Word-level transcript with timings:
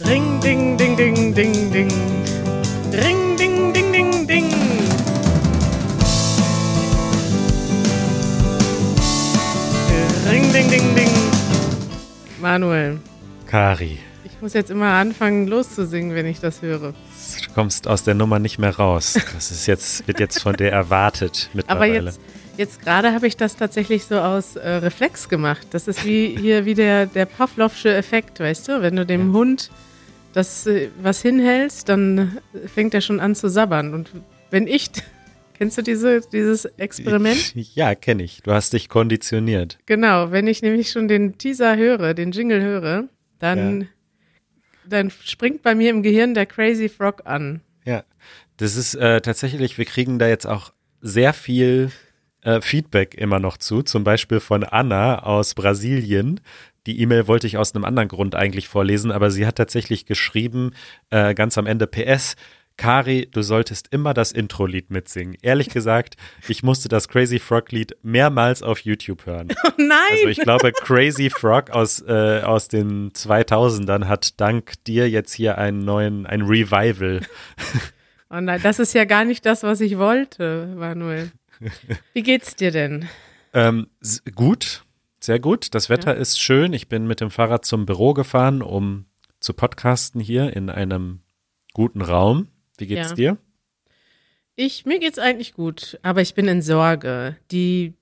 Ring, 0.00 0.38
ding, 0.40 0.76
ding, 0.76 0.94
ding, 0.96 1.34
ding, 1.34 1.72
ding. 1.72 1.90
Ring, 2.92 3.36
ding, 3.36 3.72
ding, 3.72 3.90
ding, 3.90 4.26
ding. 4.28 4.48
Ring, 10.30 10.52
ding, 10.52 10.70
ding, 10.70 10.94
ding. 10.94 11.10
Manuel, 12.40 13.00
Kari, 13.48 13.98
ich 14.22 14.40
muss 14.40 14.52
jetzt 14.52 14.70
immer 14.70 14.92
anfangen 14.92 15.48
loszusingen, 15.48 16.14
wenn 16.14 16.26
ich 16.26 16.38
das 16.38 16.62
höre. 16.62 16.92
du 16.92 17.52
kommst 17.54 17.88
aus 17.88 18.04
der 18.04 18.14
Nummer 18.14 18.38
nicht 18.38 18.60
mehr 18.60 18.76
raus. 18.76 19.18
Das 19.34 19.50
ist 19.50 19.66
jetzt, 19.66 20.06
wird 20.06 20.20
jetzt 20.20 20.40
von 20.40 20.54
dir 20.54 20.70
erwartet 20.70 21.50
Aber 21.52 21.56
mittlerweile. 21.56 22.04
jetzt, 22.10 22.20
jetzt 22.56 22.80
gerade 22.82 23.12
habe 23.12 23.26
ich 23.26 23.36
das 23.36 23.56
tatsächlich 23.56 24.04
so 24.04 24.20
aus 24.20 24.54
äh, 24.54 24.68
Reflex 24.68 25.28
gemacht. 25.28 25.66
Das 25.70 25.88
ist 25.88 26.04
wie 26.04 26.36
hier 26.38 26.64
wie 26.66 26.74
der, 26.74 27.06
der 27.06 27.26
Pavlovsche 27.26 27.92
Effekt, 27.92 28.38
weißt 28.38 28.68
du? 28.68 28.80
Wenn 28.80 28.94
du 28.94 29.04
dem 29.04 29.32
Hund 29.32 29.70
das 30.32 30.66
äh, 30.66 30.88
was 31.00 31.22
hinhältst, 31.22 31.88
dann 31.88 32.38
fängt 32.66 32.94
er 32.94 33.00
schon 33.00 33.20
an 33.20 33.34
zu 33.34 33.48
sabbern. 33.48 33.94
Und 33.94 34.10
wenn 34.50 34.66
ich, 34.66 34.90
kennst 35.54 35.78
du 35.78 35.82
diese, 35.82 36.20
dieses 36.32 36.64
Experiment? 36.64 37.54
Ja, 37.74 37.94
kenne 37.94 38.22
ich. 38.22 38.42
Du 38.42 38.52
hast 38.52 38.72
dich 38.72 38.88
konditioniert. 38.88 39.78
Genau, 39.86 40.30
wenn 40.30 40.46
ich 40.46 40.62
nämlich 40.62 40.90
schon 40.90 41.08
den 41.08 41.38
Teaser 41.38 41.76
höre, 41.76 42.14
den 42.14 42.32
Jingle 42.32 42.60
höre, 42.62 43.08
dann, 43.38 43.80
Ja. 43.82 43.86
dann 44.88 45.10
springt 45.10 45.62
bei 45.62 45.74
mir 45.74 45.90
im 45.90 46.02
Gehirn 46.02 46.34
der 46.34 46.46
Crazy 46.46 46.88
Frog 46.88 47.22
an. 47.26 47.60
Ja, 47.84 48.04
das 48.56 48.76
ist 48.76 48.94
äh, 48.94 49.20
tatsächlich, 49.20 49.78
wir 49.78 49.84
kriegen 49.84 50.18
da 50.18 50.28
jetzt 50.28 50.46
auch 50.46 50.72
sehr 51.00 51.32
viel 51.32 51.90
äh, 52.42 52.60
Feedback 52.60 53.14
immer 53.14 53.38
noch 53.38 53.56
zu, 53.56 53.82
zum 53.82 54.04
Beispiel 54.04 54.40
von 54.40 54.64
Anna 54.64 55.22
aus 55.22 55.54
Brasilien. 55.54 56.40
Die 56.86 57.00
E-Mail 57.00 57.26
wollte 57.26 57.46
ich 57.46 57.58
aus 57.58 57.74
einem 57.74 57.84
anderen 57.84 58.08
Grund 58.08 58.34
eigentlich 58.34 58.68
vorlesen, 58.68 59.10
aber 59.10 59.30
sie 59.30 59.46
hat 59.46 59.56
tatsächlich 59.56 60.06
geschrieben, 60.06 60.72
äh, 61.10 61.34
ganz 61.34 61.58
am 61.58 61.66
Ende 61.66 61.86
PS, 61.86 62.36
Kari, 62.78 63.28
du 63.30 63.42
solltest 63.42 63.88
immer 63.90 64.14
das 64.14 64.30
Intro-Lied 64.30 64.90
mitsingen. 64.90 65.36
Ehrlich 65.42 65.68
gesagt, 65.68 66.16
ich 66.46 66.62
musste 66.62 66.88
das 66.88 67.08
Crazy 67.08 67.40
Frog-Lied 67.40 67.96
mehrmals 68.02 68.62
auf 68.62 68.80
YouTube 68.80 69.26
hören. 69.26 69.48
Oh 69.64 69.70
nein! 69.76 69.98
Also 70.12 70.28
ich 70.28 70.38
glaube, 70.38 70.72
Crazy 70.72 71.30
Frog 71.30 71.70
aus, 71.70 72.00
äh, 72.00 72.40
aus 72.42 72.68
den 72.68 73.10
2000ern 73.12 74.06
hat 74.06 74.40
dank 74.40 74.72
dir 74.84 75.08
jetzt 75.08 75.32
hier 75.32 75.58
einen 75.58 75.84
neuen, 75.84 76.26
ein 76.26 76.42
Revival. 76.42 77.20
Oh 78.30 78.40
nein, 78.40 78.60
das 78.62 78.78
ist 78.78 78.92
ja 78.94 79.04
gar 79.04 79.24
nicht 79.24 79.46
das, 79.46 79.62
was 79.62 79.80
ich 79.80 79.98
wollte, 79.98 80.74
Manuel. 80.76 81.32
Wie 82.12 82.22
geht's 82.22 82.56
dir 82.56 82.70
denn? 82.70 83.08
Ähm, 83.54 83.88
gut, 84.34 84.84
sehr 85.28 85.38
gut. 85.38 85.74
Das 85.74 85.90
Wetter 85.90 86.16
ist 86.16 86.40
schön. 86.40 86.72
Ich 86.72 86.88
bin 86.88 87.06
mit 87.06 87.20
dem 87.20 87.30
Fahrrad 87.30 87.66
zum 87.66 87.84
Büro 87.84 88.14
gefahren, 88.14 88.62
um 88.62 89.04
zu 89.40 89.52
podcasten 89.52 90.22
hier 90.22 90.56
in 90.56 90.70
einem 90.70 91.20
guten 91.74 92.00
Raum. 92.00 92.48
Wie 92.78 92.86
geht's 92.86 93.10
Ja. 93.10 93.14
dir? 93.14 93.38
Ich, 94.56 94.86
mir 94.86 94.98
geht's 94.98 95.18
eigentlich 95.18 95.52
gut, 95.52 95.98
aber 96.02 96.22
ich 96.22 96.32
bin 96.34 96.48
in 96.48 96.62
Sorge. 96.62 97.36
Die, 97.50 97.92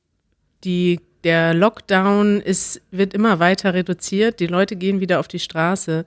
die, 0.62 1.00
der 1.24 1.52
Lockdown 1.52 2.40
ist, 2.40 2.80
wird 2.92 3.12
immer 3.12 3.40
weiter 3.40 3.74
reduziert. 3.74 4.38
Die 4.38 4.46
Leute 4.46 4.76
gehen 4.76 5.00
wieder 5.00 5.18
auf 5.18 5.26
die 5.26 5.40
Straße. 5.40 6.04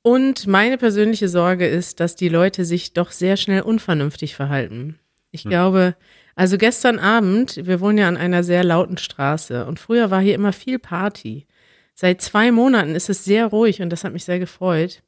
Und 0.00 0.46
meine 0.46 0.78
persönliche 0.78 1.28
Sorge 1.28 1.66
ist, 1.66 2.00
dass 2.00 2.16
die 2.16 2.30
Leute 2.30 2.64
sich 2.64 2.94
doch 2.94 3.10
sehr 3.10 3.36
schnell 3.36 3.60
unvernünftig 3.60 4.34
verhalten. 4.34 4.98
Ich 5.32 5.44
glaube, 5.44 5.96
also 6.36 6.58
gestern 6.58 6.98
Abend, 6.98 7.66
wir 7.66 7.80
wohnen 7.80 7.98
ja 7.98 8.08
an 8.08 8.18
einer 8.18 8.44
sehr 8.44 8.62
lauten 8.62 8.98
Straße 8.98 9.66
und 9.66 9.80
früher 9.80 10.10
war 10.10 10.20
hier 10.20 10.34
immer 10.34 10.52
viel 10.52 10.78
Party. 10.78 11.46
Seit 11.94 12.20
zwei 12.20 12.52
Monaten 12.52 12.94
ist 12.94 13.08
es 13.08 13.24
sehr 13.24 13.46
ruhig 13.46 13.80
und 13.80 13.88
das 13.88 14.04
hat 14.04 14.12
mich 14.12 14.24
sehr 14.24 14.38
gefreut. 14.38 15.02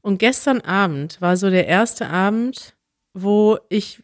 Und 0.00 0.18
gestern 0.18 0.62
Abend 0.62 1.20
war 1.20 1.36
so 1.36 1.50
der 1.50 1.66
erste 1.66 2.08
Abend, 2.08 2.74
wo 3.12 3.58
ich 3.68 4.02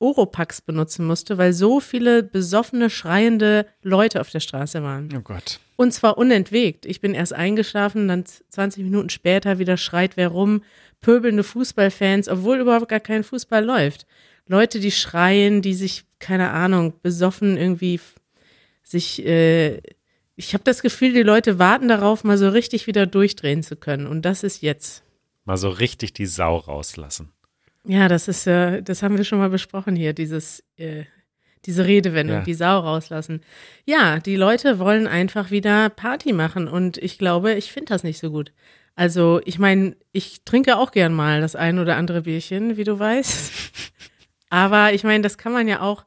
Oropax 0.00 0.60
benutzen 0.60 1.06
musste, 1.06 1.38
weil 1.38 1.52
so 1.52 1.78
viele 1.78 2.24
besoffene, 2.24 2.90
schreiende 2.90 3.66
Leute 3.82 4.20
auf 4.20 4.30
der 4.30 4.40
Straße 4.40 4.82
waren. 4.82 5.08
Oh 5.16 5.20
Gott. 5.20 5.60
Und 5.76 5.92
zwar 5.92 6.18
unentwegt. 6.18 6.84
Ich 6.84 7.00
bin 7.00 7.14
erst 7.14 7.32
eingeschlafen, 7.32 8.08
dann 8.08 8.24
20 8.26 8.82
Minuten 8.82 9.08
später 9.08 9.60
wieder 9.60 9.76
schreit 9.76 10.16
wer 10.16 10.28
rum, 10.28 10.64
pöbelnde 11.00 11.44
Fußballfans, 11.44 12.28
obwohl 12.28 12.58
überhaupt 12.58 12.88
gar 12.88 13.00
kein 13.00 13.22
Fußball 13.22 13.64
läuft. 13.64 14.06
Leute, 14.46 14.80
die 14.80 14.90
schreien, 14.90 15.62
die 15.62 15.74
sich, 15.74 16.04
keine 16.18 16.50
Ahnung, 16.50 16.94
besoffen 17.02 17.56
irgendwie 17.56 18.00
sich, 18.82 19.24
äh, 19.24 19.80
ich 20.36 20.54
habe 20.54 20.64
das 20.64 20.82
Gefühl, 20.82 21.12
die 21.12 21.22
Leute 21.22 21.58
warten 21.58 21.88
darauf, 21.88 22.24
mal 22.24 22.38
so 22.38 22.48
richtig 22.48 22.86
wieder 22.86 23.06
durchdrehen 23.06 23.62
zu 23.62 23.76
können. 23.76 24.06
Und 24.06 24.22
das 24.22 24.42
ist 24.42 24.62
jetzt. 24.62 25.02
Mal 25.44 25.56
so 25.56 25.68
richtig 25.68 26.12
die 26.12 26.26
Sau 26.26 26.56
rauslassen. 26.56 27.32
Ja, 27.84 28.08
das 28.08 28.28
ist 28.28 28.44
ja, 28.46 28.80
das 28.80 29.02
haben 29.02 29.16
wir 29.16 29.24
schon 29.24 29.38
mal 29.38 29.50
besprochen 29.50 29.96
hier, 29.96 30.12
dieses, 30.12 30.62
äh, 30.76 31.04
diese 31.64 31.86
Redewendung, 31.86 32.38
Ja. 32.38 32.44
die 32.44 32.54
Sau 32.54 32.78
rauslassen. 32.80 33.40
Ja, 33.86 34.18
die 34.20 34.36
Leute 34.36 34.78
wollen 34.78 35.06
einfach 35.06 35.50
wieder 35.50 35.88
Party 35.90 36.32
machen 36.32 36.68
und 36.68 36.98
ich 36.98 37.18
glaube, 37.18 37.54
ich 37.54 37.72
finde 37.72 37.88
das 37.92 38.02
nicht 38.04 38.18
so 38.20 38.30
gut. 38.30 38.52
Also, 38.94 39.40
ich 39.46 39.58
meine, 39.58 39.96
ich 40.12 40.42
trinke 40.44 40.76
auch 40.76 40.92
gern 40.92 41.14
mal 41.14 41.40
das 41.40 41.56
ein 41.56 41.78
oder 41.78 41.96
andere 41.96 42.22
Bierchen, 42.22 42.76
wie 42.76 42.84
du 42.84 42.98
weißt. 42.98 43.52
Aber 44.52 44.92
ich 44.92 45.02
meine, 45.02 45.22
das 45.22 45.38
kann 45.38 45.52
man 45.52 45.66
ja 45.66 45.80
auch, 45.80 46.04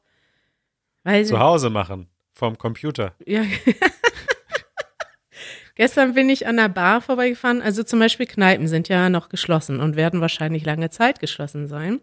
weil 1.02 1.24
Zu 1.24 1.40
Hause 1.40 1.68
machen. 1.68 2.06
Vom 2.32 2.56
Computer. 2.56 3.12
ja. 3.26 3.42
Gestern 5.74 6.14
bin 6.14 6.30
ich 6.30 6.46
an 6.46 6.56
der 6.56 6.68
Bar 6.68 7.00
vorbeigefahren. 7.00 7.60
Also 7.60 7.82
zum 7.82 7.98
Beispiel 7.98 8.26
Kneipen 8.26 8.68
sind 8.68 8.88
ja 8.88 9.10
noch 9.10 9.30
geschlossen 9.30 9.80
und 9.80 9.96
werden 9.96 10.20
wahrscheinlich 10.20 10.64
lange 10.64 10.90
Zeit 10.90 11.18
geschlossen 11.18 11.66
sein. 11.66 12.00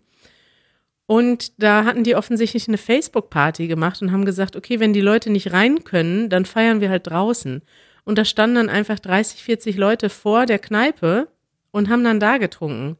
Und 1.05 1.63
da 1.63 1.85
hatten 1.85 2.03
die 2.03 2.15
offensichtlich 2.15 2.67
eine 2.67 2.77
Facebook-Party 2.77 3.67
gemacht 3.67 4.01
und 4.01 4.11
haben 4.11 4.25
gesagt, 4.25 4.57
okay, 4.57 4.81
wenn 4.81 4.91
die 4.91 5.01
Leute 5.01 5.29
nicht 5.29 5.53
rein 5.53 5.85
können, 5.85 6.29
dann 6.29 6.45
feiern 6.45 6.81
wir 6.81 6.89
halt 6.89 7.07
draußen. 7.07 7.61
Und 8.03 8.17
da 8.17 8.25
standen 8.25 8.57
dann 8.57 8.69
einfach 8.69 8.99
30, 8.99 9.41
40 9.41 9.77
Leute 9.77 10.09
vor 10.09 10.45
der 10.45 10.59
Kneipe 10.59 11.29
und 11.71 11.89
haben 11.89 12.03
dann 12.03 12.19
da 12.19 12.37
getrunken. 12.37 12.97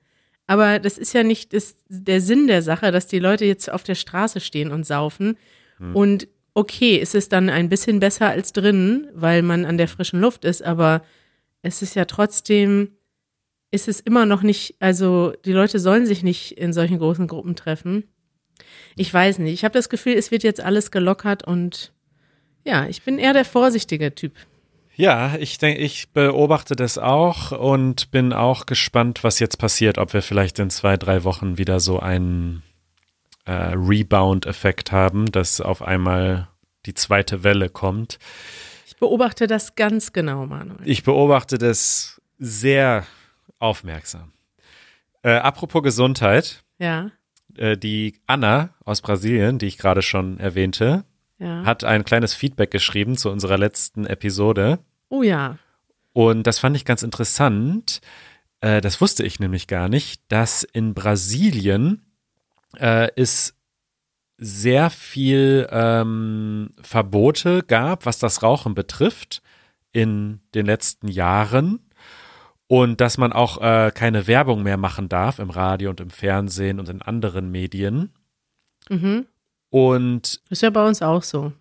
Aber 0.54 0.78
das 0.78 1.00
ist 1.00 1.14
ja 1.14 1.24
nicht 1.24 1.52
das, 1.54 1.78
der 1.88 2.22
Sinn 2.22 2.46
der 2.46 2.62
Sache, 2.62 2.92
dass 2.92 3.08
die 3.08 3.18
Leute 3.18 3.44
jetzt 3.44 3.72
auf 3.72 3.82
der 3.82 3.96
Straße 3.96 4.40
stehen 4.40 4.72
und 4.72 4.86
saufen. 4.86 5.36
Und 5.96 6.28
okay, 6.54 7.00
es 7.02 7.16
ist 7.16 7.34
dann 7.34 7.50
ein 7.50 7.70
bisschen 7.70 8.00
besser 8.00 8.30
als 8.30 8.54
drinnen, 8.54 9.08
weil 9.16 9.42
man 9.42 9.66
an 9.66 9.80
der 9.80 9.88
frischen 9.88 10.22
Luft 10.22 10.46
ist, 10.46 10.62
aber 10.62 11.02
es 11.64 11.82
ist 11.82 11.96
ja 11.96 12.06
trotzdem, 12.06 12.92
ist 13.72 13.88
es 13.88 14.00
immer 14.00 14.28
noch 14.28 14.44
nicht, 14.44 14.76
also 14.78 15.34
die 15.44 15.54
Leute 15.54 15.80
sollen 15.80 16.06
sich 16.06 16.22
nicht 16.22 16.52
in 16.52 16.72
solchen 16.72 17.00
großen 17.00 17.26
Gruppen 17.26 17.56
treffen. 17.56 18.04
Ich 18.96 19.12
weiß 19.12 19.40
nicht. 19.40 19.54
Ich 19.54 19.64
habe 19.64 19.74
das 19.74 19.90
Gefühl, 19.90 20.14
es 20.14 20.30
wird 20.30 20.44
jetzt 20.44 20.62
alles 20.62 20.92
gelockert 20.92 21.44
und 21.44 21.94
ja, 22.64 22.86
ich 22.86 23.02
bin 23.02 23.18
eher 23.18 23.34
der 23.34 23.44
vorsichtige 23.44 24.14
Typ. 24.14 24.34
Ja, 24.96 25.36
ich 25.40 25.58
denke, 25.58 25.82
ich 25.82 26.12
beobachte 26.12 26.76
das 26.76 26.98
auch 26.98 27.52
und 27.52 28.12
bin 28.12 28.32
auch 28.32 28.66
gespannt, 28.68 29.24
was 29.24 29.40
jetzt 29.40 29.58
passiert, 29.58 29.98
ob 29.98 30.14
wir 30.14 30.22
vielleicht 30.22 30.60
in 30.60 30.70
zwei, 30.70 30.98
drei 30.98 31.24
Wochen 31.24 31.58
wieder 31.58 31.80
so 31.80 32.00
einen 32.00 32.62
äh, 33.46 33.52
Rebound-Effekt 33.52 34.92
haben, 34.92 35.32
dass 35.32 35.62
auf 35.62 35.82
einmal 35.82 36.48
die 36.86 36.94
zweite 36.94 37.44
Welle 37.44 37.70
kommt. 37.70 38.20
Ich 38.86 38.98
beobachte 38.98 39.48
das 39.48 39.76
ganz 39.76 40.14
genau, 40.14 40.46
Manuel. 40.46 40.88
Ich 40.88 41.04
beobachte 41.04 41.58
das 41.58 42.22
sehr 42.38 43.06
aufmerksam. 43.58 44.32
Äh, 45.24 45.32
apropos 45.38 45.82
Gesundheit, 45.82 46.64
Ja, 46.78 47.10
äh, 47.58 47.78
die 47.78 48.20
Anna 48.28 48.76
aus 48.86 49.02
Brasilien, 49.02 49.58
die 49.58 49.68
ich 49.68 49.78
gerade 49.78 50.02
schon 50.02 50.40
erwähnte, 50.40 51.06
ja. 51.44 51.66
hat 51.66 51.84
ein 51.84 52.06
kleines 52.06 52.34
Feedback 52.34 52.72
geschrieben 52.72 53.18
zu 53.18 53.30
unserer 53.30 53.58
letzten 53.58 54.06
Episode. 54.06 54.80
Oh 55.10 55.24
ja. 55.24 55.58
Und 56.14 56.48
das 56.48 56.60
fand 56.60 56.76
ich 56.76 56.86
ganz 56.86 57.04
interessant. 57.04 58.02
Äh, 58.62 58.82
das 58.82 59.02
wusste 59.02 59.24
ich 59.24 59.40
nämlich 59.40 59.68
gar 59.68 59.90
nicht, 59.90 60.22
dass 60.30 60.64
in 60.64 60.94
Brasilien 60.94 62.02
äh, 62.78 63.10
es 63.16 63.56
sehr 64.38 64.90
viel 64.90 65.68
ähm, 65.72 66.72
Verbote 66.82 67.64
gab, 67.64 68.06
was 68.06 68.20
das 68.20 68.44
Rauchen 68.44 68.74
betrifft 68.74 69.42
in 69.92 70.42
den 70.56 70.66
letzten 70.66 71.08
Jahren. 71.08 71.80
Und 72.68 73.02
dass 73.02 73.18
man 73.18 73.34
auch 73.34 73.62
äh, 73.62 73.92
keine 73.94 74.26
Werbung 74.26 74.64
mehr 74.64 74.78
machen 74.78 75.10
darf 75.10 75.38
im 75.38 75.50
Radio 75.50 75.92
und 75.92 76.00
im 76.00 76.10
Fernsehen 76.10 76.80
und 76.80 76.90
in 76.90 77.02
anderen 77.02 77.52
Medien. 77.52 78.14
Mhm. 78.90 79.28
Und 79.74 80.40
Ist 80.52 80.62
ja 80.62 80.70
bei 80.70 80.86
uns 80.86 81.02
auch 81.02 81.24
so. 81.24 81.52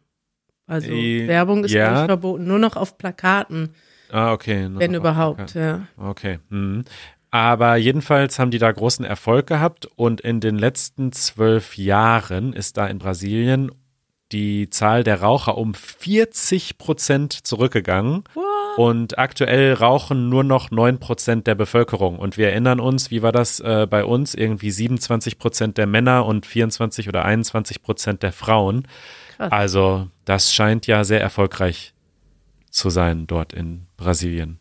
Also 0.67 0.91
Äh, 0.93 1.26
Werbung 1.26 1.64
ist 1.64 1.73
ja. 1.73 1.93
nicht 1.93 2.05
verboten, 2.05 2.47
nur 2.47 2.59
noch 2.59 2.76
auf 2.76 2.99
Plakaten, 2.99 3.70
ah, 4.11 4.32
okay. 4.32 4.69
nur 4.69 4.81
wenn 4.81 4.93
überhaupt. 4.93 5.55
Ja. 5.55 5.87
Okay. 5.97 6.38
Mhm. 6.50 6.85
Aber 7.31 7.76
jedenfalls 7.76 8.38
haben 8.38 8.50
die 8.50 8.59
da 8.59 8.70
großen 8.70 9.06
Erfolg 9.06 9.47
gehabt 9.47 9.87
und 9.97 10.20
in 10.20 10.41
den 10.41 10.59
letzten 10.59 11.12
zwölf 11.12 11.79
Jahren 11.79 12.53
ist 12.53 12.76
da 12.76 12.87
in 12.87 12.99
Brasilien 12.99 13.73
die 14.32 14.70
Zahl 14.70 15.05
der 15.05 15.20
Raucher 15.20 15.56
um 15.58 15.75
40 15.75 16.79
Prozent 16.79 17.32
zurückgegangen. 17.32 18.25
What? 18.34 18.79
Und 18.79 19.19
aktuell 19.19 19.75
rauchen 19.75 20.29
nur 20.29 20.44
noch 20.44 20.70
9% 20.70 21.43
der 21.43 21.55
Bevölkerung. 21.55 22.19
Und 22.19 22.38
wir 22.38 22.49
erinnern 22.49 22.81
uns, 22.81 23.11
wie 23.11 23.23
war 23.23 23.32
das 23.32 23.61
äh, 23.61 23.87
bei 23.88 24.05
uns? 24.05 24.34
Irgendwie 24.34 24.70
27% 24.70 25.75
der 25.75 25.87
Männer 25.87 26.25
und 26.26 26.46
24 26.46 27.08
oder 27.08 27.26
21% 27.26 28.19
der 28.19 28.32
Frauen. 28.32 28.88
Krass. 29.37 29.52
Also 29.52 30.08
das 30.25 30.52
scheint 30.52 30.87
ja 30.87 31.05
sehr 31.05 31.20
erfolgreich 31.20 31.93
zu 32.70 32.90
sein 32.90 33.26
dort 33.26 33.52
in 33.52 33.87
Brasilien. 33.96 34.58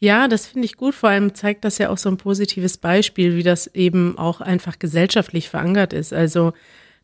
Ja, 0.00 0.26
das 0.26 0.48
finde 0.48 0.66
ich 0.66 0.76
gut. 0.76 0.96
Vor 0.96 1.10
allem 1.10 1.32
zeigt 1.32 1.64
das 1.64 1.78
ja 1.78 1.88
auch 1.88 1.96
so 1.96 2.08
ein 2.08 2.16
positives 2.16 2.76
Beispiel, 2.76 3.36
wie 3.36 3.44
das 3.44 3.68
eben 3.68 4.18
auch 4.18 4.40
einfach 4.40 4.80
gesellschaftlich 4.80 5.48
verankert 5.48 5.92
ist. 5.92 6.12
Also 6.12 6.54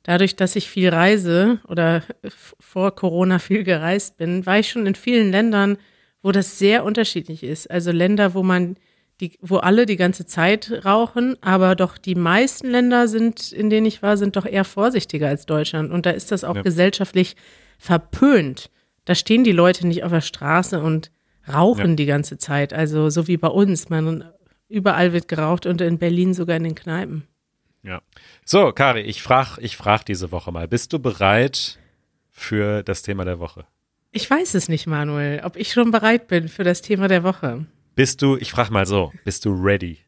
dadurch, 0.08 0.36
dass 0.36 0.56
ich 0.56 0.70
viel 0.70 0.88
reise 0.88 1.60
oder 1.68 2.02
vor 2.58 2.94
Corona 2.94 3.38
viel 3.38 3.62
gereist 3.62 4.16
bin, 4.16 4.46
war 4.46 4.58
ich 4.58 4.70
schon 4.70 4.86
in 4.86 4.94
vielen 4.94 5.30
Ländern, 5.30 5.76
wo 6.22 6.32
das 6.32 6.58
sehr 6.58 6.82
unterschiedlich 6.84 7.42
ist. 7.42 7.70
Also 7.70 7.92
Länder, 7.92 8.32
wo 8.32 8.42
man 8.42 8.76
die, 9.20 9.32
wo 9.42 9.58
alle 9.58 9.84
die 9.84 9.98
ganze 9.98 10.24
Zeit 10.24 10.82
rauchen, 10.86 11.36
aber 11.42 11.74
doch 11.74 11.98
die 11.98 12.14
meisten 12.14 12.70
Länder 12.70 13.06
sind, 13.06 13.52
in 13.52 13.68
denen 13.68 13.84
ich 13.84 14.02
war, 14.02 14.16
sind 14.16 14.36
doch 14.36 14.46
eher 14.46 14.64
vorsichtiger 14.64 15.28
als 15.28 15.44
Deutschland. 15.44 15.92
Und 15.92 16.06
da 16.06 16.10
ist 16.10 16.32
das 16.32 16.42
auch 16.42 16.56
ja. 16.56 16.62
gesellschaftlich 16.62 17.36
verpönt. 17.76 18.70
Da 19.04 19.14
stehen 19.14 19.44
die 19.44 19.52
Leute 19.52 19.86
nicht 19.86 20.04
auf 20.04 20.12
der 20.12 20.22
Straße 20.22 20.80
und 20.80 21.10
rauchen 21.52 21.90
ja. 21.90 21.96
die 21.96 22.06
ganze 22.06 22.38
Zeit. 22.38 22.72
Also 22.72 23.10
so 23.10 23.28
wie 23.28 23.36
bei 23.36 23.48
uns. 23.48 23.90
Man 23.90 24.24
überall 24.70 25.12
wird 25.12 25.28
geraucht 25.28 25.66
und 25.66 25.82
in 25.82 25.98
Berlin 25.98 26.32
sogar 26.32 26.56
in 26.56 26.64
den 26.64 26.74
Kneipen. 26.74 27.24
Ja. 27.88 28.02
So, 28.44 28.70
Kari, 28.72 29.00
ich 29.00 29.22
frage 29.22 29.62
ich 29.62 29.78
frag 29.78 30.04
diese 30.04 30.30
Woche 30.30 30.52
mal. 30.52 30.68
Bist 30.68 30.92
du 30.92 30.98
bereit 30.98 31.78
für 32.30 32.82
das 32.82 33.00
Thema 33.00 33.24
der 33.24 33.38
Woche? 33.38 33.64
Ich 34.12 34.28
weiß 34.28 34.54
es 34.54 34.68
nicht, 34.68 34.86
Manuel, 34.86 35.40
ob 35.42 35.56
ich 35.56 35.72
schon 35.72 35.90
bereit 35.90 36.28
bin 36.28 36.48
für 36.48 36.64
das 36.64 36.82
Thema 36.82 37.08
der 37.08 37.24
Woche. 37.24 37.64
Bist 37.94 38.20
du, 38.20 38.36
ich 38.36 38.50
frage 38.50 38.72
mal 38.72 38.84
so, 38.84 39.12
bist 39.24 39.46
du 39.46 39.52
ready? 39.52 40.00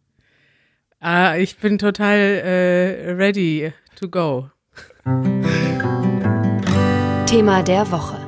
Ah, 1.00 1.36
ich 1.36 1.56
bin 1.56 1.78
total 1.78 2.18
äh, 2.18 3.12
ready 3.12 3.72
to 3.96 4.10
go. 4.10 4.50
Thema 7.24 7.62
der 7.62 7.90
Woche. 7.90 8.18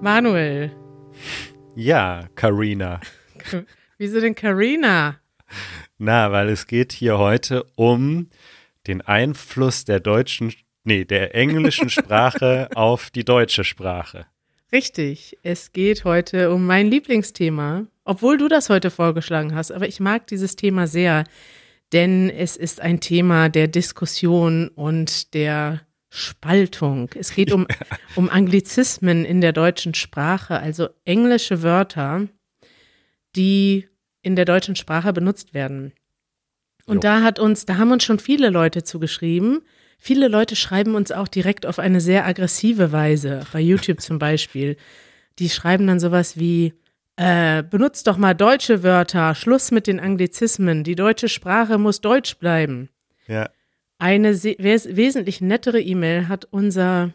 Manuel. 0.00 0.74
Ja, 1.76 2.28
Karina. 2.34 2.98
Wieso 3.98 4.20
denn 4.20 4.34
Karina? 4.34 5.20
Na, 6.04 6.32
weil 6.32 6.48
es 6.48 6.66
geht 6.66 6.90
hier 6.90 7.18
heute 7.18 7.62
um 7.76 8.28
den 8.88 9.02
Einfluss 9.02 9.84
der 9.84 10.00
deutschen, 10.00 10.52
nee, 10.82 11.04
der 11.04 11.36
englischen 11.36 11.90
Sprache 11.90 12.68
auf 12.74 13.10
die 13.10 13.24
deutsche 13.24 13.62
Sprache. 13.62 14.26
Richtig, 14.72 15.38
es 15.44 15.70
geht 15.70 16.02
heute 16.02 16.50
um 16.50 16.66
mein 16.66 16.88
Lieblingsthema, 16.90 17.86
obwohl 18.04 18.36
du 18.36 18.48
das 18.48 18.68
heute 18.68 18.90
vorgeschlagen 18.90 19.54
hast, 19.54 19.70
aber 19.70 19.86
ich 19.86 20.00
mag 20.00 20.26
dieses 20.26 20.56
Thema 20.56 20.88
sehr, 20.88 21.22
denn 21.92 22.30
es 22.30 22.56
ist 22.56 22.80
ein 22.80 22.98
Thema 22.98 23.48
der 23.48 23.68
Diskussion 23.68 24.70
und 24.74 25.34
der 25.34 25.82
Spaltung. 26.08 27.10
Es 27.14 27.32
geht 27.32 27.52
um, 27.52 27.68
um 28.16 28.28
Anglizismen 28.28 29.24
in 29.24 29.40
der 29.40 29.52
deutschen 29.52 29.94
Sprache, 29.94 30.58
also 30.58 30.88
englische 31.04 31.62
Wörter, 31.62 32.26
die 33.36 33.86
in 34.22 34.36
der 34.36 34.44
deutschen 34.44 34.76
Sprache 34.76 35.12
benutzt 35.12 35.52
werden. 35.54 35.92
Und 36.86 36.96
jo. 36.96 37.00
da 37.00 37.22
hat 37.22 37.38
uns, 37.38 37.66
da 37.66 37.76
haben 37.76 37.92
uns 37.92 38.04
schon 38.04 38.18
viele 38.18 38.50
Leute 38.50 38.82
zugeschrieben. 38.82 39.62
Viele 39.98 40.28
Leute 40.28 40.56
schreiben 40.56 40.94
uns 40.94 41.12
auch 41.12 41.28
direkt 41.28 41.66
auf 41.66 41.78
eine 41.78 42.00
sehr 42.00 42.26
aggressive 42.26 42.90
Weise, 42.90 43.40
bei 43.52 43.60
YouTube 43.60 44.00
zum 44.00 44.18
Beispiel. 44.18 44.76
Die 45.38 45.48
schreiben 45.48 45.86
dann 45.86 46.00
sowas 46.00 46.36
wie, 46.36 46.74
äh, 47.16 47.62
benutzt 47.62 48.06
doch 48.06 48.16
mal 48.16 48.34
deutsche 48.34 48.82
Wörter, 48.82 49.34
Schluss 49.34 49.70
mit 49.70 49.86
den 49.86 50.00
Anglizismen, 50.00 50.82
die 50.82 50.96
deutsche 50.96 51.28
Sprache 51.28 51.78
muss 51.78 52.00
deutsch 52.00 52.36
bleiben. 52.38 52.88
Ja. 53.28 53.48
Eine 53.98 54.42
wes 54.42 54.96
wesentlich 54.96 55.40
nettere 55.40 55.80
E-Mail 55.80 56.26
hat 56.26 56.46
unser 56.50 57.12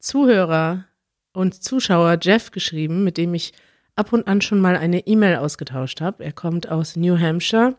Zuhörer 0.00 0.86
und 1.32 1.62
Zuschauer 1.62 2.18
Jeff 2.20 2.50
geschrieben, 2.50 3.04
mit 3.04 3.16
dem 3.16 3.34
ich 3.34 3.52
ab 3.96 4.12
und 4.12 4.26
an 4.26 4.40
schon 4.40 4.60
mal 4.60 4.76
eine 4.76 5.06
E-Mail 5.06 5.36
ausgetauscht 5.36 6.00
habe. 6.00 6.24
Er 6.24 6.32
kommt 6.32 6.68
aus 6.68 6.96
New 6.96 7.18
Hampshire 7.18 7.76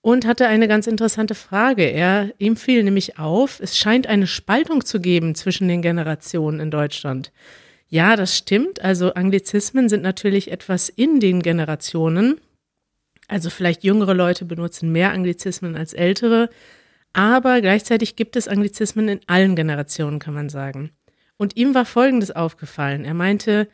und 0.00 0.26
hatte 0.26 0.48
eine 0.48 0.68
ganz 0.68 0.86
interessante 0.86 1.34
Frage. 1.34 1.84
Er, 1.84 2.32
ihm 2.38 2.56
fiel 2.56 2.82
nämlich 2.82 3.18
auf, 3.18 3.60
es 3.60 3.78
scheint 3.78 4.06
eine 4.06 4.26
Spaltung 4.26 4.84
zu 4.84 5.00
geben 5.00 5.34
zwischen 5.34 5.68
den 5.68 5.80
Generationen 5.80 6.60
in 6.60 6.70
Deutschland. 6.70 7.32
Ja, 7.88 8.16
das 8.16 8.36
stimmt. 8.36 8.82
Also 8.82 9.14
Anglizismen 9.14 9.88
sind 9.88 10.02
natürlich 10.02 10.50
etwas 10.50 10.88
in 10.88 11.20
den 11.20 11.40
Generationen. 11.40 12.40
Also 13.28 13.48
vielleicht 13.50 13.84
jüngere 13.84 14.14
Leute 14.14 14.44
benutzen 14.44 14.90
mehr 14.90 15.12
Anglizismen 15.12 15.76
als 15.76 15.92
ältere. 15.92 16.50
Aber 17.12 17.60
gleichzeitig 17.60 18.16
gibt 18.16 18.36
es 18.36 18.48
Anglizismen 18.48 19.08
in 19.08 19.20
allen 19.26 19.54
Generationen, 19.54 20.18
kann 20.18 20.34
man 20.34 20.48
sagen. 20.48 20.90
Und 21.36 21.56
ihm 21.56 21.74
war 21.74 21.84
Folgendes 21.84 22.30
aufgefallen. 22.30 23.04
Er 23.04 23.14
meinte, 23.14 23.68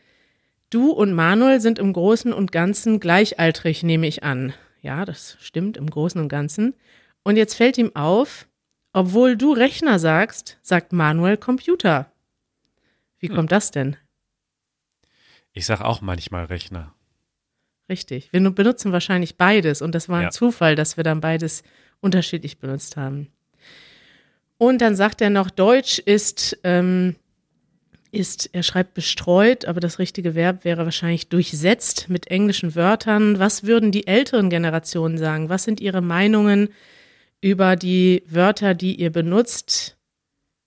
Du 0.70 0.90
und 0.90 1.12
Manuel 1.12 1.60
sind 1.60 1.78
im 1.78 1.92
Großen 1.92 2.32
und 2.32 2.52
Ganzen 2.52 3.00
gleichaltrig, 3.00 3.82
nehme 3.82 4.06
ich 4.06 4.22
an. 4.22 4.52
Ja, 4.82 5.04
das 5.04 5.36
stimmt 5.40 5.76
im 5.76 5.88
Großen 5.88 6.20
und 6.20 6.28
Ganzen. 6.28 6.74
Und 7.22 7.36
jetzt 7.36 7.54
fällt 7.54 7.78
ihm 7.78 7.94
auf, 7.96 8.46
obwohl 8.92 9.36
du 9.36 9.52
Rechner 9.52 9.98
sagst, 9.98 10.58
sagt 10.62 10.92
Manuel 10.92 11.36
Computer. 11.36 12.12
Wie 13.18 13.28
hm. 13.28 13.36
kommt 13.36 13.52
das 13.52 13.70
denn? 13.70 13.96
Ich 15.52 15.66
sage 15.66 15.84
auch 15.84 16.00
manchmal 16.00 16.44
Rechner. 16.44 16.94
Richtig. 17.88 18.32
Wir 18.32 18.50
benutzen 18.50 18.92
wahrscheinlich 18.92 19.36
beides 19.36 19.80
und 19.80 19.94
das 19.94 20.08
war 20.08 20.18
ein 20.18 20.24
ja. 20.24 20.30
Zufall, 20.30 20.76
dass 20.76 20.98
wir 20.98 21.04
dann 21.04 21.20
beides 21.20 21.62
unterschiedlich 22.00 22.58
benutzt 22.58 22.96
haben. 22.96 23.32
Und 24.58 24.82
dann 24.82 24.94
sagt 24.96 25.20
er 25.22 25.30
noch, 25.30 25.50
Deutsch 25.50 25.98
ist 25.98 26.58
ähm, 26.64 27.16
ist, 28.10 28.50
er 28.52 28.62
schreibt 28.62 28.94
bestreut, 28.94 29.64
aber 29.64 29.80
das 29.80 29.98
richtige 29.98 30.34
Verb 30.34 30.64
wäre 30.64 30.84
wahrscheinlich 30.84 31.28
durchsetzt 31.28 32.08
mit 32.08 32.28
englischen 32.28 32.74
Wörtern. 32.74 33.38
Was 33.38 33.64
würden 33.64 33.92
die 33.92 34.06
älteren 34.06 34.50
Generationen 34.50 35.18
sagen? 35.18 35.48
Was 35.48 35.64
sind 35.64 35.80
ihre 35.80 36.00
Meinungen 36.00 36.68
über 37.40 37.76
die 37.76 38.22
Wörter, 38.28 38.74
die 38.74 38.94
ihr 38.94 39.10
benutzt? 39.10 39.96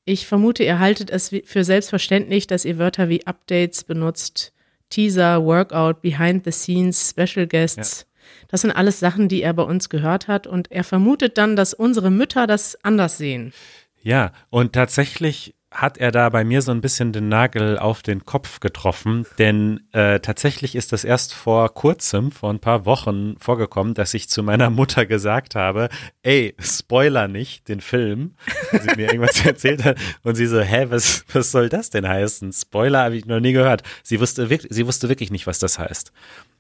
Ich 0.05 0.25
vermute, 0.27 0.63
ihr 0.63 0.79
haltet 0.79 1.09
es 1.09 1.33
für 1.45 1.63
selbstverständlich, 1.63 2.47
dass 2.47 2.65
ihr 2.65 2.77
Wörter 2.77 3.09
wie 3.09 3.25
Updates 3.25 3.83
benutzt, 3.83 4.53
Teaser, 4.89 5.43
Workout, 5.45 6.01
Behind 6.01 6.43
the 6.43 6.51
Scenes, 6.51 7.09
Special 7.11 7.47
Guests. 7.47 8.01
Ja. 8.01 8.05
Das 8.47 8.61
sind 8.61 8.71
alles 8.71 8.99
Sachen, 8.99 9.29
die 9.29 9.41
er 9.41 9.53
bei 9.53 9.63
uns 9.63 9.89
gehört 9.89 10.27
hat 10.27 10.47
und 10.47 10.71
er 10.71 10.83
vermutet 10.83 11.37
dann, 11.37 11.55
dass 11.55 11.73
unsere 11.73 12.11
Mütter 12.11 12.47
das 12.47 12.77
anders 12.83 13.17
sehen. 13.17 13.53
Ja, 14.01 14.31
und 14.49 14.73
tatsächlich 14.73 15.53
hat 15.71 15.97
er 15.97 16.11
da 16.11 16.27
bei 16.29 16.43
mir 16.43 16.61
so 16.61 16.71
ein 16.71 16.81
bisschen 16.81 17.13
den 17.13 17.29
Nagel 17.29 17.79
auf 17.79 18.03
den 18.03 18.25
Kopf 18.25 18.59
getroffen, 18.59 19.25
denn 19.39 19.79
äh, 19.93 20.19
tatsächlich 20.19 20.75
ist 20.75 20.91
das 20.91 21.05
erst 21.05 21.33
vor 21.33 21.73
kurzem, 21.73 22.31
vor 22.31 22.51
ein 22.51 22.59
paar 22.59 22.85
Wochen 22.85 23.37
vorgekommen, 23.39 23.93
dass 23.93 24.13
ich 24.13 24.27
zu 24.27 24.43
meiner 24.43 24.69
Mutter 24.69 25.05
gesagt 25.05 25.55
habe, 25.55 25.87
ey, 26.23 26.55
Spoiler 26.59 27.29
nicht 27.29 27.69
den 27.69 27.79
Film, 27.79 28.35
sie 28.71 28.95
mir 28.97 29.07
irgendwas 29.07 29.45
erzählt 29.45 29.85
hat 29.85 29.97
und 30.23 30.35
sie 30.35 30.45
so, 30.45 30.59
hä, 30.59 30.87
was, 30.89 31.23
was 31.31 31.51
soll 31.51 31.69
das 31.69 31.89
denn 31.89 32.07
heißen? 32.07 32.51
Spoiler 32.51 33.05
habe 33.05 33.15
ich 33.15 33.25
noch 33.25 33.39
nie 33.39 33.53
gehört. 33.53 33.83
Sie 34.03 34.19
wusste, 34.19 34.47
sie 34.69 34.85
wusste 34.85 35.07
wirklich 35.07 35.31
nicht, 35.31 35.47
was 35.47 35.59
das 35.59 35.79
heißt. 35.79 36.11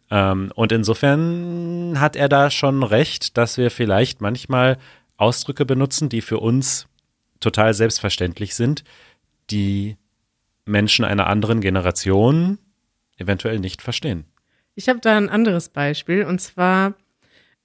Ähm, 0.09 0.51
und 0.55 0.71
insofern 0.71 1.99
hat 1.99 2.15
er 2.15 2.29
da 2.29 2.49
schon 2.49 2.83
recht, 2.83 3.37
dass 3.37 3.57
wir 3.57 3.71
vielleicht 3.71 4.21
manchmal 4.21 4.77
Ausdrücke 5.17 5.65
benutzen, 5.65 6.09
die 6.09 6.21
für 6.21 6.39
uns 6.39 6.87
total 7.41 7.73
selbstverständlich 7.73 8.55
sind, 8.55 8.83
die 9.49 9.97
Menschen 10.65 11.03
einer 11.03 11.27
anderen 11.27 11.61
Generation 11.61 12.57
eventuell 13.17 13.59
nicht 13.59 13.81
verstehen. 13.81 14.25
Ich 14.75 14.87
habe 14.87 14.99
da 15.01 15.17
ein 15.17 15.29
anderes 15.29 15.69
Beispiel 15.69 16.23
und 16.23 16.39
zwar 16.39 16.95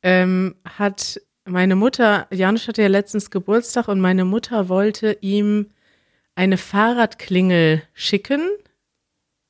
ähm, 0.03 0.57
hat 0.65 1.21
meine 1.45 1.77
Mutter, 1.77 2.27
Janusz 2.31 2.67
hatte 2.67 2.83
ja 2.83 2.89
letztens 2.89 3.31
Geburtstag 3.31 3.89
und 3.89 4.01
meine 4.01 4.25
Mutter 4.25 4.69
wollte 4.69 5.17
ihm 5.21 5.71
eine 6.35 6.59
Fahrradklingel 6.59 7.83
schicken. 7.95 8.41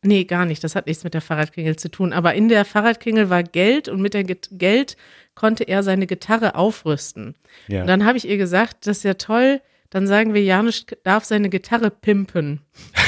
Nee, 0.03 0.25
gar 0.25 0.45
nicht. 0.45 0.63
Das 0.63 0.77
hat 0.77 0.87
nichts 0.87 1.05
mit 1.05 1.15
der 1.15 1.21
Fahrradklingel 1.21 1.77
zu 1.77 1.91
tun. 1.91 2.13
Aber 2.13 2.35
in 2.35 2.49
der 2.49 2.65
Fahrradklingel 2.65 3.29
war 3.31 3.43
Geld 3.43 3.89
und 3.89 4.01
mit 4.01 4.15
dem 4.15 4.27
Geld 4.27 4.97
konnte 5.35 5.65
er 5.65 5.83
seine 5.83 6.07
Gitarre 6.07 6.55
aufrüsten. 6.55 7.35
Ja. 7.67 7.81
Und 7.81 7.89
dann 7.89 8.05
habe 8.05 8.19
ich 8.19 8.29
ihr 8.29 8.37
gesagt, 8.37 8.87
das 8.87 8.99
ist 8.99 9.05
ja 9.05 9.15
toll, 9.15 9.61
dann 9.91 10.07
sagen 10.07 10.35
wir, 10.35 10.43
Janusz 10.43 10.85
darf 11.05 11.25
seine 11.25 11.49
Gitarre 11.49 11.91
pimpen. 11.91 12.61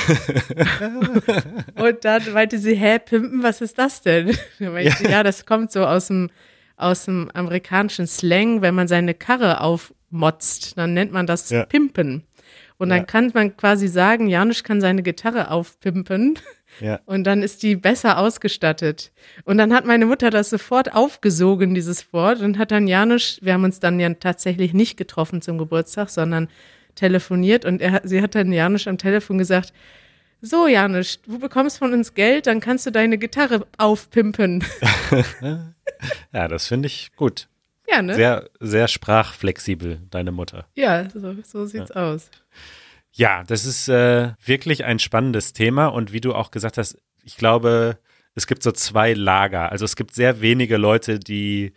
und 1.75 2.05
dann 2.05 2.33
meinte 2.33 2.59
sie, 2.59 2.75
hä, 2.75 2.99
pimpen, 2.99 3.43
was 3.43 3.61
ist 3.61 3.79
das 3.79 4.03
denn? 4.03 4.37
Ja. 4.59 4.77
Ich, 4.77 5.01
ja, 5.01 5.23
das 5.23 5.47
kommt 5.47 5.73
so 5.73 5.85
aus 5.85 6.09
dem, 6.09 6.31
aus 6.77 7.05
dem 7.07 7.31
amerikanischen 7.35 8.07
Slang, 8.07 8.63
wenn 8.63 8.75
man 8.75 8.89
seine 8.89 9.15
Karre 9.15 9.61
aufmotzt, 9.61 10.79
dann 10.79 10.95
nennt 10.95 11.13
man 11.13 11.27
das 11.27 11.51
ja. 11.51 11.65
pimpen. 11.65 12.28
Und 12.79 12.91
dann 12.91 12.99
ja. 12.99 13.05
kann 13.05 13.31
man 13.35 13.57
quasi 13.57 13.89
sagen, 13.89 14.29
Janusz 14.29 14.63
kann 14.63 14.81
seine 14.81 15.03
Gitarre 15.03 15.51
aufpimpen. 15.51 16.39
Ja. 16.81 17.01
Und 17.07 17.25
dann 17.25 17.43
ist 17.43 17.63
die 17.63 17.75
besser 17.75 18.19
ausgestattet. 18.19 19.11
Und 19.45 19.59
dann 19.59 19.73
hat 19.73 19.85
meine 19.85 20.05
Mutter 20.07 20.31
das 20.31 20.51
sofort 20.51 20.95
aufgesogen, 20.95 21.75
dieses 21.75 22.13
Wort, 22.13 22.41
und 22.41 22.57
hat 22.59 22.71
dann 22.71 22.87
Janusz, 22.87 23.39
wir 23.43 23.55
haben 23.55 23.65
uns 23.65 23.81
dann 23.81 23.99
ja 23.99 24.13
tatsächlich 24.15 24.75
nicht 24.75 24.97
getroffen 24.97 25.41
zum 25.41 25.59
Geburtstag, 25.59 26.11
sondern 26.11 26.49
telefoniert. 26.95 27.65
Und 27.65 27.81
er, 27.81 28.03
sie 28.05 28.23
hat 28.23 28.35
dann 28.35 28.53
Janusz 28.53 28.87
am 28.87 28.99
Telefon 28.99 29.39
gesagt, 29.39 29.73
so 30.41 30.69
Janusz, 30.69 31.21
du 31.23 31.39
bekommst 31.39 31.79
von 31.79 31.93
uns 31.95 32.15
Geld, 32.15 32.47
dann 32.47 32.61
kannst 32.61 32.87
du 32.87 32.93
deine 32.93 33.19
Gitarre 33.19 33.67
aufpimpen. 33.79 34.63
Ja, 36.33 36.47
das 36.47 36.69
finde 36.69 36.87
ich 36.87 37.11
gut. 37.17 37.49
Ja, 37.90 38.02
ne? 38.02 38.14
Sehr, 38.14 38.49
sehr 38.61 38.88
sprachflexibel, 38.88 40.00
deine 40.11 40.33
Mutter. 40.33 40.66
ja, 40.75 41.09
so, 41.11 41.35
so 41.45 41.66
sieht's 41.66 41.90
aus. 41.92 42.30
Ja, 43.12 43.42
das 43.45 43.64
ist 43.64 43.88
äh, 43.88 44.33
wirklich 44.45 44.85
ein 44.85 44.99
spannendes 44.99 45.52
Thema 45.52 45.87
und 45.87 46.12
wie 46.12 46.21
du 46.21 46.35
auch 46.35 46.50
gesagt 46.50 46.78
hast, 46.78 46.99
ich 47.25 47.37
glaube, 47.37 47.99
es 48.35 48.47
gibt 48.47 48.62
so 48.62 48.71
zwei 48.71 49.12
Lager. 49.14 49.73
Also 49.73 49.85
es 49.85 49.97
gibt 49.97 50.14
sehr 50.14 50.40
wenige 50.40 50.76
Leute, 50.76 51.18
die 51.18 51.73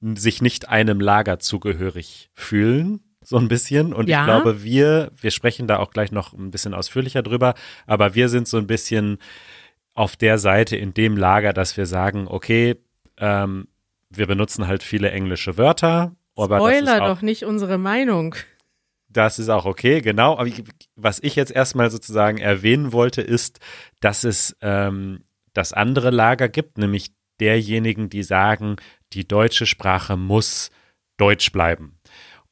sich 0.00 0.42
nicht 0.42 0.68
einem 0.68 1.00
Lager 1.00 1.38
zugehörig 1.38 2.30
fühlen, 2.34 3.00
so 3.22 3.36
ein 3.36 3.46
bisschen. 3.46 3.92
Und 3.92 4.08
Ja. 4.08 4.20
ich 4.20 4.24
glaube, 4.26 4.64
wir, 4.64 5.12
wir 5.20 5.30
sprechen 5.30 5.68
da 5.68 5.76
auch 5.78 5.90
gleich 5.92 6.10
noch 6.10 6.32
ein 6.32 6.50
bisschen 6.50 6.74
ausführlicher 6.74 7.22
drüber, 7.22 7.54
aber 7.86 8.16
wir 8.16 8.28
sind 8.28 8.48
so 8.48 8.56
ein 8.58 8.66
bisschen 8.66 9.18
auf 9.94 10.16
der 10.16 10.38
Seite 10.38 10.74
in 10.76 10.92
dem 10.94 11.16
Lager, 11.16 11.52
dass 11.52 11.76
wir 11.76 11.86
sagen, 11.86 12.26
okay, 12.26 12.76
ähm, 13.18 13.68
wir 14.14 14.26
benutzen 14.26 14.66
halt 14.66 14.82
viele 14.82 15.10
englische 15.10 15.56
Wörter. 15.56 16.14
Aber 16.36 16.58
das 16.58 16.66
ist 16.66 16.78
Spoiler 16.78 17.02
auch, 17.02 17.06
doch 17.08 17.22
nicht 17.22 17.44
unsere 17.44 17.78
Meinung. 17.78 18.34
das 19.08 19.38
ist 19.38 19.48
auch 19.48 19.66
okay, 19.66 20.00
genau. 20.00 20.32
Aber 20.38 20.46
ich, 20.46 20.64
was 20.96 21.18
ich 21.22 21.36
jetzt 21.36 21.52
erstmal 21.52 21.90
sozusagen 21.90 22.38
erwähnen 22.38 22.92
wollte, 22.92 23.22
ist, 23.22 23.60
dass 24.00 24.24
es 24.24 24.56
ähm, 24.62 25.24
das 25.52 25.72
andere 25.72 26.10
Lager 26.10 26.48
gibt, 26.48 26.78
nämlich 26.78 27.12
derjenigen, 27.40 28.08
die 28.08 28.22
sagen, 28.22 28.76
die 29.12 29.26
deutsche 29.26 29.66
Sprache 29.66 30.16
muss 30.16 30.70
deutsch 31.18 31.52
bleiben. 31.52 31.98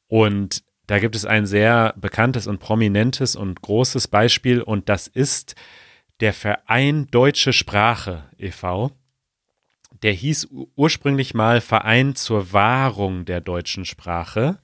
Und 0.07 0.63
da 0.87 0.99
gibt 0.99 1.15
es 1.15 1.25
ein 1.25 1.45
sehr 1.45 1.93
bekanntes 1.97 2.47
und 2.47 2.59
prominentes 2.59 3.35
und 3.35 3.61
großes 3.61 4.07
Beispiel 4.09 4.61
und 4.61 4.89
das 4.89 5.07
ist 5.07 5.55
der 6.19 6.33
Verein 6.33 7.07
Deutsche 7.07 7.53
Sprache 7.53 8.25
e.V. 8.37 8.91
Der 10.03 10.13
hieß 10.13 10.49
ursprünglich 10.75 11.33
mal 11.33 11.61
Verein 11.61 12.15
zur 12.15 12.53
Wahrung 12.53 13.25
der 13.25 13.41
deutschen 13.41 13.85
Sprache. 13.85 14.59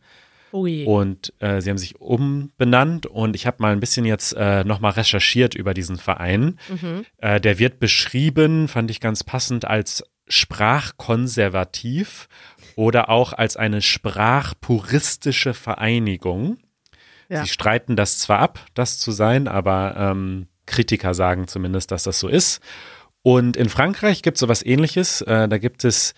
Ui. 0.54 0.86
Und 0.86 1.34
äh, 1.40 1.62
sie 1.62 1.70
haben 1.70 1.78
sich 1.78 2.00
umbenannt 2.00 3.06
und 3.06 3.36
ich 3.36 3.46
habe 3.46 3.58
mal 3.60 3.74
ein 3.74 3.80
bisschen 3.80 4.06
jetzt 4.06 4.34
äh, 4.34 4.64
nochmal 4.64 4.94
recherchiert 4.94 5.56
über 5.56 5.74
diesen 5.74 5.98
Verein. 5.98 6.58
Äh, 7.18 7.42
der 7.42 7.60
wird 7.60 7.80
beschrieben, 7.80 8.68
fand 8.68 8.90
ich 8.90 9.00
ganz 9.00 9.24
passend, 9.24 9.66
als 9.66 10.04
sprachkonservativ 10.28 12.28
oder 12.76 13.10
auch 13.10 13.34
als 13.34 13.58
eine 13.58 13.82
sprachpuristische 13.82 15.54
Vereinigung. 15.54 16.58
Ja. 17.30 17.44
Sie 17.44 17.50
streiten 17.50 17.96
das 17.96 18.20
zwar 18.20 18.40
ab, 18.40 18.66
das 18.74 19.00
zu 19.00 19.12
sein, 19.12 19.48
aber 19.48 19.96
ähm, 19.98 20.48
Kritiker 20.66 21.14
sagen 21.14 21.48
zumindest, 21.48 21.92
dass 21.92 22.04
das 22.04 22.20
so 22.20 22.28
ist. 22.28 22.62
Und 23.28 23.58
in 23.58 23.68
Frankreich 23.68 24.22
gibt 24.22 24.38
es 24.38 24.40
sowas 24.40 24.66
ähnliches. 24.66 25.20
Äh, 25.20 25.50
da 25.50 25.58
gibt 25.58 25.84
es 25.84 26.14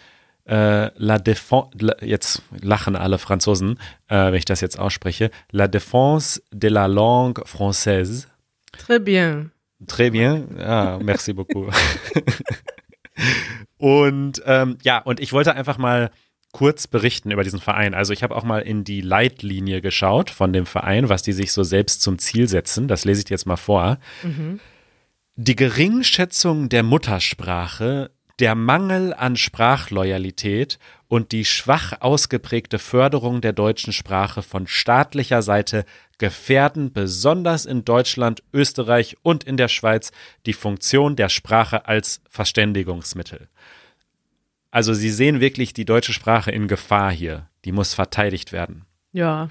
äh, 0.45 0.91
La 0.95 1.15
Défense, 1.15 1.69
la, 1.79 1.95
jetzt 2.03 2.43
lachen 2.61 2.95
alle 2.95 3.17
Franzosen, 3.17 3.79
äh, 4.09 4.27
wenn 4.27 4.35
ich 4.35 4.45
das 4.45 4.61
jetzt 4.61 4.77
ausspreche, 4.77 5.31
La 5.51 5.65
Défense 5.65 6.39
de 6.51 6.69
la 6.69 6.85
langue 6.85 7.43
française. 7.47 8.27
Très 8.77 8.99
bien. 8.99 9.49
Très 9.87 10.11
bien. 10.11 10.55
Ah, 10.59 10.99
merci 11.01 11.33
beaucoup. 11.33 11.73
und 13.79 14.43
ähm, 14.45 14.77
ja, 14.83 14.99
und 14.99 15.19
ich 15.19 15.33
wollte 15.33 15.55
einfach 15.55 15.79
mal 15.79 16.11
kurz 16.51 16.85
berichten 16.85 17.31
über 17.31 17.43
diesen 17.43 17.59
Verein. 17.59 17.95
Also 17.95 18.13
ich 18.13 18.21
habe 18.21 18.35
auch 18.35 18.43
mal 18.43 18.59
in 18.59 18.83
die 18.83 19.01
Leitlinie 19.01 19.81
geschaut 19.81 20.29
von 20.29 20.53
dem 20.53 20.67
Verein, 20.67 21.09
was 21.09 21.23
die 21.23 21.33
sich 21.33 21.53
so 21.53 21.63
selbst 21.63 22.03
zum 22.03 22.19
Ziel 22.19 22.47
setzen. 22.47 22.87
Das 22.87 23.03
lese 23.03 23.21
ich 23.21 23.25
dir 23.25 23.33
jetzt 23.33 23.47
mal 23.47 23.57
vor. 23.57 23.97
Die 25.41 25.55
Geringschätzung 25.55 26.67
der 26.67 26.83
Muttersprache, 26.83 28.11
der 28.39 28.55
Mangel 28.55 29.13
an 29.13 29.37
Sprachloyalität 29.37 30.79
und 31.07 31.31
die 31.31 31.45
schwach 31.45 31.93
ausgeprägte 32.01 32.77
Förderung 32.77 33.39
der 33.39 33.53
deutschen 33.53 33.93
Sprache 33.93 34.43
von 34.43 34.67
staatlicher 34.67 35.41
Seite 35.41 35.85
gefährden 36.17 36.91
besonders 36.91 37.65
in 37.65 37.85
Deutschland, 37.85 38.43
Österreich 38.51 39.15
und 39.21 39.45
in 39.45 39.55
der 39.55 39.69
Schweiz 39.69 40.11
die 40.45 40.51
Funktion 40.51 41.15
der 41.15 41.29
Sprache 41.29 41.85
als 41.85 42.19
Verständigungsmittel. 42.29 43.47
Also 44.71 44.93
sie 44.93 45.09
sehen 45.09 45.39
wirklich 45.39 45.71
die 45.71 45.85
deutsche 45.85 46.11
Sprache 46.11 46.51
in 46.51 46.67
Gefahr 46.67 47.13
hier. 47.13 47.47
Die 47.63 47.71
muss 47.71 47.93
verteidigt 47.93 48.51
werden. 48.51 48.83
Ja. 49.13 49.49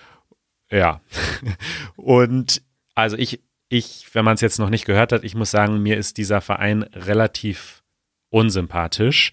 Ja. 0.71 1.01
Und 1.97 2.61
also 2.95 3.17
ich, 3.17 3.41
ich, 3.69 4.07
wenn 4.13 4.25
man 4.25 4.35
es 4.35 4.41
jetzt 4.41 4.59
noch 4.59 4.71
nicht 4.71 4.85
gehört 4.85 5.13
hat, 5.13 5.25
ich 5.25 5.35
muss 5.35 5.51
sagen, 5.51 5.83
mir 5.83 5.97
ist 5.97 6.17
dieser 6.17 6.41
Verein 6.41 6.83
relativ 6.83 7.83
unsympathisch. 8.31 9.33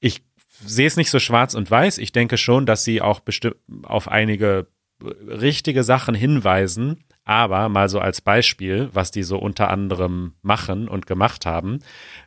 Ich 0.00 0.22
sehe 0.64 0.86
es 0.86 0.96
nicht 0.96 1.10
so 1.10 1.18
schwarz 1.18 1.54
und 1.54 1.70
weiß. 1.70 1.98
Ich 1.98 2.12
denke 2.12 2.36
schon, 2.36 2.66
dass 2.66 2.84
sie 2.84 3.00
auch 3.00 3.20
bestimmt 3.20 3.56
auf 3.82 4.08
einige 4.08 4.68
richtige 5.02 5.84
Sachen 5.84 6.14
hinweisen. 6.14 7.04
Aber 7.24 7.68
mal 7.68 7.88
so 7.88 8.00
als 8.00 8.22
Beispiel, 8.22 8.88
was 8.92 9.10
die 9.10 9.22
so 9.22 9.38
unter 9.38 9.70
anderem 9.70 10.34
machen 10.40 10.88
und 10.88 11.06
gemacht 11.06 11.44
haben. 11.44 11.80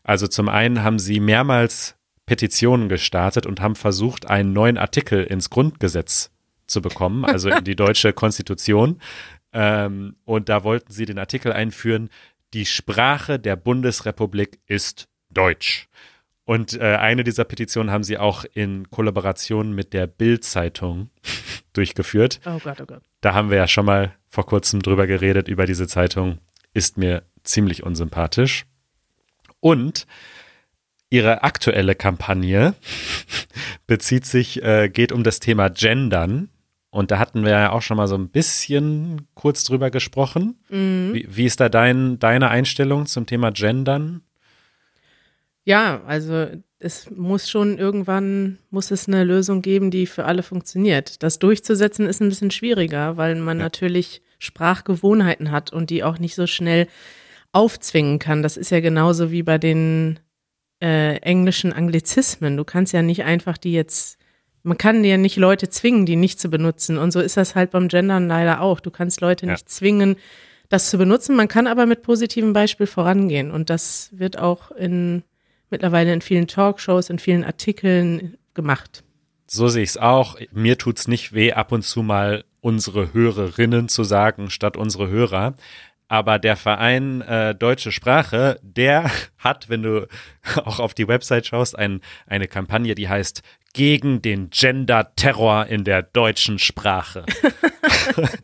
Also 0.03 0.27
zum 0.27 0.47
einen 0.47 0.83
haben 0.83 0.99
sie 0.99 1.19
mehrmals 1.19 1.95
Petitionen 2.27 2.87
gestartet 2.87 3.45
und 3.47 3.61
haben 3.61 3.75
versucht, 3.75 4.29
einen 4.29 4.53
neuen 4.53 4.77
Artikel 4.77 5.23
ins 5.23 5.49
Grundgesetz 5.49 6.31
zu 6.67 6.81
bekommen, 6.81 7.25
also 7.25 7.49
in 7.49 7.63
die 7.63 7.75
deutsche 7.75 8.13
Konstitution. 8.13 9.01
Ähm, 9.53 10.15
und 10.25 10.49
da 10.49 10.63
wollten 10.63 10.91
sie 10.91 11.05
den 11.05 11.19
Artikel 11.19 11.51
einführen, 11.51 12.09
die 12.53 12.65
Sprache 12.65 13.39
der 13.39 13.55
Bundesrepublik 13.55 14.59
ist 14.65 15.07
Deutsch. 15.29 15.87
Und 16.43 16.73
äh, 16.73 16.95
eine 16.95 17.23
dieser 17.23 17.45
Petitionen 17.45 17.91
haben 17.91 18.03
sie 18.03 18.17
auch 18.17 18.43
in 18.53 18.89
Kollaboration 18.89 19.73
mit 19.73 19.93
der 19.93 20.07
Bild-Zeitung 20.07 21.09
durchgeführt. 21.73 22.41
Oh 22.45 22.59
Gott, 22.63 22.81
oh 22.81 22.85
Gott. 22.85 23.03
Da 23.21 23.33
haben 23.33 23.49
wir 23.49 23.57
ja 23.57 23.67
schon 23.67 23.85
mal 23.85 24.15
vor 24.27 24.45
kurzem 24.45 24.81
drüber 24.81 25.07
geredet, 25.07 25.47
über 25.47 25.65
diese 25.65 25.87
Zeitung. 25.87 26.39
Ist 26.73 26.97
mir 26.97 27.23
ziemlich 27.43 27.83
unsympathisch. 27.83 28.65
Und 29.59 30.07
ihre 31.09 31.43
aktuelle 31.43 31.95
Kampagne 31.95 32.73
bezieht 33.87 34.25
sich, 34.25 34.63
äh, 34.63 34.89
geht 34.89 35.11
um 35.11 35.23
das 35.23 35.39
Thema 35.39 35.69
Gendern. 35.69 36.49
Und 36.91 37.09
da 37.09 37.19
hatten 37.19 37.43
wir 37.43 37.51
ja 37.51 37.71
auch 37.71 37.81
schon 37.81 37.97
mal 37.97 38.07
so 38.07 38.15
ein 38.15 38.29
bisschen 38.29 39.27
kurz 39.33 39.63
drüber 39.63 39.89
gesprochen. 39.89 40.59
Wie, 40.69 41.25
wie 41.29 41.45
ist 41.45 41.59
da 41.59 41.69
dein, 41.69 42.19
deine 42.19 42.49
Einstellung 42.49 43.05
zum 43.05 43.25
Thema 43.25 43.51
Gendern? 43.51 44.21
Ja, 45.63 46.01
also 46.05 46.47
es 46.79 47.09
muss 47.11 47.49
schon 47.49 47.77
irgendwann, 47.77 48.57
muss 48.71 48.91
es 48.91 49.07
eine 49.07 49.23
Lösung 49.23 49.61
geben, 49.61 49.91
die 49.91 50.07
für 50.07 50.25
alle 50.25 50.43
funktioniert. 50.43 51.23
Das 51.23 51.39
durchzusetzen 51.39 52.07
ist 52.07 52.21
ein 52.21 52.29
bisschen 52.29 52.51
schwieriger, 52.51 53.17
weil 53.17 53.35
man 53.35 53.57
natürlich 53.57 54.21
Sprachgewohnheiten 54.39 55.51
hat 55.51 55.71
und 55.71 55.91
die 55.91 56.03
auch 56.03 56.17
nicht 56.17 56.35
so 56.35 56.47
schnell 56.47 56.87
aufzwingen 57.51 58.19
kann. 58.19 58.41
Das 58.41 58.57
ist 58.57 58.71
ja 58.71 58.79
genauso 58.79 59.31
wie 59.31 59.43
bei 59.43 59.57
den 59.57 60.19
äh, 60.81 61.17
englischen 61.17 61.71
Anglizismen. 61.71 62.57
Du 62.57 62.63
kannst 62.63 62.93
ja 62.93 63.03
nicht 63.03 63.23
einfach 63.23 63.57
die 63.57 63.73
jetzt, 63.73 64.17
man 64.63 64.77
kann 64.77 65.03
ja 65.03 65.17
nicht 65.17 65.37
Leute 65.37 65.69
zwingen, 65.69 66.05
die 66.05 66.15
nicht 66.15 66.39
zu 66.39 66.49
benutzen. 66.49 66.97
Und 66.97 67.11
so 67.11 67.19
ist 67.19 67.37
das 67.37 67.55
halt 67.55 67.71
beim 67.71 67.87
Gendern 67.87 68.27
leider 68.27 68.61
auch. 68.61 68.79
Du 68.79 68.91
kannst 68.91 69.21
Leute 69.21 69.45
Ja. 69.45 69.53
nicht 69.53 69.69
zwingen, 69.69 70.15
das 70.69 70.89
zu 70.89 70.97
benutzen. 70.97 71.35
Man 71.35 71.47
kann 71.47 71.67
aber 71.67 71.85
mit 71.85 72.01
positivem 72.03 72.53
Beispiel 72.53 72.87
vorangehen. 72.87 73.51
Und 73.51 73.69
das 73.69 74.09
wird 74.13 74.37
auch 74.39 74.71
in 74.71 75.23
mittlerweile 75.69 76.13
in 76.13 76.21
vielen 76.21 76.47
Talkshows, 76.47 77.09
in 77.09 77.17
vielen 77.19 77.43
Artikeln 77.43 78.37
gemacht. 78.53 79.03
So 79.47 79.67
sehe 79.67 79.83
ich 79.83 79.89
es 79.91 79.97
auch. 79.97 80.37
Mir 80.51 80.77
tut's 80.77 81.07
nicht 81.07 81.33
weh, 81.33 81.53
ab 81.53 81.71
und 81.71 81.81
zu 81.83 82.03
mal 82.03 82.43
unsere 82.61 83.13
Hörerinnen 83.13 83.89
zu 83.89 84.03
sagen, 84.03 84.49
statt 84.49 84.77
unsere 84.77 85.09
Hörer. 85.09 85.55
Aber 86.07 86.39
der 86.39 86.57
Verein 86.57 87.21
äh, 87.21 87.55
Deutsche 87.55 87.93
Sprache, 87.93 88.59
der 88.63 89.09
hat, 89.37 89.69
wenn 89.69 89.81
du 89.81 90.07
auch 90.65 90.79
auf 90.79 90.93
die 90.93 91.07
Website 91.07 91.47
schaust, 91.47 91.77
ein, 91.77 92.01
eine 92.27 92.47
Kampagne, 92.47 92.95
die 92.95 93.07
heißt 93.09 93.41
Gegen 93.73 94.21
den 94.21 94.49
Gender-Terror 94.49 95.67
in 95.67 95.83
der 95.83 96.01
deutschen 96.03 96.59
Sprache. 96.59 97.25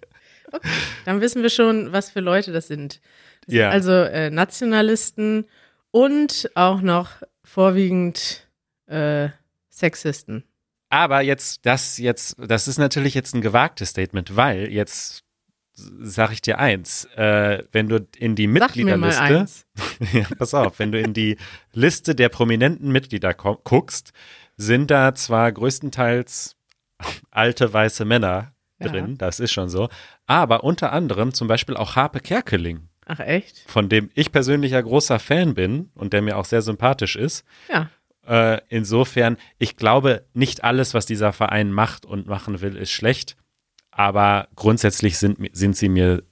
Dann 1.05 1.21
wissen 1.21 1.41
wir 1.43 1.49
schon, 1.49 1.91
was 1.91 2.09
für 2.09 2.21
Leute 2.21 2.51
das 2.51 2.67
sind. 2.67 3.01
Das 3.45 3.53
Ja. 3.55 3.65
sind 3.65 3.73
also 3.73 3.91
äh, 3.91 4.29
Nationalisten 4.29 5.45
und 5.91 6.49
auch 6.55 6.81
noch 6.81 7.09
vorwiegend 7.43 8.47
äh, 8.87 9.29
Sexisten. 9.69 10.43
Aber 10.89 11.21
jetzt, 11.21 11.65
das 11.65 11.97
jetzt, 11.97 12.35
das 12.39 12.67
ist 12.67 12.77
natürlich 12.77 13.13
jetzt 13.13 13.35
ein 13.35 13.41
gewagtes 13.41 13.89
Statement, 13.89 14.35
weil 14.35 14.71
jetzt 14.71 15.23
sag 15.75 16.31
ich 16.31 16.41
dir 16.41 16.57
eins, 16.57 17.05
äh, 17.15 17.61
wenn 17.71 17.87
du 17.89 18.07
in 18.17 18.35
die 18.35 18.47
Mitgliederliste, 18.47 19.45
ja, 20.13 20.25
pass 20.37 20.53
auf, 20.53 20.79
wenn 20.79 20.91
du 20.91 20.99
in 20.99 21.13
die 21.13 21.37
Liste 21.73 22.15
der 22.15 22.29
prominenten 22.29 22.91
Mitglieder 22.91 23.33
guckst, 23.33 24.11
sind 24.57 24.91
da 24.91 25.13
zwar 25.15 25.51
größtenteils 25.51 26.55
alte 27.31 27.71
weiße 27.71 28.05
Männer 28.05 28.53
Ja. 28.79 28.89
drin, 28.89 29.17
das 29.17 29.39
ist 29.39 29.51
schon 29.51 29.69
so, 29.69 29.89
aber 30.25 30.63
unter 30.63 30.91
anderem 30.91 31.33
zum 31.33 31.47
Beispiel 31.47 31.77
auch 31.77 31.95
Harpe 31.95 32.19
Kerkeling, 32.19 32.89
Ach 33.05 33.19
echt? 33.19 33.63
von 33.67 33.87
dem 33.89 34.09
ich 34.15 34.31
persönlich 34.31 34.71
ja 34.73 34.81
großer 34.81 35.19
Fan 35.19 35.53
bin 35.53 35.91
und 35.95 36.13
der 36.13 36.21
mir 36.21 36.37
auch 36.37 36.45
sehr 36.45 36.61
sympathisch 36.61 37.15
ist. 37.15 37.45
Ja. 37.71 37.89
Äh, 38.27 38.61
insofern, 38.67 39.37
ich 39.57 39.77
glaube, 39.77 40.25
nicht 40.33 40.63
alles, 40.65 40.93
was 40.93 41.05
dieser 41.05 41.31
Verein 41.31 41.71
macht 41.71 42.05
und 42.05 42.27
machen 42.27 42.59
will, 42.59 42.75
ist 42.75 42.91
schlecht. 42.91 43.37
Aber 43.89 44.49
grundsätzlich 44.55 45.17
sind, 45.17 45.39
sind 45.53 45.77
sie 45.77 45.87
mir 45.89 46.23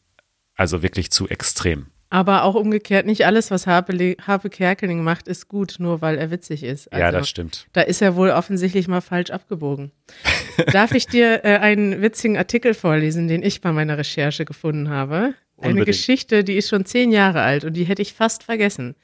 also 0.56 0.84
wirklich 0.84 1.10
zu 1.12 1.28
extrem. 1.30 1.88
Aber 2.16 2.44
auch 2.44 2.56
umgekehrt, 2.56 3.06
nicht 3.06 3.26
alles, 3.26 3.52
was 3.52 3.68
Harpe, 3.68 4.16
Harpe 4.26 4.50
Kerkeling 4.50 5.04
macht, 5.04 5.28
ist 5.28 5.50
gut, 5.50 5.76
nur 5.80 6.00
weil 6.02 6.18
er 6.18 6.32
witzig 6.32 6.64
ist. 6.64 6.88
Also, 6.94 7.04
ja, 7.04 7.12
das 7.12 7.28
stimmt. 7.28 7.68
Da 7.74 7.82
ist 7.82 8.02
er 8.02 8.16
wohl 8.16 8.30
offensichtlich 8.30 8.88
mal 8.88 9.02
falsch 9.02 9.32
abgebogen. 9.32 9.92
Darf 10.72 10.94
ich 10.94 11.08
dir 11.08 11.44
äh, 11.44 11.58
einen 11.58 12.02
witzigen 12.02 12.38
Artikel 12.38 12.74
vorlesen, 12.74 13.28
den 13.28 13.44
ich 13.44 13.60
bei 13.60 13.74
meiner 13.74 13.98
Recherche 13.98 14.46
gefunden 14.46 14.88
habe? 14.88 15.34
Eine 15.58 15.72
Unbedingt. 15.72 15.88
Geschichte, 15.88 16.46
die 16.46 16.56
ist 16.56 16.70
schon 16.70 16.86
zehn 16.86 17.12
Jahre 17.12 17.42
alt 17.42 17.66
und 17.66 17.74
die 17.74 17.84
hätte 17.84 18.02
ich 18.02 18.14
fast 18.14 18.44
vergessen. 18.44 18.96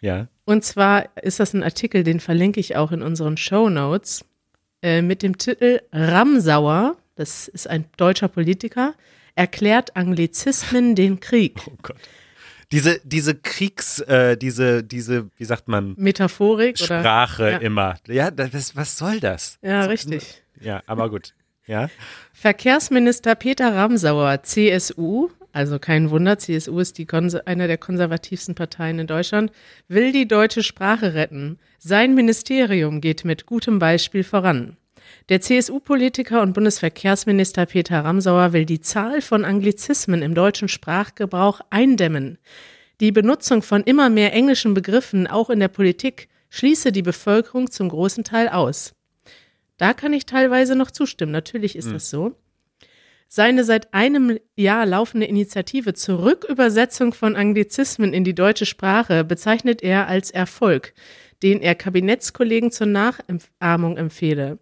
Ja. 0.00 0.26
Und 0.44 0.64
zwar 0.64 1.16
ist 1.22 1.38
das 1.38 1.54
ein 1.54 1.62
Artikel, 1.62 2.02
den 2.02 2.18
verlinke 2.18 2.58
ich 2.58 2.74
auch 2.74 2.90
in 2.90 3.00
unseren 3.00 3.36
Show 3.36 3.70
Notes, 3.70 4.24
äh, 4.82 5.02
mit 5.02 5.22
dem 5.22 5.38
Titel 5.38 5.82
Ramsauer, 5.92 6.96
das 7.14 7.46
ist 7.46 7.68
ein 7.68 7.84
deutscher 7.96 8.26
Politiker, 8.26 8.94
erklärt 9.36 9.94
Anglizismen 9.94 10.96
den 10.96 11.20
Krieg. 11.20 11.60
Oh 11.68 11.76
Gott. 11.80 11.96
Diese, 12.72 13.00
diese 13.04 13.34
Kriegs, 13.34 14.00
äh, 14.00 14.36
diese, 14.36 14.82
diese, 14.82 15.30
wie 15.36 15.44
sagt 15.44 15.68
man, 15.68 15.94
Metaphorik 15.96 16.80
oder? 16.82 17.00
Sprache 17.00 17.50
Ja. 17.52 17.58
immer. 17.58 17.94
Ja, 18.08 18.30
das, 18.30 18.74
was 18.74 18.98
soll 18.98 19.20
das? 19.20 19.58
Ja, 19.62 19.82
richtig. 19.84 20.42
Ja, 20.60 20.82
aber 20.86 21.10
gut. 21.10 21.34
Ja. 21.66 21.88
Verkehrsminister 22.32 23.34
Peter 23.34 23.74
Ramsauer, 23.74 24.42
CSU, 24.42 25.30
also 25.52 25.78
kein 25.78 26.10
Wunder, 26.10 26.38
CSU 26.38 26.80
ist 26.80 26.98
die 26.98 27.06
Konse 27.06 27.46
eine 27.46 27.66
der 27.66 27.78
konservativsten 27.78 28.54
Parteien 28.54 28.98
in 28.98 29.06
Deutschland, 29.06 29.50
will 29.88 30.12
die 30.12 30.28
deutsche 30.28 30.62
Sprache 30.62 31.14
retten. 31.14 31.58
Sein 31.78 32.14
Ministerium 32.14 33.00
geht 33.00 33.24
mit 33.24 33.46
gutem 33.46 33.78
Beispiel 33.78 34.22
voran. 34.22 34.76
Der 35.28 35.40
CSU-Politiker 35.40 36.40
und 36.40 36.52
Bundesverkehrsminister 36.52 37.66
Peter 37.66 38.04
Ramsauer 38.04 38.52
will 38.52 38.64
die 38.64 38.80
Zahl 38.80 39.20
von 39.20 39.44
Anglizismen 39.44 40.22
im 40.22 40.36
deutschen 40.36 40.68
Sprachgebrauch 40.68 41.60
eindämmen. 41.68 42.38
Die 43.00 43.10
Benutzung 43.10 43.62
von 43.62 43.82
immer 43.82 44.08
mehr 44.08 44.32
englischen 44.32 44.72
Begriffen 44.72 45.26
auch 45.26 45.50
in 45.50 45.58
der 45.58 45.66
Politik 45.66 46.28
schließe 46.48 46.92
die 46.92 47.02
Bevölkerung 47.02 47.72
zum 47.72 47.88
großen 47.88 48.22
Teil 48.22 48.48
aus. 48.48 48.94
Da 49.78 49.94
kann 49.94 50.12
ich 50.12 50.26
teilweise 50.26 50.76
noch 50.76 50.92
zustimmen. 50.92 51.32
Natürlich 51.32 51.74
ist 51.74 51.90
das 51.90 52.08
so. 52.08 52.36
Seine 53.26 53.64
seit 53.64 53.92
einem 53.92 54.38
Jahr 54.54 54.86
laufende 54.86 55.26
Initiative 55.26 55.94
zur 55.94 56.22
Rückübersetzung 56.22 57.12
von 57.12 57.34
Anglizismen 57.34 58.12
in 58.12 58.22
die 58.22 58.36
deutsche 58.36 58.64
Sprache 58.64 59.24
bezeichnet 59.24 59.82
er 59.82 60.06
als 60.06 60.30
Erfolg, 60.30 60.94
den 61.42 61.60
er 61.60 61.74
Kabinettskollegen 61.74 62.70
zur 62.70 62.86
Nachahmung 62.86 63.96
empfehle. 63.96 64.60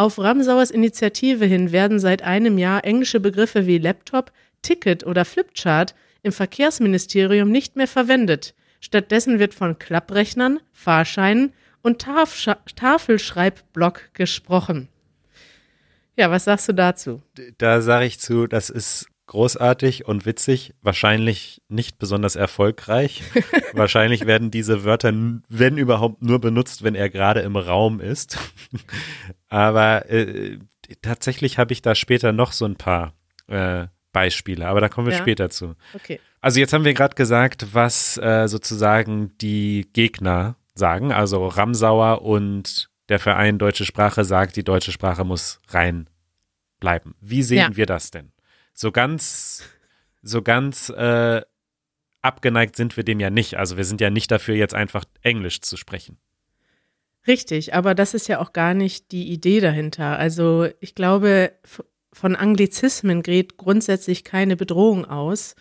Auf 0.00 0.18
Ramsauers 0.18 0.70
Initiative 0.70 1.44
hin 1.44 1.72
werden 1.72 1.98
seit 1.98 2.22
einem 2.22 2.56
Jahr 2.56 2.86
englische 2.86 3.20
Begriffe 3.20 3.66
wie 3.66 3.76
Laptop, 3.76 4.32
Ticket 4.62 5.04
oder 5.04 5.26
Flipchart 5.26 5.94
im 6.22 6.32
Verkehrsministerium 6.32 7.50
nicht 7.50 7.76
mehr 7.76 7.86
verwendet. 7.86 8.54
Stattdessen 8.80 9.38
wird 9.38 9.52
von 9.52 9.78
Klapprechnern, 9.78 10.58
Fahrscheinen 10.72 11.52
und 11.82 12.00
Tafscha 12.00 12.56
Tafelschreibblock 12.76 14.14
gesprochen. 14.14 14.88
Ja, 16.16 16.30
was 16.30 16.44
sagst 16.44 16.70
du 16.70 16.72
dazu? 16.72 17.20
Da 17.58 17.82
sage 17.82 18.06
ich 18.06 18.18
zu, 18.20 18.46
das 18.46 18.70
ist 18.70 19.06
großartig 19.30 20.06
und 20.06 20.26
witzig, 20.26 20.74
wahrscheinlich 20.82 21.62
nicht 21.68 21.98
besonders 22.00 22.34
erfolgreich. 22.34 23.22
wahrscheinlich 23.74 24.26
werden 24.26 24.50
diese 24.50 24.82
Wörter, 24.84 25.12
wenn 25.48 25.78
überhaupt, 25.78 26.20
nur 26.20 26.40
benutzt, 26.40 26.82
wenn 26.82 26.96
er 26.96 27.08
gerade 27.10 27.40
im 27.40 27.54
Raum 27.56 28.00
ist. 28.00 28.38
Aber 29.48 30.10
äh, 30.10 30.58
tatsächlich 31.00 31.58
habe 31.58 31.72
ich 31.72 31.80
da 31.80 31.94
später 31.94 32.32
noch 32.32 32.50
so 32.50 32.64
ein 32.64 32.74
paar 32.74 33.14
äh, 33.46 33.86
Beispiele, 34.12 34.66
aber 34.66 34.80
da 34.80 34.88
kommen 34.88 35.06
wir 35.06 35.14
Ja. 35.14 35.20
später 35.20 35.48
zu. 35.48 35.76
Okay. 35.94 36.18
Also 36.40 36.58
jetzt 36.58 36.72
haben 36.72 36.84
wir 36.84 36.94
gerade 36.94 37.14
gesagt, 37.14 37.68
was 37.72 38.16
äh, 38.18 38.48
sozusagen 38.48 39.36
die 39.38 39.88
Gegner 39.92 40.56
sagen. 40.74 41.12
Also 41.12 41.46
Ramsauer 41.46 42.22
und 42.22 42.90
der 43.08 43.20
Verein 43.20 43.58
Deutsche 43.58 43.84
Sprache 43.84 44.24
sagt, 44.24 44.56
die 44.56 44.64
deutsche 44.64 44.90
Sprache 44.90 45.24
muss 45.24 45.60
rein 45.68 46.08
bleiben. 46.80 47.14
Wie 47.20 47.42
sehen 47.44 47.58
Ja. 47.58 47.76
wir 47.76 47.86
das 47.86 48.10
denn? 48.10 48.32
So 48.80 48.92
ganz, 48.92 49.62
so 50.22 50.40
ganz 50.40 50.88
äh, 50.88 51.42
abgeneigt 52.22 52.76
sind 52.76 52.96
wir 52.96 53.04
dem 53.04 53.20
ja 53.20 53.28
nicht. 53.28 53.58
Also 53.58 53.76
wir 53.76 53.84
sind 53.84 54.00
ja 54.00 54.08
nicht 54.08 54.30
dafür, 54.30 54.54
jetzt 54.54 54.72
einfach 54.72 55.04
Englisch 55.20 55.60
zu 55.60 55.76
sprechen. 55.76 56.16
Richtig, 57.26 57.74
aber 57.74 57.94
das 57.94 58.14
ist 58.14 58.26
ja 58.26 58.38
auch 58.38 58.54
gar 58.54 58.72
nicht 58.72 59.12
die 59.12 59.30
Idee 59.30 59.60
dahinter. 59.60 60.18
Also 60.18 60.66
ich 60.80 60.94
glaube, 60.94 61.52
von 62.10 62.34
Anglizismen 62.34 63.22
geht 63.22 63.58
grundsätzlich 63.58 64.24
keine 64.24 64.56
Bedrohung 64.56 65.04
aus. 65.04 65.56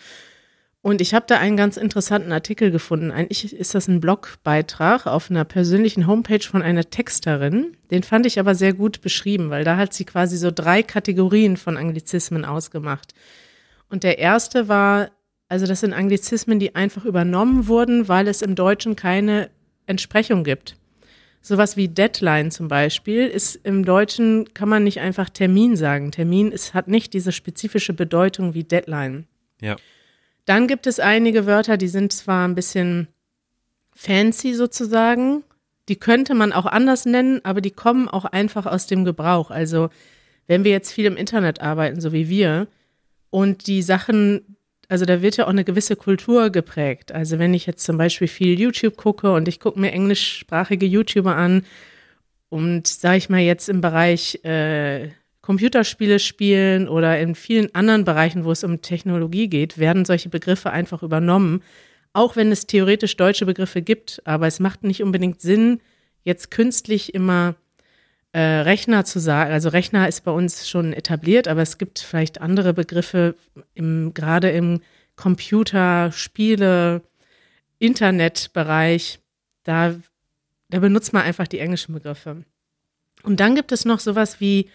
Und 0.81 1.01
ich 1.01 1.13
habe 1.13 1.25
da 1.27 1.37
einen 1.37 1.57
ganz 1.57 1.75
interessanten 1.75 2.31
Artikel 2.31 2.71
gefunden. 2.71 3.11
Eigentlich 3.11 3.53
ist 3.53 3.75
das 3.75 3.89
ein 3.89 3.99
Blogbeitrag 3.99 5.07
auf 5.07 5.29
einer 5.29 5.43
persönlichen 5.43 6.07
Homepage 6.07 6.39
von 6.39 6.61
einer 6.61 6.89
Texterin. 6.89 7.75
Den 7.91 8.03
fand 8.03 8.25
ich 8.25 8.39
aber 8.39 8.55
sehr 8.55 8.73
gut 8.73 9.01
beschrieben, 9.01 9.49
weil 9.49 9.65
da 9.65 9.75
hat 9.75 9.93
sie 9.93 10.05
quasi 10.05 10.37
so 10.37 10.51
drei 10.51 10.81
Kategorien 10.81 11.57
von 11.57 11.75
Anglizismen 11.75 12.45
ausgemacht. 12.45 13.13
Und 13.89 14.03
der 14.03 14.19
erste 14.19 14.69
war, 14.69 15.11
also 15.49 15.65
das 15.65 15.81
sind 15.81 15.93
Anglizismen, 15.93 16.59
die 16.59 16.75
einfach 16.75 17.03
übernommen 17.03 17.67
wurden, 17.67 18.07
weil 18.07 18.29
es 18.29 18.41
im 18.41 18.55
Deutschen 18.55 18.95
keine 18.95 19.49
Entsprechung 19.85 20.45
gibt. 20.45 20.77
Sowas 21.41 21.75
wie 21.75 21.87
Deadline 21.89 22.51
zum 22.51 22.69
Beispiel 22.69 23.27
ist 23.27 23.55
im 23.63 23.83
Deutschen 23.83 24.53
kann 24.53 24.69
man 24.69 24.83
nicht 24.83 24.99
einfach 24.99 25.29
Termin 25.29 25.75
sagen. 25.75 26.11
Termin 26.11 26.51
ist, 26.51 26.73
hat 26.73 26.87
nicht 26.87 27.13
diese 27.13 27.31
spezifische 27.31 27.93
Bedeutung 27.93 28.53
wie 28.53 28.63
Deadline. 28.63 29.25
Ja. 29.61 29.75
Dann 30.49 30.65
gibt 30.65 30.87
es 30.87 30.99
einige 30.99 31.45
Wörter, 31.45 31.77
die 31.77 31.87
sind 31.87 32.11
zwar 32.11 32.47
ein 32.47 32.55
bisschen 32.55 33.07
fancy 33.93 34.55
sozusagen, 34.55 35.43
die 35.89 35.95
könnte 35.95 36.33
man 36.33 36.53
auch 36.53 36.65
anders 36.65 37.05
nennen, 37.05 37.39
aber 37.45 37.61
die 37.61 37.69
kommen 37.69 38.09
auch 38.09 38.25
einfach 38.25 38.65
aus 38.65 38.87
dem 38.87 39.05
Gebrauch. 39.05 39.51
Also 39.51 39.91
wenn 40.47 40.63
wir 40.63 40.71
jetzt 40.71 40.91
viel 40.91 41.05
im 41.05 41.17
Internet 41.17 41.61
arbeiten, 41.61 42.01
so 42.01 42.13
wie 42.13 42.29
wir, 42.29 42.65
und 43.29 43.67
die 43.67 43.83
Sachen, 43.83 44.55
also 44.87 45.05
da 45.05 45.21
wird 45.21 45.37
ja 45.37 45.45
auch 45.45 45.49
eine 45.49 45.63
gewisse 45.63 45.95
Kultur 45.95 46.49
geprägt. 46.49 47.11
Also 47.11 47.37
wenn 47.37 47.53
ich 47.53 47.67
jetzt 47.67 47.85
zum 47.85 47.99
Beispiel 47.99 48.27
viel 48.27 48.59
YouTube 48.59 48.97
gucke 48.97 49.31
und 49.31 49.47
ich 49.47 49.59
gucke 49.59 49.79
mir 49.79 49.91
englischsprachige 49.91 50.87
YouTuber 50.87 51.35
an 51.35 51.63
und 52.49 52.87
sage 52.87 53.17
ich 53.17 53.29
mal 53.29 53.37
jetzt 53.37 53.69
im 53.69 53.81
Bereich 53.81 54.43
äh, 54.43 55.09
Computerspiele 55.41 56.19
spielen 56.19 56.87
oder 56.87 57.19
in 57.19 57.33
vielen 57.35 57.73
anderen 57.73 58.03
Bereichen, 58.03 58.43
wo 58.43 58.51
es 58.51 58.63
um 58.63 58.81
Technologie 58.81 59.47
geht, 59.47 59.77
werden 59.77 60.05
solche 60.05 60.29
Begriffe 60.29 60.71
einfach 60.71 61.01
übernommen. 61.01 61.63
Auch 62.13 62.35
wenn 62.35 62.51
es 62.51 62.67
theoretisch 62.67 63.15
deutsche 63.15 63.45
Begriffe 63.45 63.81
gibt, 63.81 64.21
aber 64.25 64.47
es 64.47 64.59
macht 64.59 64.83
nicht 64.83 65.01
unbedingt 65.01 65.41
Sinn, 65.41 65.79
jetzt 66.23 66.51
künstlich 66.51 67.13
immer 67.13 67.55
äh, 68.31 68.39
Rechner 68.39 69.05
zu 69.05 69.19
sagen. 69.19 69.51
Also 69.51 69.69
Rechner 69.69 70.07
ist 70.07 70.23
bei 70.23 70.31
uns 70.31 70.67
schon 70.67 70.93
etabliert, 70.93 71.47
aber 71.47 71.61
es 71.61 71.77
gibt 71.77 71.99
vielleicht 71.99 72.41
andere 72.41 72.73
Begriffe, 72.73 73.35
im, 73.73 74.13
gerade 74.13 74.49
im 74.49 74.81
Computer, 75.15 76.11
Spiele, 76.11 77.01
Internetbereich. 77.79 79.19
Da, 79.63 79.95
da 80.69 80.79
benutzt 80.79 81.13
man 81.13 81.23
einfach 81.23 81.47
die 81.47 81.59
englischen 81.59 81.93
Begriffe. 81.93 82.43
Und 83.23 83.39
dann 83.39 83.55
gibt 83.55 83.71
es 83.71 83.85
noch 83.85 83.99
sowas 83.99 84.39
wie 84.39 84.69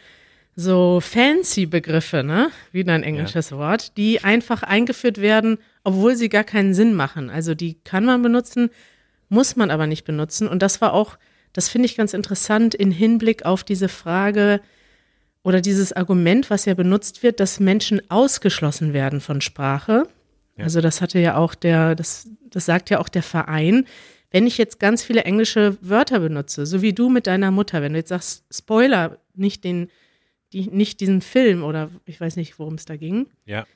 so 0.57 1.01
fancy 1.01 1.67
Begriffe, 1.67 2.23
ne? 2.23 2.51
Wieder 2.73 2.93
ein 2.93 3.03
englisches 3.03 3.53
Wort, 3.53 3.97
die 3.97 4.23
einfach 4.23 4.63
eingeführt 4.63 5.21
werden, 5.21 5.59
obwohl 5.83 6.17
sie 6.17 6.29
gar 6.29 6.45
keinen 6.45 6.75
Sinn 6.75 6.95
machen. 6.95 7.31
Also 7.31 7.55
die 7.55 7.75
kann 7.83 8.05
man 8.05 8.23
benutzen, 8.23 8.71
muss 9.29 9.57
man 9.57 9.71
aber 9.71 9.87
nicht 9.87 10.05
benutzen. 10.05 10.47
Und 10.47 10.63
das 10.63 10.81
war 10.81 10.93
auch, 10.93 11.19
das 11.53 11.69
finde 11.69 11.87
ich 11.87 11.97
ganz 11.97 12.15
interessant 12.15 12.75
in 12.75 12.91
Hinblick 12.91 13.45
auf 13.45 13.65
diese 13.65 13.89
Frage 13.89 14.61
oder 15.43 15.61
dieses 15.61 15.93
Argument, 15.93 16.51
was 16.51 16.65
ja 16.65 16.75
benutzt 16.75 17.23
wird, 17.23 17.41
dass 17.41 17.61
Menschen 17.61 18.01
ausgeschlossen 18.11 18.93
werden 18.93 19.21
von 19.21 19.41
Sprache. 19.41 20.09
Ja. 20.57 20.65
Also 20.65 20.81
das 20.81 21.01
hatte 21.01 21.19
ja 21.19 21.37
auch 21.37 21.55
der, 21.55 21.95
das, 21.95 22.29
das 22.49 22.65
sagt 22.65 22.91
ja 22.91 23.01
auch 23.01 23.09
der 23.09 23.23
Verein. 23.23 23.87
Wenn 24.31 24.47
ich 24.47 24.57
jetzt 24.57 24.81
ganz 24.81 25.03
viele 25.03 25.25
englische 25.25 25.77
Wörter 25.81 26.21
benutze, 26.21 26.65
so 26.65 26.81
wie 26.81 26.93
du 26.93 27.09
mit 27.09 27.27
deiner 27.27 27.51
Mutter, 27.51 27.83
wenn 27.83 27.93
du 27.93 27.99
jetzt 27.99 28.09
sagst, 28.09 28.45
Spoiler, 28.51 29.19
nicht 29.35 29.65
den, 29.65 29.89
die, 30.55 30.69
nicht 30.71 31.01
diesen 31.01 31.21
Film 31.21 31.63
oder 31.65 31.91
ich 32.07 32.21
weiß 32.21 32.37
nicht, 32.37 32.59
worum 32.59 32.75
es 32.75 32.85
da 32.87 32.97
ging, 32.97 33.27
Ja. 33.45 33.67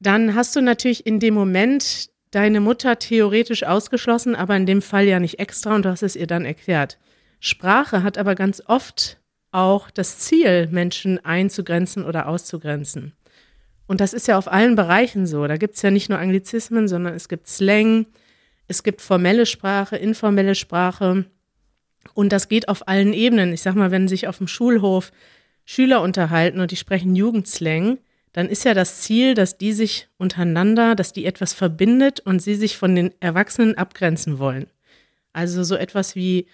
dann 0.00 0.34
hast 0.34 0.54
du 0.56 0.60
natürlich 0.60 1.06
in 1.06 1.20
dem 1.20 1.34
Moment 1.34 2.10
deine 2.30 2.60
Mutter 2.60 2.98
theoretisch 2.98 3.62
ausgeschlossen, 3.64 4.34
aber 4.34 4.56
in 4.56 4.66
dem 4.66 4.82
Fall 4.82 5.06
ja 5.06 5.20
nicht 5.20 5.38
extra 5.38 5.74
und 5.74 5.84
du 5.84 5.90
hast 5.90 6.02
es 6.02 6.16
ihr 6.16 6.26
dann 6.26 6.44
erklärt. 6.44 6.98
Sprache 7.40 8.02
hat 8.02 8.18
aber 8.18 8.34
ganz 8.34 8.62
oft 8.66 9.18
auch 9.50 9.90
das 9.90 10.18
Ziel, 10.18 10.68
Menschen 10.70 11.22
einzugrenzen 11.24 12.04
oder 12.04 12.28
auszugrenzen. 12.28 13.12
Und 13.86 14.00
das 14.00 14.14
ist 14.14 14.28
ja 14.28 14.38
auf 14.38 14.50
allen 14.50 14.76
Bereichen 14.76 15.26
so. 15.26 15.46
Da 15.46 15.56
gibt 15.58 15.74
es 15.76 15.82
ja 15.82 15.90
nicht 15.90 16.08
nur 16.08 16.18
Anglizismen, 16.18 16.88
sondern 16.88 17.14
es 17.14 17.28
gibt 17.28 17.48
Slang, 17.48 18.06
es 18.66 18.82
gibt 18.82 19.02
formelle 19.02 19.44
Sprache, 19.44 19.96
informelle 19.96 20.54
Sprache. 20.54 21.26
Und 22.14 22.32
das 22.32 22.48
geht 22.48 22.68
auf 22.68 22.88
allen 22.88 23.12
Ebenen. 23.12 23.52
Ich 23.52 23.60
sag 23.60 23.74
mal, 23.74 23.90
wenn 23.90 24.08
sich 24.08 24.26
auf 24.28 24.38
dem 24.38 24.46
Schulhof 24.48 25.12
Schüler 25.64 26.02
unterhalten 26.02 26.60
und 26.60 26.70
die 26.70 26.76
sprechen 26.76 27.14
Jugendslang, 27.14 27.98
dann 28.32 28.48
ist 28.48 28.64
ja 28.64 28.74
das 28.74 29.02
Ziel, 29.02 29.34
dass 29.34 29.58
die 29.58 29.72
sich 29.72 30.08
untereinander, 30.16 30.94
dass 30.94 31.12
die 31.12 31.26
etwas 31.26 31.52
verbindet 31.52 32.20
und 32.20 32.40
sie 32.40 32.54
sich 32.54 32.76
von 32.76 32.94
den 32.94 33.12
Erwachsenen 33.20 33.76
abgrenzen 33.76 34.38
wollen. 34.38 34.66
Also 35.32 35.62
so 35.64 35.76
etwas 35.76 36.16
wie 36.16 36.46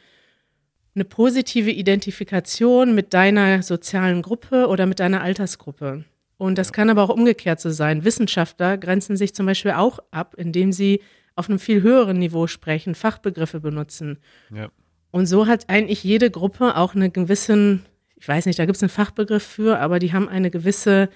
eine 0.94 1.04
positive 1.04 1.70
Identifikation 1.70 2.94
mit 2.94 3.14
deiner 3.14 3.62
sozialen 3.62 4.22
Gruppe 4.22 4.66
oder 4.66 4.86
mit 4.86 4.98
deiner 4.98 5.22
Altersgruppe. 5.22 6.04
Und 6.36 6.58
das 6.58 6.72
kann 6.72 6.90
aber 6.90 7.02
auch 7.02 7.08
umgekehrt 7.08 7.60
so 7.60 7.70
sein. 7.70 8.04
Wissenschaftler 8.04 8.78
grenzen 8.78 9.16
sich 9.16 9.34
zum 9.34 9.46
Beispiel 9.46 9.72
auch 9.72 9.98
ab, 10.10 10.34
indem 10.36 10.72
sie 10.72 11.00
auf 11.36 11.48
einem 11.48 11.58
viel 11.58 11.82
höheren 11.82 12.18
Niveau 12.18 12.46
sprechen, 12.46 12.94
Fachbegriffe 12.94 13.60
benutzen. 13.60 14.18
Ja. 14.52 14.70
Und 15.10 15.26
so 15.26 15.46
hat 15.46 15.68
eigentlich 15.68 16.02
jede 16.04 16.30
Gruppe 16.30 16.76
auch 16.76 16.94
einen 16.94 17.12
gewissen, 17.12 17.84
ich 18.20 18.26
weiß 18.26 18.46
nicht, 18.46 18.58
da 18.58 18.66
gibt 18.66 18.76
es 18.76 18.82
einen 18.82 18.90
Fachbegriff 18.90 19.42
für, 19.42 19.78
aber 19.78 19.98
die 19.98 20.12
haben 20.12 20.28
eine 20.28 20.50
gewisse 20.50 21.08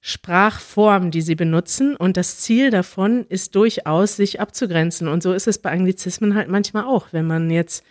Sprachform, 0.00 1.10
die 1.10 1.22
sie 1.22 1.34
benutzen. 1.34 1.96
Und 1.96 2.16
das 2.16 2.38
Ziel 2.38 2.70
davon 2.70 3.26
ist 3.28 3.54
durchaus, 3.54 4.16
sich 4.16 4.40
abzugrenzen. 4.40 5.08
Und 5.08 5.22
so 5.22 5.32
ist 5.32 5.46
es 5.46 5.58
bei 5.58 5.70
Anglizismen 5.70 6.34
halt 6.34 6.48
manchmal 6.48 6.84
auch. 6.84 7.08
Wenn 7.12 7.26
man 7.26 7.50
jetzt 7.50 7.84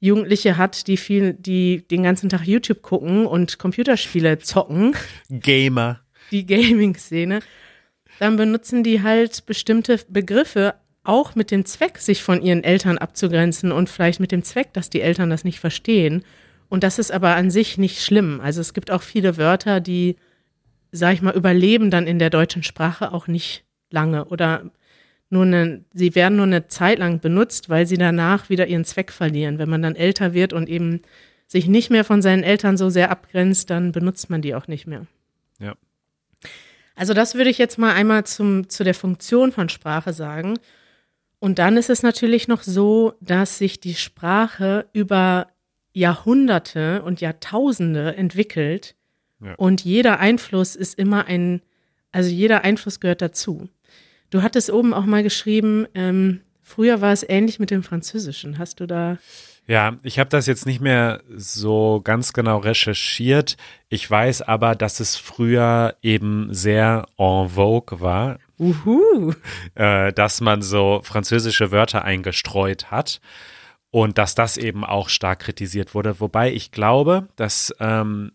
Jugendliche 0.00 0.56
hat, 0.56 0.86
die 0.86 0.96
viel, 0.96 1.32
die 1.32 1.86
den 1.88 2.02
ganzen 2.02 2.28
Tag 2.28 2.46
YouTube 2.46 2.82
gucken 2.82 3.26
und 3.26 3.58
Computerspiele 3.58 4.38
zocken. 4.38 4.94
Gamer. 5.30 6.00
Die 6.30 6.44
Gaming-Szene. 6.44 7.40
Dann 8.18 8.36
benutzen 8.36 8.82
die 8.82 9.02
halt 9.02 9.46
bestimmte 9.46 10.00
Begriffe 10.08 10.74
auch 11.04 11.34
mit 11.34 11.50
dem 11.50 11.64
Zweck, 11.64 11.98
sich 11.98 12.22
von 12.22 12.42
ihren 12.42 12.64
Eltern 12.64 12.98
abzugrenzen 12.98 13.72
und 13.72 13.88
vielleicht 13.88 14.20
mit 14.20 14.32
dem 14.32 14.42
Zweck, 14.42 14.72
dass 14.72 14.90
die 14.90 15.00
Eltern 15.00 15.30
das 15.30 15.44
nicht 15.44 15.60
verstehen. 15.60 16.24
Und 16.68 16.82
das 16.82 16.98
ist 16.98 17.12
aber 17.12 17.36
an 17.36 17.50
sich 17.50 17.78
nicht 17.78 18.02
schlimm. 18.02 18.40
Also 18.42 18.60
es 18.60 18.74
gibt 18.74 18.90
auch 18.90 19.02
viele 19.02 19.36
Wörter, 19.36 19.80
die 19.80 20.16
sag 20.96 21.14
ich 21.14 21.22
mal, 21.22 21.34
überleben 21.34 21.90
dann 21.90 22.06
in 22.06 22.18
der 22.18 22.30
deutschen 22.30 22.62
Sprache 22.62 23.12
auch 23.12 23.26
nicht 23.26 23.64
lange 23.90 24.26
oder 24.26 24.70
nur 25.28 25.44
eine, 25.44 25.84
sie 25.92 26.14
werden 26.14 26.36
nur 26.36 26.46
eine 26.46 26.68
Zeit 26.68 26.98
lang 26.98 27.20
benutzt, 27.20 27.68
weil 27.68 27.86
sie 27.86 27.98
danach 27.98 28.48
wieder 28.48 28.68
ihren 28.68 28.84
Zweck 28.84 29.10
verlieren. 29.10 29.58
Wenn 29.58 29.68
man 29.68 29.82
dann 29.82 29.96
älter 29.96 30.34
wird 30.34 30.52
und 30.52 30.68
eben 30.68 31.02
sich 31.48 31.66
nicht 31.66 31.90
mehr 31.90 32.04
von 32.04 32.22
seinen 32.22 32.44
Eltern 32.44 32.76
so 32.76 32.90
sehr 32.90 33.10
abgrenzt, 33.10 33.70
dann 33.70 33.92
benutzt 33.92 34.30
man 34.30 34.42
die 34.42 34.54
auch 34.54 34.68
nicht 34.68 34.86
mehr. 34.86 35.06
Ja. 35.58 35.74
Also 36.94 37.12
das 37.12 37.34
würde 37.34 37.50
ich 37.50 37.58
jetzt 37.58 37.76
mal 37.76 37.92
einmal 37.92 38.24
zum, 38.24 38.68
zu 38.68 38.84
der 38.84 38.94
Funktion 38.94 39.52
von 39.52 39.68
Sprache 39.68 40.12
sagen. 40.12 40.58
Und 41.40 41.58
dann 41.58 41.76
ist 41.76 41.90
es 41.90 42.02
natürlich 42.02 42.48
noch 42.48 42.62
so, 42.62 43.14
dass 43.20 43.58
sich 43.58 43.80
die 43.80 43.94
Sprache 43.94 44.86
über 44.92 45.48
Jahrhunderte 45.96 47.02
und 47.02 47.22
Jahrtausende 47.22 48.14
entwickelt 48.16 48.94
und 49.56 49.82
jeder 49.82 50.18
Einfluss 50.18 50.76
ist 50.76 50.98
immer 50.98 51.26
ein, 51.26 51.62
also 52.12 52.28
jeder 52.28 52.64
Einfluss 52.64 53.00
gehört 53.00 53.22
dazu. 53.22 53.68
Du 54.28 54.42
hattest 54.42 54.70
oben 54.70 54.92
auch 54.92 55.06
mal 55.06 55.22
geschrieben, 55.22 55.86
ähm, 55.94 56.40
früher 56.62 57.00
war 57.00 57.12
es 57.12 57.24
ähnlich 57.26 57.58
mit 57.58 57.70
dem 57.70 57.82
Französischen. 57.82 58.58
Hast 58.58 58.80
du 58.80 58.86
da. 58.86 59.16
Ja, 59.66 59.96
ich 60.02 60.18
habe 60.18 60.28
das 60.28 60.46
jetzt 60.46 60.66
nicht 60.66 60.80
mehr 60.82 61.22
so 61.34 62.02
ganz 62.04 62.34
genau 62.34 62.58
recherchiert. 62.58 63.56
Ich 63.88 64.08
weiß 64.08 64.42
aber, 64.42 64.74
dass 64.74 65.00
es 65.00 65.16
früher 65.16 65.96
eben 66.02 66.52
sehr 66.52 67.06
en 67.16 67.48
vogue 67.48 68.00
war, 68.00 68.38
Uhu. 68.58 69.32
Äh, 69.74 70.12
dass 70.12 70.40
man 70.40 70.62
so 70.62 71.00
französische 71.02 71.72
Wörter 71.72 72.04
eingestreut 72.04 72.90
hat 72.90 73.20
und 73.96 74.18
dass 74.18 74.34
das 74.34 74.58
eben 74.58 74.84
auch 74.84 75.08
stark 75.08 75.38
kritisiert 75.38 75.94
wurde. 75.94 76.20
Wobei 76.20 76.52
ich 76.52 76.70
glaube, 76.70 77.28
dass 77.36 77.74
ähm, 77.80 78.32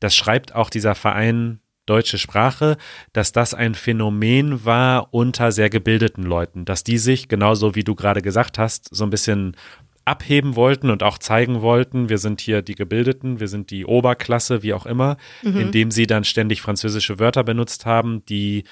das 0.00 0.16
schreibt 0.16 0.52
auch 0.56 0.68
dieser 0.68 0.96
Verein 0.96 1.60
Deutsche 1.86 2.18
Sprache, 2.18 2.76
dass 3.12 3.30
das 3.30 3.54
ein 3.54 3.76
Phänomen 3.76 4.64
war 4.64 5.14
unter 5.14 5.52
sehr 5.52 5.70
gebildeten 5.70 6.24
Leuten, 6.24 6.64
dass 6.64 6.82
die 6.82 6.98
sich, 6.98 7.28
genauso 7.28 7.76
wie 7.76 7.84
du 7.84 7.94
gerade 7.94 8.20
gesagt 8.20 8.58
hast, 8.58 8.92
so 8.92 9.04
ein 9.04 9.10
bisschen 9.10 9.56
abheben 10.04 10.56
wollten 10.56 10.90
und 10.90 11.04
auch 11.04 11.18
zeigen 11.18 11.62
wollten, 11.62 12.08
wir 12.08 12.18
sind 12.18 12.40
hier 12.40 12.62
die 12.62 12.74
Gebildeten, 12.74 13.38
wir 13.38 13.46
sind 13.46 13.70
die 13.70 13.86
Oberklasse, 13.86 14.64
wie 14.64 14.74
auch 14.74 14.86
immer, 14.86 15.18
mhm. 15.44 15.60
indem 15.60 15.92
sie 15.92 16.08
dann 16.08 16.24
ständig 16.24 16.62
französische 16.62 17.20
Wörter 17.20 17.44
benutzt 17.44 17.86
haben, 17.86 18.26
die 18.26 18.64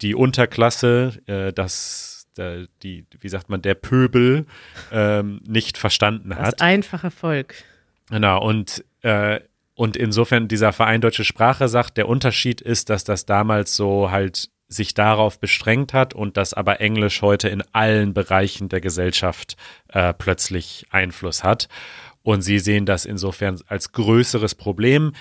die 0.00 0.16
Unterklasse, 0.16 1.20
äh, 1.26 1.52
das, 1.52 2.15
der, 2.36 2.66
die, 2.82 3.06
wie 3.20 3.28
sagt 3.28 3.48
man, 3.48 3.62
der 3.62 3.74
Pöbel 3.74 4.46
ähm, 4.92 5.40
nicht 5.46 5.78
verstanden 5.78 6.36
hat. 6.36 6.54
Das 6.54 6.60
einfache 6.60 7.10
Volk. 7.10 7.54
Genau, 8.10 8.42
und 8.42 8.84
äh, 9.02 9.40
und 9.74 9.94
insofern 9.94 10.48
dieser 10.48 10.72
Verein 10.72 11.02
Deutsche 11.02 11.24
Sprache 11.24 11.68
sagt, 11.68 11.98
der 11.98 12.08
Unterschied 12.08 12.62
ist, 12.62 12.88
dass 12.88 13.04
das 13.04 13.26
damals 13.26 13.76
so 13.76 14.10
halt 14.10 14.48
sich 14.68 14.94
darauf 14.94 15.38
bestrengt 15.38 15.92
hat 15.92 16.14
und 16.14 16.38
dass 16.38 16.54
aber 16.54 16.80
Englisch 16.80 17.20
heute 17.20 17.48
in 17.48 17.62
allen 17.72 18.14
Bereichen 18.14 18.70
der 18.70 18.80
Gesellschaft 18.80 19.56
äh, 19.88 20.14
plötzlich 20.14 20.86
Einfluss 20.90 21.44
hat. 21.44 21.68
Und 22.22 22.40
sie 22.40 22.58
sehen 22.58 22.86
das 22.86 23.04
insofern 23.04 23.60
als 23.68 23.92
größeres 23.92 24.54
Problem. 24.54 25.12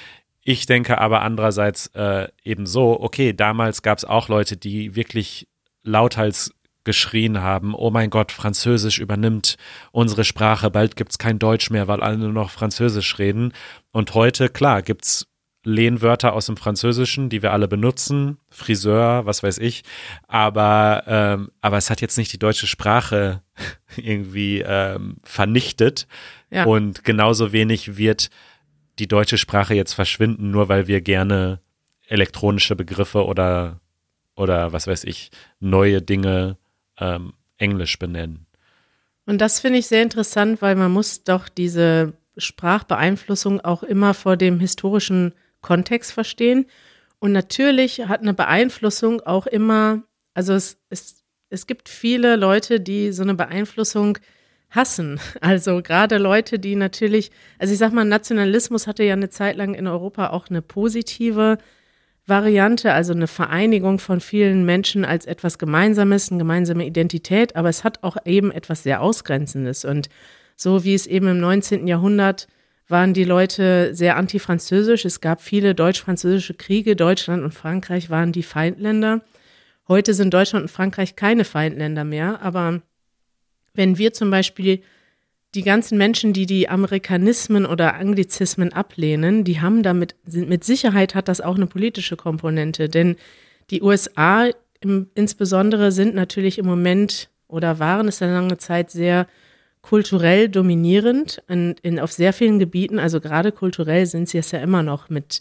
Ich 0.41 0.65
denke 0.65 0.99
aber 0.99 1.21
andererseits 1.21 1.87
äh, 1.87 2.29
eben 2.43 2.65
so, 2.65 2.99
okay, 2.99 3.33
damals 3.33 3.81
gab 3.81 3.97
es 3.97 4.05
auch 4.05 4.29
Leute, 4.29 4.57
die 4.57 4.95
wirklich 4.95 5.47
lauthals 5.83 6.53
geschrien 6.85 7.41
haben, 7.41 7.73
oh 7.75 7.91
mein 7.91 8.09
Gott, 8.09 8.31
Französisch 8.31 8.99
übernimmt 8.99 9.57
unsere 9.91 10.23
Sprache, 10.23 10.71
bald 10.71 10.95
gibt's 10.95 11.17
kein 11.17 11.39
Deutsch 11.39 11.69
mehr, 11.69 11.87
weil 11.87 12.01
alle 12.01 12.17
nur 12.17 12.31
noch 12.31 12.49
Französisch 12.49 13.19
reden. 13.19 13.51
Und 13.91 14.13
heute, 14.13 14.49
klar, 14.49 14.81
gibt's 14.81 15.27
Lehnwörter 15.65 16.33
aus 16.33 16.45
dem 16.45 16.57
Französischen, 16.57 17.29
die 17.29 17.41
wir 17.41 17.51
alle 17.51 17.67
benutzen, 17.67 18.37
Friseur, 18.49 19.25
was 19.25 19.41
weiß 19.41 19.57
ich, 19.57 19.83
aber, 20.27 21.03
ähm, 21.07 21.51
aber 21.59 21.77
es 21.77 21.89
hat 21.89 22.01
jetzt 22.01 22.17
nicht 22.17 22.31
die 22.31 22.39
deutsche 22.39 22.67
Sprache 22.67 23.41
irgendwie 23.97 24.61
ähm, 24.61 25.17
vernichtet 25.23 26.07
ja. 26.51 26.65
und 26.65 27.03
genauso 27.03 27.51
wenig 27.51 27.97
wird 27.97 28.29
die 28.99 29.07
deutsche 29.07 29.39
Sprache 29.39 29.73
jetzt 29.73 29.93
verschwinden, 29.93 30.51
nur 30.51 30.69
weil 30.69 30.87
wir 30.87 31.01
gerne 31.01 31.59
elektronische 32.07 32.75
Begriffe 32.75 33.25
oder 33.25 33.81
oder 34.35 34.73
was 34.73 34.85
weiß 34.85 35.05
ich, 35.05 35.31
neue 35.59 36.01
Dinge 36.01 36.57
ähm, 36.99 37.33
Englisch 37.57 37.97
benennen. 37.99 38.45
Und 39.25 39.39
das 39.41 39.59
finde 39.59 39.79
ich 39.79 39.87
sehr 39.87 40.03
interessant, 40.03 40.61
weil 40.61 40.75
man 40.75 40.91
muss 40.91 41.23
doch 41.23 41.49
diese 41.49 42.13
Sprachbeeinflussung 42.37 43.61
auch 43.61 43.83
immer 43.83 44.13
vor 44.13 44.37
dem 44.37 44.59
historischen 44.59 45.33
Kontext 45.61 46.11
verstehen. 46.11 46.65
Und 47.19 47.31
natürlich 47.31 48.01
hat 48.07 48.21
eine 48.21 48.33
Beeinflussung 48.33 49.21
auch 49.21 49.47
immer, 49.47 50.03
also 50.33 50.53
es, 50.53 50.77
es, 50.89 51.23
es 51.49 51.65
gibt 51.65 51.89
viele 51.89 52.35
Leute, 52.35 52.79
die 52.79 53.11
so 53.11 53.23
eine 53.23 53.35
Beeinflussung 53.35 54.19
hassen. 54.69 55.19
Also 55.41 55.81
gerade 55.81 56.17
Leute, 56.17 56.59
die 56.59 56.75
natürlich, 56.75 57.31
also 57.57 57.73
ich 57.73 57.79
sag 57.79 57.93
mal, 57.93 58.05
Nationalismus 58.05 58.87
hatte 58.87 59.03
ja 59.03 59.13
eine 59.13 59.29
Zeit 59.29 59.55
lang 59.55 59.73
in 59.73 59.87
Europa 59.87 60.29
auch 60.29 60.49
eine 60.49 60.61
positive 60.61 61.57
Variante, 62.27 62.91
also 62.91 63.13
eine 63.13 63.27
Vereinigung 63.27 63.99
von 63.99 64.19
vielen 64.19 64.65
Menschen 64.65 65.05
als 65.05 65.25
etwas 65.25 65.59
Gemeinsames, 65.59 66.31
eine 66.31 66.39
gemeinsame 66.39 66.85
Identität, 66.85 67.55
aber 67.55 67.69
es 67.69 67.83
hat 67.83 68.03
auch 68.03 68.17
eben 68.25 68.51
etwas 68.51 68.83
sehr 68.83 69.01
Ausgrenzendes. 69.01 69.85
Und 69.85 70.09
so 70.55 70.83
wie 70.83 70.95
es 70.95 71.05
eben 71.05 71.27
im 71.27 71.39
19. 71.39 71.87
Jahrhundert 71.87 72.47
waren 72.87 73.13
die 73.13 73.23
Leute 73.23 73.93
sehr 73.93 74.15
antifranzösisch. 74.15 75.05
Es 75.05 75.21
gab 75.21 75.41
viele 75.41 75.75
deutsch-französische 75.75 76.53
Kriege. 76.53 76.95
Deutschland 76.95 77.43
und 77.43 77.53
Frankreich 77.53 78.09
waren 78.09 78.31
die 78.31 78.43
Feindländer. 78.43 79.21
Heute 79.87 80.13
sind 80.13 80.33
Deutschland 80.33 80.63
und 80.63 80.69
Frankreich 80.69 81.15
keine 81.15 81.45
Feindländer 81.45 82.03
mehr. 82.03 82.41
Aber 82.41 82.81
wenn 83.73 83.97
wir 83.97 84.13
zum 84.13 84.31
Beispiel 84.31 84.81
die 85.55 85.63
ganzen 85.63 85.97
Menschen, 85.97 86.33
die 86.33 86.45
die 86.45 86.67
Amerikanismen 86.67 87.65
oder 87.65 87.95
Anglizismen 87.95 88.73
ablehnen, 88.73 89.45
die 89.45 89.61
haben 89.61 89.83
damit, 89.83 90.15
mit 90.25 90.65
Sicherheit 90.65 91.15
hat 91.15 91.29
das 91.29 91.39
auch 91.39 91.55
eine 91.55 91.67
politische 91.67 92.17
Komponente, 92.17 92.89
denn 92.89 93.15
die 93.69 93.81
USA 93.81 94.49
im, 94.81 95.07
insbesondere 95.15 95.93
sind 95.93 96.13
natürlich 96.13 96.57
im 96.57 96.65
Moment 96.65 97.29
oder 97.47 97.79
waren 97.79 98.09
es 98.09 98.21
eine 98.21 98.33
lange 98.33 98.57
Zeit 98.57 98.91
sehr 98.91 99.27
kulturell 99.81 100.49
dominierend 100.49 101.41
in, 101.47 101.75
in, 101.83 101.99
auf 101.99 102.11
sehr 102.11 102.33
vielen 102.33 102.59
Gebieten, 102.59 102.99
also 102.99 103.21
gerade 103.21 103.51
kulturell 103.51 104.05
sind 104.07 104.27
sie 104.27 104.39
es 104.39 104.51
ja 104.51 104.59
immer 104.59 104.83
noch 104.83 105.09
mit, 105.09 105.39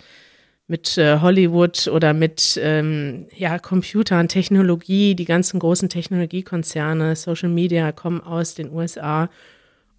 mit 0.69 0.97
äh, 0.97 1.19
Hollywood 1.21 1.89
oder 1.89 2.15
mit 2.15 2.61
ähm, 2.63 3.27
ja, 3.37 3.59
Computern, 3.59 4.29
Technologie, 4.29 5.17
die 5.17 5.25
ganzen 5.25 5.59
großen 5.59 5.89
Technologiekonzerne, 5.89 7.17
Social 7.17 7.49
Media 7.49 7.91
kommen 7.91 8.21
aus 8.21 8.55
den 8.55 8.71
USA. 8.71 9.29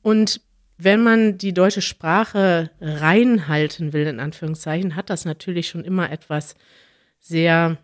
Und 0.05 0.41
wenn 0.77 1.01
man 1.01 1.39
die 1.39 1.51
deutsche 1.51 1.81
Sprache 1.81 2.69
reinhalten 2.79 3.91
will, 3.91 4.05
in 4.05 4.19
Anführungszeichen, 4.19 4.95
hat 4.95 5.09
das 5.09 5.25
natürlich 5.25 5.67
schon 5.67 5.83
immer 5.83 6.11
etwas 6.11 6.53
sehr, 7.19 7.79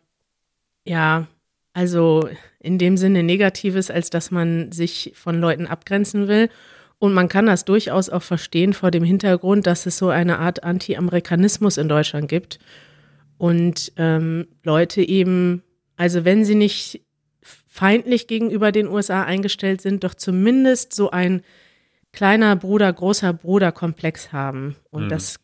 ja, 0.86 1.26
also 1.74 2.30
in 2.60 2.78
dem 2.78 2.96
Sinne 2.96 3.24
Negatives, 3.24 3.90
als 3.90 4.12
dass 4.12 4.30
man 4.30 4.72
sich 4.72 5.14
von 5.16 5.42
Leuten 5.42 5.66
abgrenzen 5.66 6.28
will. 6.28 6.52
Und 7.00 7.16
man 7.16 7.28
kann 7.28 7.48
das 7.48 7.66
durchaus 7.66 8.12
auch 8.12 8.22
verstehen 8.22 8.74
vor 8.74 8.92
dem 8.92 9.04
Hintergrund, 9.04 9.66
dass 9.66 9.88
es 9.88 9.98
so 9.98 10.10
eine 10.10 10.38
Art 10.38 10.64
Anti-Amerikanismus 10.64 11.78
in 11.78 11.90
Deutschland 11.90 12.30
gibt. 12.30 12.60
Und 13.40 13.94
ähm, 13.98 14.46
Leute 14.62 15.02
eben, 15.02 15.64
also 15.98 16.24
wenn 16.24 16.46
sie 16.46 16.54
nicht 16.54 17.02
feindlich 17.42 18.28
gegenüber 18.28 18.72
den 18.72 18.90
USA 18.90 19.24
eingestellt 19.24 19.82
sind, 19.82 20.04
doch 20.04 20.14
zumindest 20.14 20.94
so 20.94 21.10
ein 21.10 21.42
kleiner 22.14 22.56
Bruder, 22.56 22.92
großer 22.92 23.34
Bruder-Komplex 23.34 24.32
haben. 24.32 24.76
Und 24.90 25.06
mhm. 25.06 25.10
das 25.10 25.40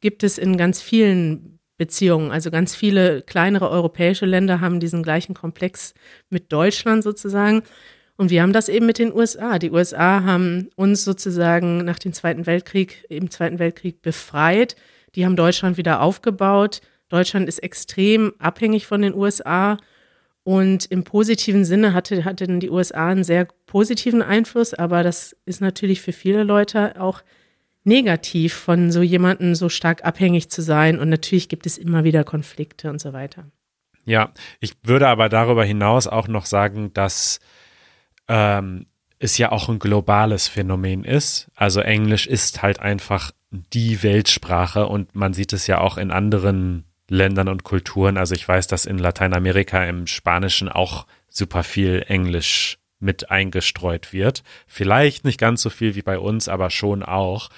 gibt 0.00 0.22
es 0.22 0.38
in 0.38 0.56
ganz 0.56 0.80
vielen 0.80 1.58
Beziehungen. 1.76 2.30
Also 2.30 2.50
ganz 2.50 2.74
viele 2.74 3.22
kleinere 3.22 3.70
europäische 3.70 4.26
Länder 4.26 4.60
haben 4.60 4.80
diesen 4.80 5.02
gleichen 5.02 5.34
Komplex 5.34 5.94
mit 6.28 6.52
Deutschland 6.52 7.02
sozusagen. 7.02 7.62
Und 8.16 8.30
wir 8.30 8.42
haben 8.42 8.52
das 8.52 8.68
eben 8.68 8.84
mit 8.84 8.98
den 8.98 9.14
USA. 9.14 9.58
Die 9.58 9.70
USA 9.70 10.22
haben 10.22 10.68
uns 10.76 11.04
sozusagen 11.04 11.78
nach 11.78 11.98
dem 11.98 12.12
Zweiten 12.12 12.44
Weltkrieg, 12.44 13.06
im 13.08 13.30
Zweiten 13.30 13.58
Weltkrieg 13.58 14.02
befreit. 14.02 14.76
Die 15.14 15.24
haben 15.24 15.36
Deutschland 15.36 15.78
wieder 15.78 16.02
aufgebaut. 16.02 16.82
Deutschland 17.08 17.48
ist 17.48 17.60
extrem 17.60 18.34
abhängig 18.38 18.86
von 18.86 19.00
den 19.00 19.14
USA. 19.14 19.78
Und 20.42 20.86
im 20.86 21.04
positiven 21.04 21.64
Sinne 21.64 21.92
hatte, 21.92 22.24
hatten 22.24 22.60
die 22.60 22.70
USA 22.70 23.08
einen 23.08 23.24
sehr 23.24 23.46
positiven 23.66 24.22
Einfluss, 24.22 24.72
aber 24.72 25.02
das 25.02 25.36
ist 25.44 25.60
natürlich 25.60 26.00
für 26.00 26.12
viele 26.12 26.44
Leute 26.44 27.00
auch 27.00 27.22
negativ, 27.84 28.54
von 28.54 28.90
so 28.90 29.02
jemandem 29.02 29.54
so 29.54 29.68
stark 29.68 30.04
abhängig 30.04 30.50
zu 30.50 30.62
sein. 30.62 30.98
Und 30.98 31.08
natürlich 31.08 31.48
gibt 31.48 31.66
es 31.66 31.78
immer 31.78 32.04
wieder 32.04 32.24
Konflikte 32.24 32.90
und 32.90 33.00
so 33.00 33.12
weiter. 33.12 33.44
Ja, 34.04 34.32
ich 34.60 34.72
würde 34.82 35.08
aber 35.08 35.28
darüber 35.28 35.64
hinaus 35.64 36.06
auch 36.06 36.26
noch 36.26 36.46
sagen, 36.46 36.92
dass 36.94 37.40
ähm, 38.28 38.86
es 39.18 39.36
ja 39.38 39.52
auch 39.52 39.68
ein 39.68 39.78
globales 39.78 40.48
Phänomen 40.48 41.04
ist. 41.04 41.50
Also 41.54 41.80
Englisch 41.80 42.26
ist 42.26 42.62
halt 42.62 42.80
einfach 42.80 43.32
die 43.50 44.02
Weltsprache 44.02 44.86
und 44.86 45.14
man 45.14 45.34
sieht 45.34 45.52
es 45.52 45.66
ja 45.66 45.80
auch 45.80 45.98
in 45.98 46.10
anderen 46.10 46.84
Ländern 47.10 47.48
und 47.48 47.64
Kulturen. 47.64 48.16
Also 48.16 48.34
ich 48.34 48.46
weiß, 48.46 48.68
dass 48.68 48.86
in 48.86 48.98
Lateinamerika 48.98 49.84
im 49.84 50.06
Spanischen 50.06 50.68
auch 50.68 51.06
super 51.28 51.64
viel 51.64 52.04
Englisch 52.06 52.78
mit 53.00 53.30
eingestreut 53.30 54.12
wird. 54.12 54.42
Vielleicht 54.66 55.24
nicht 55.24 55.38
ganz 55.38 55.60
so 55.62 55.70
viel 55.70 55.94
wie 55.96 56.02
bei 56.02 56.18
uns, 56.18 56.48
aber 56.48 56.70
schon 56.70 57.02
auch. 57.02 57.50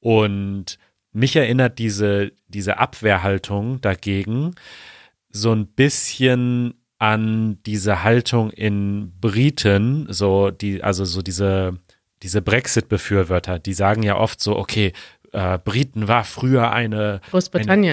Und 0.00 0.78
mich 1.12 1.36
erinnert 1.36 1.78
diese, 1.78 2.32
diese 2.48 2.78
Abwehrhaltung 2.78 3.80
dagegen 3.80 4.54
so 5.30 5.52
ein 5.52 5.66
bisschen 5.66 6.74
an 6.98 7.58
diese 7.64 8.02
Haltung 8.02 8.50
in 8.50 9.12
Briten, 9.20 10.06
so 10.08 10.50
die, 10.50 10.82
also 10.82 11.04
so 11.04 11.22
diese, 11.22 11.78
diese 12.22 12.40
Brexit-Befürworter, 12.40 13.58
die 13.58 13.74
sagen 13.74 14.02
ja 14.02 14.16
oft 14.16 14.40
so, 14.40 14.56
okay, 14.56 14.92
äh, 15.32 15.58
Briten 15.58 16.08
war 16.08 16.24
früher 16.24 16.70
eine, 16.72 17.20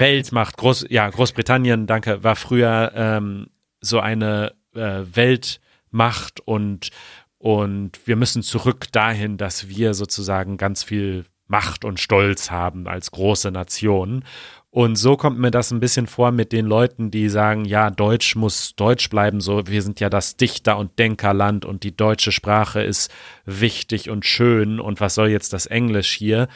Weltmacht, 0.00 0.56
Groß, 0.56 0.86
ja, 0.90 1.08
Großbritannien, 1.08 1.86
danke, 1.86 2.22
war 2.22 2.36
früher 2.36 2.92
ähm, 2.94 3.48
so 3.80 4.00
eine 4.00 4.52
äh, 4.74 5.02
Weltmacht 5.12 6.40
und, 6.40 6.90
und 7.38 8.06
wir 8.06 8.16
müssen 8.16 8.42
zurück 8.42 8.90
dahin, 8.92 9.36
dass 9.36 9.68
wir 9.68 9.94
sozusagen 9.94 10.56
ganz 10.56 10.82
viel 10.82 11.24
Macht 11.46 11.84
und 11.84 12.00
Stolz 12.00 12.50
haben 12.50 12.88
als 12.88 13.10
große 13.10 13.50
Nation. 13.50 14.24
Und 14.70 14.96
so 14.96 15.16
kommt 15.16 15.38
mir 15.38 15.52
das 15.52 15.70
ein 15.70 15.78
bisschen 15.78 16.08
vor 16.08 16.32
mit 16.32 16.50
den 16.50 16.66
Leuten, 16.66 17.12
die 17.12 17.28
sagen, 17.28 17.64
ja, 17.64 17.90
Deutsch 17.90 18.34
muss 18.34 18.74
Deutsch 18.74 19.08
bleiben, 19.08 19.40
so, 19.40 19.68
wir 19.68 19.82
sind 19.82 20.00
ja 20.00 20.10
das 20.10 20.36
Dichter- 20.36 20.78
und 20.78 20.98
Denkerland 20.98 21.64
und 21.64 21.84
die 21.84 21.96
deutsche 21.96 22.32
Sprache 22.32 22.82
ist 22.82 23.08
wichtig 23.44 24.10
und 24.10 24.26
schön 24.26 24.80
und 24.80 25.00
was 25.00 25.14
soll 25.14 25.28
jetzt 25.28 25.52
das 25.52 25.66
Englisch 25.66 26.12
hier? 26.14 26.48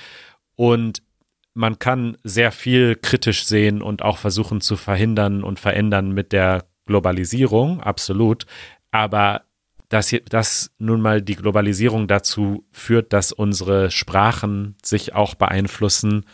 Und 0.59 1.05
man 1.55 1.79
kann 1.79 2.17
sehr 2.25 2.51
viel 2.51 2.97
kritisch 2.97 3.47
sehen 3.47 3.81
und 3.81 4.03
auch 4.03 4.19
versuchen 4.19 4.61
zu 4.61 4.77
verhindern 4.77 5.45
und 5.45 5.61
verändern 5.61 6.11
mit 6.11 6.33
der 6.33 6.65
Globalisierung, 6.85 7.81
absolut. 7.81 8.45
Aber 8.91 9.45
dass, 9.89 10.13
dass 10.29 10.73
nun 10.79 11.01
mal 11.01 11.23
die 11.23 11.37
Globalisierung 11.37 12.09
dazu 12.09 12.67
führt, 12.73 13.13
dass 13.13 13.31
unsere 13.31 13.93
Sprachen 13.93 14.75
sich 14.85 15.15
auch 15.15 15.37
beeinflussen, 15.37 16.27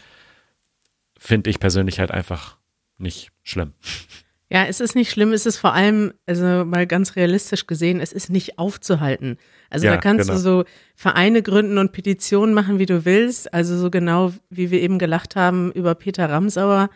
finde 1.19 1.51
ich 1.51 1.61
persönlich 1.61 2.01
halt 2.01 2.11
einfach 2.11 2.57
nicht 2.97 3.31
schlimm. 3.43 3.75
Ja, 4.55 4.67
es 4.67 4.79
ist 4.79 4.95
nicht 4.95 5.11
schlimm, 5.11 5.33
es 5.33 5.47
ist 5.47 5.57
vor 5.57 5.73
allem, 5.73 6.13
also 6.27 6.65
mal 6.65 6.87
ganz 6.87 7.17
realistisch 7.17 7.67
gesehen, 7.67 7.99
es 7.99 8.13
ist 8.13 8.31
nicht 8.31 8.57
aufzuhalten. 8.57 9.37
Also 9.69 9.87
ja, 9.87 9.93
da 9.93 10.01
kannst 10.01 10.29
genau. 10.29 10.35
du 10.35 10.41
so 10.41 10.65
Vereine 10.95 11.43
gründen 11.43 11.77
und 11.77 11.91
Petitionen 11.91 12.55
machen, 12.55 12.79
wie 12.79 12.87
du 12.87 13.05
willst. 13.05 13.53
Also 13.53 13.77
so 13.77 13.91
genau, 13.91 14.33
wie 14.51 14.71
wir 14.71 14.81
eben 14.81 15.01
gelacht 15.01 15.35
haben 15.35 15.73
über 15.73 15.97
Peter 15.97 16.31
Ramsauer. 16.31 16.89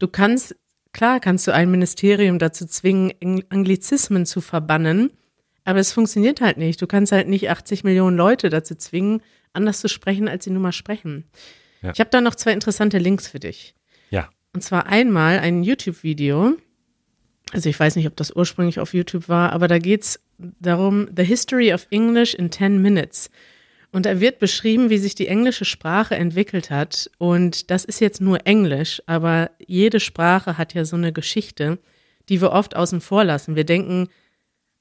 Du 0.00 0.08
kannst, 0.08 0.56
klar 0.92 1.20
kannst 1.20 1.46
du 1.46 1.54
ein 1.54 1.70
Ministerium 1.70 2.40
dazu 2.40 2.66
zwingen, 2.66 3.44
Anglizismen 3.48 4.26
zu 4.26 4.40
verbannen, 4.40 5.12
aber 5.62 5.78
es 5.78 5.92
funktioniert 5.92 6.40
halt 6.40 6.56
nicht. 6.56 6.82
Du 6.82 6.88
kannst 6.88 7.12
halt 7.12 7.28
nicht 7.28 7.48
80 7.48 7.84
Millionen 7.84 8.16
Leute 8.16 8.50
dazu 8.50 8.74
zwingen, 8.74 9.22
anders 9.52 9.78
zu 9.78 9.88
sprechen, 9.88 10.26
als 10.26 10.42
sie 10.42 10.50
nun 10.50 10.62
mal 10.62 10.72
sprechen. 10.72 11.30
Ja. 11.80 11.92
Ich 11.94 12.00
habe 12.00 12.10
da 12.10 12.20
noch 12.20 12.34
zwei 12.34 12.50
interessante 12.50 12.98
Links 12.98 13.28
für 13.28 13.38
dich. 13.38 13.76
Ja. 14.10 14.30
Und 14.52 14.62
zwar 14.62 14.86
einmal 14.86 15.38
ein 15.38 15.62
YouTube-Video. 15.62 16.56
Also 17.52 17.68
ich 17.68 17.78
weiß 17.78 17.96
nicht, 17.96 18.06
ob 18.06 18.16
das 18.16 18.34
ursprünglich 18.34 18.80
auf 18.80 18.94
YouTube 18.94 19.28
war, 19.28 19.52
aber 19.52 19.68
da 19.68 19.78
geht 19.78 20.02
es 20.02 20.20
darum, 20.38 21.08
The 21.14 21.24
History 21.24 21.72
of 21.72 21.86
English 21.90 22.34
in 22.34 22.50
10 22.50 22.80
Minutes. 22.80 23.30
Und 23.92 24.06
da 24.06 24.18
wird 24.18 24.40
beschrieben, 24.40 24.90
wie 24.90 24.98
sich 24.98 25.14
die 25.14 25.28
englische 25.28 25.64
Sprache 25.64 26.16
entwickelt 26.16 26.70
hat. 26.70 27.08
Und 27.18 27.70
das 27.70 27.84
ist 27.84 28.00
jetzt 28.00 28.20
nur 28.20 28.44
Englisch, 28.44 29.00
aber 29.06 29.52
jede 29.64 30.00
Sprache 30.00 30.58
hat 30.58 30.74
ja 30.74 30.84
so 30.84 30.96
eine 30.96 31.12
Geschichte, 31.12 31.78
die 32.28 32.40
wir 32.40 32.50
oft 32.50 32.74
außen 32.74 33.00
vor 33.00 33.22
lassen. 33.22 33.54
Wir 33.54 33.62
denken, 33.62 34.08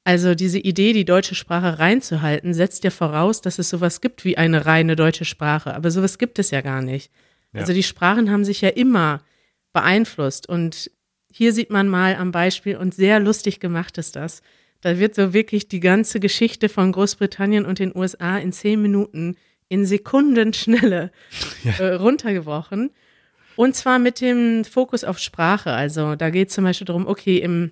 also 0.03 0.33
diese 0.33 0.57
Idee, 0.57 0.93
die 0.93 1.05
deutsche 1.05 1.35
Sprache 1.35 1.77
reinzuhalten, 1.77 2.55
setzt 2.55 2.83
ja 2.83 2.89
voraus, 2.89 3.41
dass 3.41 3.59
es 3.59 3.69
sowas 3.69 4.01
gibt 4.01 4.25
wie 4.25 4.37
eine 4.37 4.65
reine 4.65 4.95
deutsche 4.95 5.25
Sprache. 5.25 5.75
Aber 5.75 5.91
sowas 5.91 6.17
gibt 6.17 6.39
es 6.39 6.49
ja 6.49 6.61
gar 6.61 6.81
nicht. 6.81 7.11
Ja. 7.53 7.61
Also 7.61 7.73
die 7.73 7.83
Sprachen 7.83 8.31
haben 8.31 8.43
sich 8.43 8.61
ja 8.61 8.69
immer 8.69 9.21
beeinflusst. 9.73 10.49
Und 10.49 10.89
hier 11.33 11.51
sieht 11.51 11.71
man 11.71 11.87
mal 11.87 12.15
am 12.15 12.31
Beispiel, 12.31 12.77
und 12.77 12.93
sehr 12.93 13.19
lustig 13.19 13.59
gemacht 13.59 13.97
ist 13.97 14.15
das. 14.15 14.41
Da 14.81 14.99
wird 14.99 15.15
so 15.15 15.33
wirklich 15.33 15.67
die 15.67 15.79
ganze 15.79 16.19
Geschichte 16.19 16.69
von 16.69 16.91
Großbritannien 16.91 17.65
und 17.65 17.79
den 17.79 17.95
USA 17.95 18.37
in 18.37 18.51
zehn 18.51 18.81
Minuten 18.81 19.35
in 19.67 19.85
Sekundenschnelle 19.85 21.11
ja. 21.63 21.71
äh, 21.79 21.93
runtergebrochen. 21.95 22.91
Und 23.55 23.75
zwar 23.75 23.97
mit 23.97 24.21
dem 24.21 24.63
Fokus 24.63 25.03
auf 25.03 25.17
Sprache. 25.17 25.71
Also 25.71 26.15
da 26.15 26.29
geht 26.29 26.49
es 26.49 26.55
zum 26.55 26.65
Beispiel 26.65 26.85
darum, 26.85 27.07
okay, 27.07 27.37
im 27.37 27.71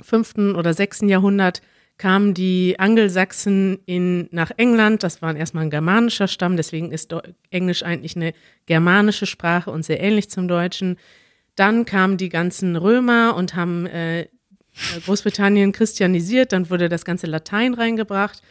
fünften 0.00 0.54
oder 0.54 0.74
sechsten 0.74 1.08
Jahrhundert 1.08 1.62
kamen 1.98 2.34
die 2.34 2.78
Angelsachsen 2.78 3.78
in, 3.86 4.28
nach 4.30 4.50
England. 4.56 5.02
Das 5.02 5.22
war 5.22 5.34
erstmal 5.34 5.64
ein 5.64 5.70
germanischer 5.70 6.28
Stamm, 6.28 6.56
deswegen 6.56 6.92
ist 6.92 7.14
Englisch 7.50 7.82
eigentlich 7.82 8.14
eine 8.14 8.34
germanische 8.66 9.26
Sprache 9.26 9.70
und 9.70 9.84
sehr 9.84 10.00
ähnlich 10.00 10.30
zum 10.30 10.46
Deutschen. 10.46 10.98
Dann 11.56 11.84
kamen 11.84 12.16
die 12.16 12.28
ganzen 12.28 12.76
Römer 12.76 13.34
und 13.36 13.54
haben 13.54 13.86
äh, 13.86 14.28
Großbritannien 15.04 15.72
christianisiert, 15.72 16.52
dann 16.52 16.70
wurde 16.70 16.88
das 16.88 17.04
ganze 17.04 17.26
Latein 17.26 17.74
reingebracht. 17.74 18.42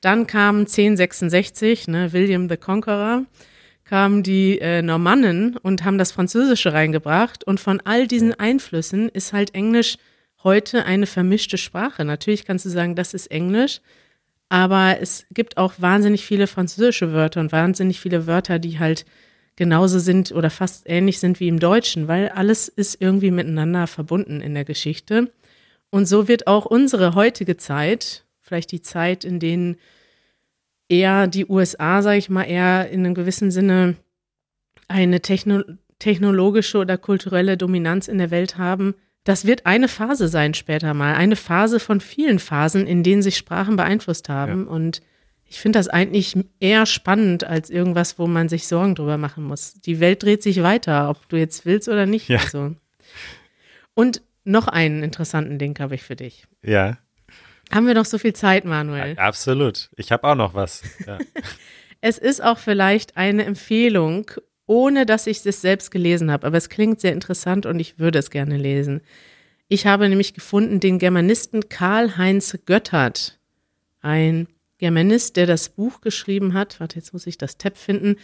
Dann 0.00 0.26
kam 0.26 0.60
1066, 0.60 1.88
ne, 1.88 2.12
William 2.12 2.48
the 2.48 2.56
Conqueror, 2.56 3.24
kamen 3.84 4.22
die 4.22 4.58
äh, 4.60 4.82
Normannen 4.82 5.56
und 5.56 5.84
haben 5.84 5.98
das 5.98 6.12
Französische 6.12 6.72
reingebracht. 6.72 7.44
Und 7.44 7.60
von 7.60 7.80
all 7.84 8.06
diesen 8.06 8.32
Einflüssen 8.32 9.08
ist 9.08 9.32
halt 9.32 9.54
Englisch 9.54 9.96
heute 10.44 10.84
eine 10.84 11.06
vermischte 11.06 11.58
Sprache. 11.58 12.04
Natürlich 12.04 12.44
kannst 12.44 12.64
du 12.64 12.68
sagen, 12.70 12.96
das 12.96 13.14
ist 13.14 13.30
Englisch, 13.30 13.80
aber 14.48 14.98
es 15.00 15.26
gibt 15.30 15.56
auch 15.56 15.74
wahnsinnig 15.78 16.24
viele 16.24 16.46
französische 16.46 17.12
Wörter 17.12 17.40
und 17.40 17.52
wahnsinnig 17.52 18.00
viele 18.00 18.26
Wörter, 18.26 18.58
die 18.58 18.78
halt 18.78 19.04
genauso 19.56 19.98
sind 19.98 20.32
oder 20.32 20.50
fast 20.50 20.84
ähnlich 20.88 21.18
sind 21.18 21.40
wie 21.40 21.48
im 21.48 21.60
Deutschen, 21.60 22.08
weil 22.08 22.28
alles 22.30 22.68
ist 22.68 23.00
irgendwie 23.00 23.30
miteinander 23.30 23.86
verbunden 23.86 24.40
in 24.40 24.54
der 24.54 24.64
Geschichte. 24.64 25.30
Und 25.90 26.06
so 26.06 26.28
wird 26.28 26.46
auch 26.46 26.64
unsere 26.64 27.14
heutige 27.14 27.56
Zeit, 27.56 28.24
vielleicht 28.40 28.72
die 28.72 28.80
Zeit, 28.80 29.24
in 29.24 29.40
denen 29.40 29.76
eher 30.88 31.26
die 31.26 31.46
USA, 31.46 32.02
sage 32.02 32.18
ich 32.18 32.30
mal, 32.30 32.44
eher 32.44 32.88
in 32.90 33.04
einem 33.04 33.14
gewissen 33.14 33.50
Sinne 33.50 33.96
eine 34.88 35.20
Techno 35.20 35.62
technologische 35.98 36.78
oder 36.78 36.98
kulturelle 36.98 37.56
Dominanz 37.56 38.08
in 38.08 38.18
der 38.18 38.32
Welt 38.32 38.58
haben, 38.58 38.94
das 39.24 39.46
wird 39.46 39.66
eine 39.66 39.86
Phase 39.86 40.26
sein 40.26 40.52
später 40.52 40.94
mal. 40.94 41.14
Eine 41.14 41.36
Phase 41.36 41.78
von 41.78 42.00
vielen 42.00 42.40
Phasen, 42.40 42.88
in 42.88 43.04
denen 43.04 43.22
sich 43.22 43.36
Sprachen 43.36 43.76
beeinflusst 43.76 44.28
haben. 44.28 44.64
Ja. 44.64 44.70
Und 44.70 45.00
ich 45.52 45.60
finde 45.60 45.78
das 45.78 45.88
eigentlich 45.88 46.34
eher 46.60 46.86
spannend 46.86 47.44
als 47.44 47.68
irgendwas, 47.68 48.18
wo 48.18 48.26
man 48.26 48.48
sich 48.48 48.66
Sorgen 48.66 48.94
drüber 48.94 49.18
machen 49.18 49.44
muss. 49.44 49.74
Die 49.74 50.00
Welt 50.00 50.22
dreht 50.22 50.42
sich 50.42 50.62
weiter, 50.62 51.10
ob 51.10 51.28
du 51.28 51.36
jetzt 51.36 51.66
willst 51.66 51.90
oder 51.90 52.06
nicht. 52.06 52.26
Ja. 52.28 52.38
Also. 52.38 52.74
Und 53.92 54.22
noch 54.44 54.66
einen 54.66 55.02
interessanten 55.02 55.58
Link 55.58 55.78
habe 55.78 55.94
ich 55.94 56.04
für 56.04 56.16
dich. 56.16 56.46
Ja. 56.62 56.96
Haben 57.70 57.86
wir 57.86 57.92
noch 57.92 58.06
so 58.06 58.16
viel 58.16 58.32
Zeit, 58.32 58.64
Manuel? 58.64 59.14
Ja, 59.16 59.24
absolut. 59.24 59.90
Ich 59.96 60.10
habe 60.10 60.26
auch 60.26 60.36
noch 60.36 60.54
was. 60.54 60.84
Ja. 61.06 61.18
es 62.00 62.16
ist 62.16 62.42
auch 62.42 62.56
vielleicht 62.56 63.18
eine 63.18 63.44
Empfehlung, 63.44 64.30
ohne 64.64 65.04
dass 65.04 65.26
ich 65.26 65.44
es 65.44 65.60
selbst 65.60 65.90
gelesen 65.90 66.32
habe, 66.32 66.46
aber 66.46 66.56
es 66.56 66.70
klingt 66.70 66.98
sehr 66.98 67.12
interessant 67.12 67.66
und 67.66 67.78
ich 67.78 67.98
würde 67.98 68.18
es 68.18 68.30
gerne 68.30 68.56
lesen. 68.56 69.02
Ich 69.68 69.86
habe 69.86 70.08
nämlich 70.08 70.32
gefunden 70.32 70.80
den 70.80 70.98
Germanisten 70.98 71.68
Karl-Heinz 71.68 72.58
Göttert, 72.64 73.38
ein 74.00 74.48
Germanist, 74.82 75.36
der 75.36 75.46
das 75.46 75.68
Buch 75.68 76.00
geschrieben 76.00 76.54
hat, 76.54 76.80
warte, 76.80 76.96
jetzt 76.96 77.12
muss 77.12 77.28
ich 77.28 77.38
das 77.38 77.56
Tab 77.56 77.78
finden, 77.78 78.16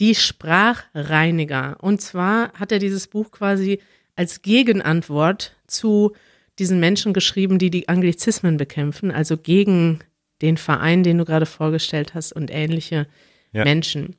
die 0.00 0.14
Sprachreiniger. 0.14 1.76
Und 1.82 2.00
zwar 2.00 2.54
hat 2.54 2.72
er 2.72 2.78
dieses 2.78 3.06
Buch 3.06 3.30
quasi 3.30 3.80
als 4.14 4.40
Gegenantwort 4.40 5.54
zu 5.66 6.14
diesen 6.58 6.80
Menschen 6.80 7.12
geschrieben, 7.12 7.58
die 7.58 7.68
die 7.68 7.90
Anglizismen 7.90 8.56
bekämpfen, 8.56 9.10
also 9.10 9.36
gegen 9.36 9.98
den 10.40 10.56
Verein, 10.56 11.02
den 11.02 11.18
du 11.18 11.26
gerade 11.26 11.44
vorgestellt 11.44 12.14
hast 12.14 12.32
und 12.32 12.50
ähnliche 12.50 13.06
ja. 13.52 13.64
Menschen. 13.64 14.16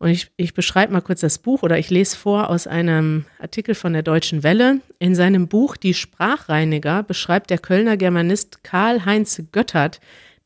Und 0.00 0.10
ich, 0.10 0.32
ich 0.36 0.54
beschreibe 0.54 0.92
mal 0.92 1.02
kurz 1.02 1.20
das 1.20 1.38
Buch 1.38 1.62
oder 1.62 1.78
ich 1.78 1.88
lese 1.88 2.16
vor 2.16 2.50
aus 2.50 2.66
einem 2.66 3.26
Artikel 3.38 3.76
von 3.76 3.92
der 3.92 4.02
Deutschen 4.02 4.42
Welle. 4.42 4.80
In 4.98 5.14
seinem 5.14 5.46
Buch 5.46 5.76
Die 5.76 5.94
Sprachreiniger 5.94 7.04
beschreibt 7.04 7.50
der 7.50 7.58
Kölner 7.58 7.96
Germanist 7.96 8.64
Karl-Heinz 8.64 9.40
Göttert 9.52 10.00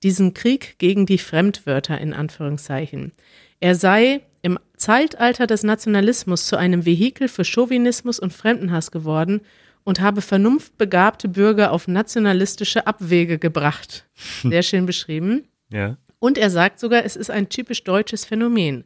diesen 0.07 0.35
Krieg 0.35 0.79
gegen 0.79 1.05
die 1.05 1.19
Fremdwörter 1.19 2.01
in 2.01 2.15
Anführungszeichen. 2.15 3.11
Er 3.59 3.75
sei 3.75 4.21
im 4.41 4.57
Zeitalter 4.77 5.49
des 5.49 5.65
Nationalismus 5.65 6.47
zu 6.47 6.57
einem 6.57 6.87
Vehikel 6.87 7.27
für 7.27 7.45
Chauvinismus 7.45 8.21
und 8.21 8.33
Fremdenhass 8.33 8.93
geworden 8.93 9.41
und 9.83 10.01
habe 10.01 10.23
vernunftbegabte 10.23 11.27
Bürger 11.27 11.73
auf 11.73 11.89
nationalistische 11.89 12.87
Abwege 12.87 13.41
gebracht. 13.41 14.07
Sehr 14.45 14.63
schön 14.63 14.87
beschrieben. 14.87 15.49
Ja. 15.73 15.97
Und 16.21 16.39
er 16.39 16.51
sagt 16.51 16.79
sogar, 16.79 17.05
es 17.05 17.17
ist 17.17 17.33
ein 17.33 17.49
typisch 17.49 17.83
deutsches 17.83 18.25
Phänomen. 18.25 18.85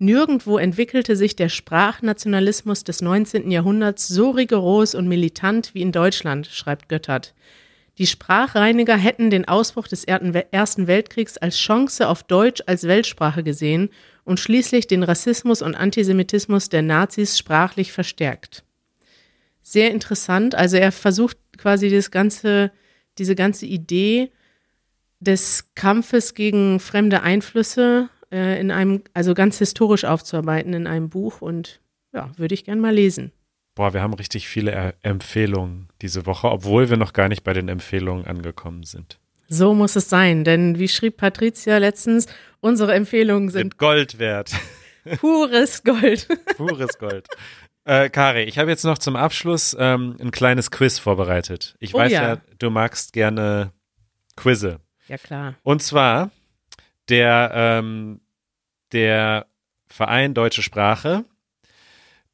Nirgendwo 0.00 0.58
entwickelte 0.58 1.14
sich 1.14 1.36
der 1.36 1.50
Sprachnationalismus 1.50 2.82
des 2.82 3.00
19. 3.00 3.52
Jahrhunderts 3.52 4.08
so 4.08 4.30
rigoros 4.30 4.96
und 4.96 5.06
militant 5.06 5.72
wie 5.74 5.82
in 5.82 5.92
Deutschland, 5.92 6.48
schreibt 6.48 6.88
Göttert. 6.88 7.32
Die 7.98 8.06
Sprachreiniger 8.06 8.96
hätten 8.96 9.30
den 9.30 9.46
Ausbruch 9.46 9.88
des 9.88 10.04
Ersten 10.04 10.86
Weltkriegs 10.86 11.36
als 11.36 11.58
Chance 11.58 12.08
auf 12.08 12.22
Deutsch 12.22 12.62
als 12.66 12.84
Weltsprache 12.84 13.42
gesehen 13.42 13.90
und 14.24 14.40
schließlich 14.40 14.86
den 14.86 15.02
Rassismus 15.02 15.62
und 15.62 15.74
Antisemitismus 15.74 16.68
der 16.68 16.82
Nazis 16.82 17.36
sprachlich 17.36 17.92
verstärkt 17.92 18.64
sehr 19.68 19.90
interessant. 19.90 20.54
Also 20.54 20.76
er 20.76 20.92
versucht 20.92 21.36
quasi 21.58 21.90
das 21.90 22.10
ganze, 22.10 22.72
diese 23.18 23.34
ganze 23.34 23.66
Idee 23.66 24.30
des 25.20 25.74
Kampfes 25.74 26.34
gegen 26.34 26.80
fremde 26.80 27.22
Einflüsse 27.22 28.08
äh, 28.32 28.58
in 28.60 28.70
einem, 28.70 29.02
also 29.12 29.34
ganz 29.34 29.58
historisch 29.58 30.04
aufzuarbeiten 30.04 30.72
in 30.72 30.86
einem 30.86 31.10
Buch 31.10 31.42
und 31.42 31.80
ja, 32.14 32.30
würde 32.36 32.54
ich 32.54 32.64
gern 32.64 32.80
mal 32.80 32.94
lesen. 32.94 33.32
Boah, 33.78 33.94
wir 33.94 34.02
haben 34.02 34.14
richtig 34.14 34.48
viele 34.48 34.72
er 34.72 34.94
Empfehlungen 35.02 35.88
diese 36.02 36.26
Woche, 36.26 36.50
obwohl 36.50 36.90
wir 36.90 36.96
noch 36.96 37.12
gar 37.12 37.28
nicht 37.28 37.44
bei 37.44 37.52
den 37.52 37.68
Empfehlungen 37.68 38.26
angekommen 38.26 38.82
sind. 38.82 39.20
So 39.46 39.72
muss 39.72 39.94
es 39.94 40.10
sein, 40.10 40.42
denn 40.42 40.80
wie 40.80 40.88
schrieb 40.88 41.16
Patricia 41.16 41.78
letztens, 41.78 42.26
unsere 42.58 42.92
Empfehlungen 42.92 43.50
sind, 43.50 43.60
sind 43.60 43.78
Gold 43.78 44.18
wert. 44.18 44.50
Pures 45.20 45.84
Gold. 45.84 46.26
Pures 46.56 46.98
Gold. 46.98 47.28
Äh, 47.84 48.10
Kari, 48.10 48.42
ich 48.42 48.58
habe 48.58 48.68
jetzt 48.68 48.84
noch 48.84 48.98
zum 48.98 49.14
Abschluss 49.14 49.76
ähm, 49.78 50.16
ein 50.20 50.32
kleines 50.32 50.72
Quiz 50.72 50.98
vorbereitet. 50.98 51.76
Ich 51.78 51.94
oh, 51.94 51.98
weiß 51.98 52.10
ja. 52.10 52.28
ja, 52.30 52.40
du 52.58 52.70
magst 52.70 53.12
gerne 53.12 53.70
Quizze. 54.34 54.80
Ja, 55.06 55.18
klar. 55.18 55.54
Und 55.62 55.84
zwar 55.84 56.32
der, 57.08 57.52
ähm, 57.54 58.22
der 58.90 59.46
Verein 59.86 60.34
Deutsche 60.34 60.64
Sprache 60.64 61.24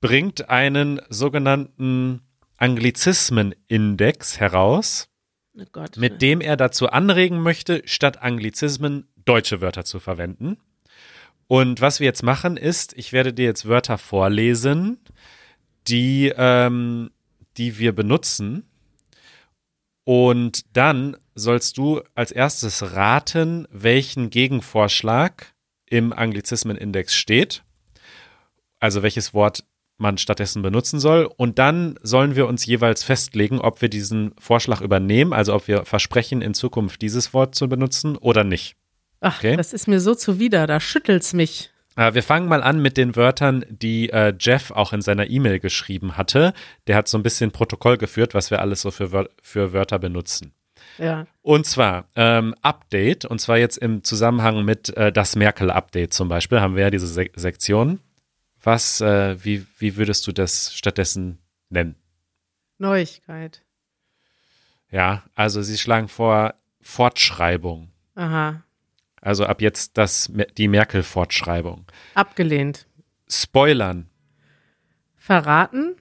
bringt 0.04 0.50
einen 0.50 1.00
sogenannten 1.08 2.20
Anglizismen-Index 2.58 4.38
heraus, 4.38 5.08
oh 5.58 5.62
Gott, 5.72 5.96
mit 5.96 6.20
dem 6.20 6.42
er 6.42 6.58
dazu 6.58 6.90
anregen 6.90 7.40
möchte, 7.40 7.80
statt 7.86 8.20
Anglizismen 8.20 9.08
deutsche 9.24 9.62
Wörter 9.62 9.86
zu 9.86 10.00
verwenden. 10.00 10.58
Und 11.46 11.80
was 11.80 12.00
wir 12.00 12.04
jetzt 12.04 12.22
machen 12.22 12.58
ist, 12.58 12.92
ich 12.98 13.14
werde 13.14 13.32
dir 13.32 13.46
jetzt 13.46 13.66
Wörter 13.66 13.96
vorlesen 13.96 14.98
die, 15.88 16.30
ähm, 16.36 17.10
die 17.56 17.78
wir 17.78 17.94
benutzen. 17.94 18.68
Und 20.04 20.76
dann 20.76 21.16
sollst 21.34 21.78
du 21.78 22.02
als 22.14 22.30
erstes 22.30 22.92
raten, 22.92 23.66
welchen 23.70 24.28
Gegenvorschlag 24.28 25.54
im 25.86 26.12
Anglizismenindex 26.12 27.14
steht. 27.14 27.64
Also 28.80 29.02
welches 29.02 29.32
Wort 29.32 29.64
man 29.96 30.18
stattdessen 30.18 30.62
benutzen 30.62 31.00
soll. 31.00 31.28
Und 31.36 31.58
dann 31.58 31.98
sollen 32.02 32.36
wir 32.36 32.46
uns 32.46 32.66
jeweils 32.66 33.04
festlegen, 33.04 33.60
ob 33.60 33.80
wir 33.82 33.88
diesen 33.88 34.32
Vorschlag 34.38 34.80
übernehmen, 34.80 35.32
also 35.32 35.54
ob 35.54 35.68
wir 35.68 35.84
versprechen, 35.84 36.42
in 36.42 36.54
Zukunft 36.54 37.02
dieses 37.02 37.32
Wort 37.32 37.54
zu 37.54 37.68
benutzen 37.68 38.16
oder 38.16 38.44
nicht. 38.44 38.76
Ach, 39.20 39.38
okay? 39.38 39.56
das 39.56 39.72
ist 39.72 39.88
mir 39.88 40.00
so 40.00 40.14
zuwider, 40.14 40.66
da 40.66 40.80
schüttelt's 40.80 41.32
mich. 41.32 41.70
Äh, 41.96 42.14
wir 42.14 42.22
fangen 42.22 42.48
mal 42.48 42.62
an 42.62 42.82
mit 42.82 42.96
den 42.96 43.16
Wörtern, 43.16 43.64
die 43.68 44.10
äh, 44.10 44.34
Jeff 44.38 44.70
auch 44.70 44.92
in 44.92 45.02
seiner 45.02 45.30
E-Mail 45.30 45.60
geschrieben 45.60 46.16
hatte. 46.16 46.52
Der 46.86 46.96
hat 46.96 47.08
so 47.08 47.16
ein 47.16 47.22
bisschen 47.22 47.50
Protokoll 47.50 47.96
geführt, 47.96 48.34
was 48.34 48.50
wir 48.50 48.60
alles 48.60 48.82
so 48.82 48.90
für, 48.90 49.12
Wör 49.12 49.28
für 49.42 49.72
Wörter 49.72 49.98
benutzen. 49.98 50.52
Ja. 50.98 51.26
Und 51.42 51.66
zwar 51.66 52.06
ähm, 52.14 52.54
Update, 52.62 53.24
und 53.24 53.40
zwar 53.40 53.58
jetzt 53.58 53.78
im 53.78 54.04
Zusammenhang 54.04 54.64
mit 54.64 54.96
äh, 54.96 55.10
das 55.12 55.36
Merkel-Update 55.36 56.12
zum 56.12 56.28
Beispiel, 56.28 56.60
haben 56.60 56.76
wir 56.76 56.84
ja 56.84 56.90
diese 56.90 57.06
Se 57.06 57.26
Sektion. 57.34 58.00
Was, 58.64 59.00
äh, 59.02 59.36
wie, 59.44 59.66
wie 59.78 59.96
würdest 59.96 60.26
du 60.26 60.32
das 60.32 60.74
stattdessen 60.74 61.38
nennen? 61.68 61.96
Neuigkeit. 62.78 63.62
Ja, 64.90 65.22
also 65.34 65.62
sie 65.62 65.76
schlagen 65.76 66.08
vor 66.08 66.54
Fortschreibung. 66.80 67.90
Aha. 68.14 68.62
Also 69.20 69.46
ab 69.46 69.60
jetzt 69.60 69.98
das, 69.98 70.32
die 70.56 70.68
Merkel-Fortschreibung. 70.68 71.86
Abgelehnt. 72.14 72.86
Spoilern. 73.28 74.08
Verraten? 75.16 75.96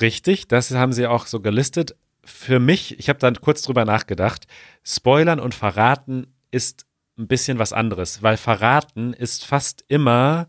Richtig, 0.00 0.48
das 0.48 0.70
haben 0.70 0.92
sie 0.92 1.06
auch 1.06 1.26
so 1.26 1.40
gelistet. 1.40 1.96
Für 2.24 2.60
mich, 2.60 2.98
ich 2.98 3.08
habe 3.08 3.18
dann 3.18 3.40
kurz 3.40 3.62
drüber 3.62 3.84
nachgedacht, 3.84 4.46
Spoilern 4.84 5.40
und 5.40 5.54
Verraten 5.54 6.26
ist 6.50 6.86
ein 7.18 7.26
bisschen 7.26 7.58
was 7.58 7.72
anderes, 7.72 8.22
weil 8.22 8.36
Verraten 8.36 9.12
ist 9.12 9.44
fast 9.44 9.84
immer 9.88 10.48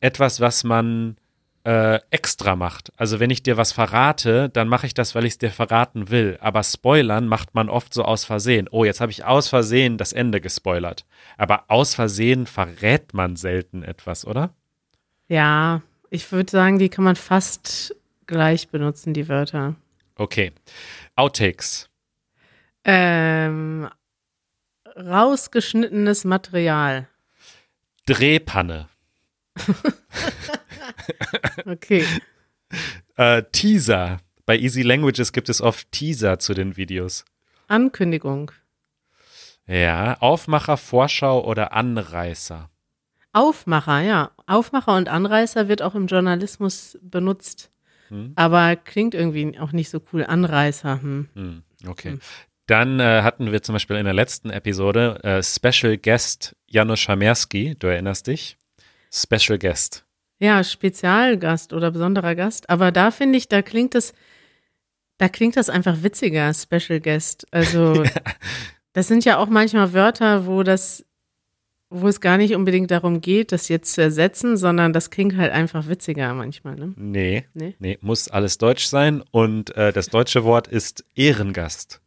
etwas, 0.00 0.40
was 0.40 0.64
man 0.64 1.16
äh, 1.64 2.00
extra 2.10 2.56
macht. 2.56 2.92
Also 2.96 3.20
wenn 3.20 3.30
ich 3.30 3.42
dir 3.42 3.56
was 3.56 3.72
verrate, 3.72 4.48
dann 4.48 4.68
mache 4.68 4.86
ich 4.86 4.94
das, 4.94 5.14
weil 5.14 5.24
ich 5.24 5.34
es 5.34 5.38
dir 5.38 5.50
verraten 5.50 6.10
will. 6.10 6.38
Aber 6.40 6.62
Spoilern 6.62 7.26
macht 7.26 7.54
man 7.54 7.68
oft 7.68 7.92
so 7.92 8.04
aus 8.04 8.24
Versehen. 8.24 8.68
Oh, 8.70 8.84
jetzt 8.84 9.00
habe 9.00 9.12
ich 9.12 9.24
aus 9.24 9.48
Versehen 9.48 9.98
das 9.98 10.12
Ende 10.12 10.40
gespoilert. 10.40 11.04
Aber 11.36 11.64
aus 11.68 11.94
Versehen 11.94 12.46
verrät 12.46 13.12
man 13.12 13.36
selten 13.36 13.82
etwas, 13.82 14.26
oder? 14.26 14.54
Ja, 15.28 15.82
ich 16.08 16.30
würde 16.32 16.50
sagen, 16.50 16.78
die 16.78 16.88
kann 16.88 17.04
man 17.04 17.16
fast 17.16 17.94
gleich 18.26 18.68
benutzen, 18.68 19.12
die 19.12 19.28
Wörter. 19.28 19.76
Okay. 20.16 20.52
Outtakes. 21.16 21.88
Ähm, 22.84 23.88
rausgeschnittenes 24.96 26.24
Material. 26.24 27.06
Drehpanne. 28.06 28.89
okay. 31.66 32.04
Äh, 33.16 33.42
Teaser. 33.52 34.20
Bei 34.46 34.58
Easy 34.58 34.82
Languages 34.82 35.32
gibt 35.32 35.48
es 35.48 35.60
oft 35.60 35.90
Teaser 35.92 36.38
zu 36.38 36.54
den 36.54 36.76
Videos. 36.76 37.24
Ankündigung. 37.68 38.50
Ja, 39.66 40.16
Aufmacher, 40.20 40.76
Vorschau 40.76 41.44
oder 41.44 41.72
Anreißer. 41.72 42.70
Aufmacher, 43.32 44.00
ja. 44.00 44.32
Aufmacher 44.46 44.96
und 44.96 45.08
Anreißer 45.08 45.68
wird 45.68 45.82
auch 45.82 45.94
im 45.94 46.06
Journalismus 46.06 46.98
benutzt. 47.00 47.70
Hm. 48.08 48.32
Aber 48.34 48.74
klingt 48.74 49.14
irgendwie 49.14 49.58
auch 49.60 49.72
nicht 49.72 49.90
so 49.90 50.00
cool. 50.12 50.24
Anreißer. 50.24 51.00
Hm. 51.00 51.28
Hm, 51.34 51.62
okay. 51.86 52.12
Hm. 52.12 52.20
Dann 52.66 53.00
äh, 53.00 53.22
hatten 53.22 53.52
wir 53.52 53.62
zum 53.62 53.74
Beispiel 53.74 53.96
in 53.96 54.04
der 54.04 54.14
letzten 54.14 54.50
Episode 54.50 55.22
äh, 55.22 55.42
Special 55.42 55.96
Guest 55.96 56.56
Janusz 56.66 57.00
Schamerski, 57.00 57.76
du 57.78 57.88
erinnerst 57.88 58.26
dich? 58.26 58.56
Special 59.12 59.58
Guest. 59.58 60.04
Ja, 60.38 60.64
Spezialgast 60.64 61.72
oder 61.72 61.90
besonderer 61.90 62.34
Gast. 62.34 62.70
Aber 62.70 62.92
da 62.92 63.10
finde 63.10 63.36
ich, 63.38 63.48
da 63.48 63.60
klingt 63.62 63.94
das, 63.94 64.14
da 65.18 65.28
klingt 65.28 65.56
das 65.56 65.68
einfach 65.68 66.02
witziger, 66.02 66.52
Special 66.54 67.00
Guest. 67.00 67.46
Also, 67.50 68.04
das 68.94 69.08
sind 69.08 69.24
ja 69.24 69.36
auch 69.38 69.48
manchmal 69.48 69.92
Wörter, 69.92 70.46
wo 70.46 70.62
das, 70.62 71.04
wo 71.90 72.08
es 72.08 72.20
gar 72.20 72.38
nicht 72.38 72.54
unbedingt 72.54 72.90
darum 72.90 73.20
geht, 73.20 73.52
das 73.52 73.68
jetzt 73.68 73.92
zu 73.94 74.00
ersetzen, 74.00 74.56
sondern 74.56 74.92
das 74.92 75.10
klingt 75.10 75.36
halt 75.36 75.52
einfach 75.52 75.88
witziger 75.88 76.32
manchmal, 76.32 76.76
ne? 76.76 76.94
Nee, 76.96 77.44
Nee? 77.52 77.74
nee, 77.80 77.98
muss 78.00 78.28
alles 78.28 78.56
deutsch 78.58 78.86
sein 78.86 79.22
und 79.32 79.76
äh, 79.76 79.92
das 79.92 80.06
deutsche 80.06 80.44
Wort 80.44 80.68
ist 80.68 81.04
Ehrengast. 81.16 82.00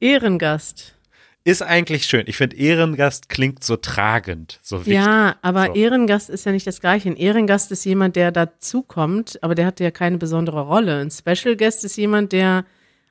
Ehrengast. 0.00 0.96
Ist 1.42 1.62
eigentlich 1.62 2.04
schön. 2.04 2.24
Ich 2.26 2.36
finde, 2.36 2.56
Ehrengast 2.56 3.30
klingt 3.30 3.64
so 3.64 3.76
tragend, 3.76 4.58
so 4.62 4.80
wichtig. 4.80 4.94
Ja, 4.94 5.36
aber 5.40 5.66
So. 5.66 5.74
Ehrengast 5.74 6.28
ist 6.28 6.44
ja 6.44 6.52
nicht 6.52 6.66
das 6.66 6.80
Gleiche. 6.80 7.08
Ein 7.08 7.16
Ehrengast 7.16 7.72
ist 7.72 7.84
jemand, 7.84 8.14
der 8.16 8.30
dazukommt, 8.30 9.42
aber 9.42 9.54
der 9.54 9.64
hat 9.66 9.80
ja 9.80 9.90
keine 9.90 10.18
besondere 10.18 10.60
Rolle. 10.60 11.00
Ein 11.00 11.10
Special 11.10 11.56
Guest 11.56 11.84
ist 11.84 11.96
jemand, 11.96 12.32
der 12.32 12.66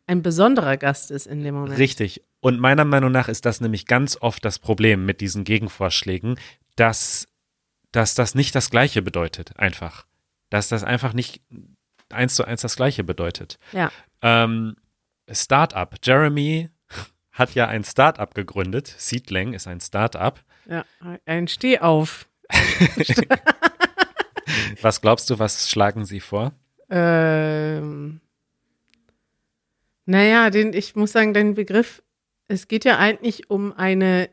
ein 0.05 0.21
besonderer 0.21 0.77
Gast 0.77 1.09
ist 1.09 1.25
in 1.25 1.43
dem 1.43 1.55
Moment. 1.55 1.80
Richtig. 1.80 2.21
Und 2.39 2.59
meiner 2.59 2.86
Meinung 2.86 3.11
nach 3.11 3.30
ist 3.30 3.45
das 3.45 3.61
nämlich 3.61 3.88
ganz 3.88 4.17
oft 4.21 4.45
das 4.45 4.59
Problem 4.59 5.05
mit 5.05 5.21
diesen 5.21 5.43
Gegenvorschlägen, 5.43 6.39
dass, 6.75 7.27
dass 7.91 8.13
das 8.15 8.36
nicht 8.36 8.53
das 8.53 8.69
Gleiche 8.69 9.01
bedeutet, 9.01 9.57
einfach. 9.57 10.05
Dass 10.49 10.69
das 10.69 10.84
einfach 10.84 11.13
nicht 11.13 11.41
eins 12.09 12.36
zu 12.36 12.45
eins 12.45 12.61
das 12.61 12.75
Gleiche 12.75 13.03
bedeutet. 13.03 13.57
Ja. 13.71 13.91
Ähm, 14.21 14.75
Startup. 15.32 15.95
Jeremy 16.03 16.69
hat 17.40 17.56
ja 17.56 17.68
ein 17.68 17.84
Startup 17.84 18.34
gegründet. 18.36 18.94
Seedling 18.98 19.54
ist 19.54 19.68
ein 19.68 19.80
Startup. 19.80 20.40
Ja, 20.70 20.86
ein 21.26 21.48
Stehauf. 21.48 22.28
Was 24.82 25.02
glaubst 25.02 25.30
du, 25.30 25.40
was 25.40 25.70
schlagen 25.70 26.06
sie 26.06 26.20
vor? 26.20 26.54
Ähm, 26.90 28.20
naja, 30.06 30.50
den, 30.50 30.74
ich 30.74 30.96
muss 30.96 31.12
sagen, 31.12 31.34
den 31.34 31.54
Begriff, 31.54 32.02
es 32.48 32.68
geht 32.68 32.84
ja 32.84 32.98
eigentlich 32.98 33.50
um 33.50 33.74
eine, 33.74 34.30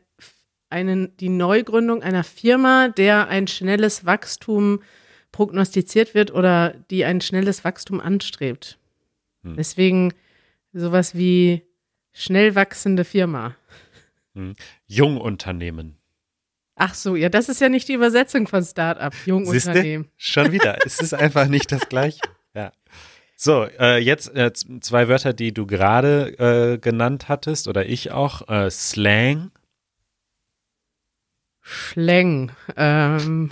eine, 0.69 1.07
die 1.07 1.29
Neugründung 1.29 2.01
einer 2.01 2.23
Firma, 2.23 2.87
der 2.89 3.27
ein 3.27 3.47
schnelles 3.47 4.05
Wachstum 4.05 4.81
prognostiziert 5.31 6.15
wird 6.15 6.31
oder 6.33 6.73
die 6.89 7.05
ein 7.05 7.21
schnelles 7.21 7.63
Wachstum 7.63 7.99
anstrebt. 7.99 8.79
Hm. 9.43 9.55
Deswegen 9.55 10.13
sowas 10.73 11.15
wie 11.15 11.66
schnell 12.17 12.55
wachsende 12.55 13.05
Firma. 13.05 13.55
Jungunternehmen. 14.85 15.97
Ach 16.75 16.93
so, 16.93 17.15
ja, 17.15 17.29
das 17.29 17.49
ist 17.49 17.59
ja 17.59 17.69
nicht 17.69 17.87
die 17.87 17.93
Übersetzung 17.93 18.47
von 18.47 18.63
Startup, 18.63 19.13
Siehste? 19.13 19.29
Jungunternehmen. 19.29 20.11
Schon 20.15 20.51
wieder. 20.51 20.77
es 20.85 20.99
ist 20.99 21.13
einfach 21.13 21.47
nicht 21.47 21.71
das 21.71 21.89
Gleiche. 21.89 22.21
Ja. 22.53 22.71
So, 23.35 23.65
äh, 23.79 23.97
jetzt 23.97 24.35
äh, 24.35 24.51
zwei 24.53 25.07
Wörter, 25.07 25.33
die 25.33 25.53
du 25.53 25.65
gerade 25.65 26.37
äh, 26.39 26.77
genannt 26.77 27.29
hattest 27.29 27.67
oder 27.67 27.85
ich 27.85 28.11
auch. 28.11 28.47
Äh, 28.47 28.69
Slang. 28.69 29.51
Schläng. 31.61 32.51
Ähm, 32.75 33.51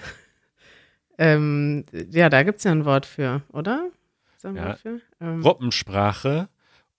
ähm, 1.18 1.86
ja, 2.11 2.30
da 2.30 2.43
gibt 2.43 2.59
es 2.59 2.63
ja 2.63 2.72
ein 2.72 2.86
Wort 2.86 3.05
für, 3.05 3.41
oder? 3.51 3.89
Ein 4.43 4.55
Ja. 4.55 4.76
Für? 4.76 5.01
Ähm, 5.20 5.41
Gruppensprache 5.41 6.47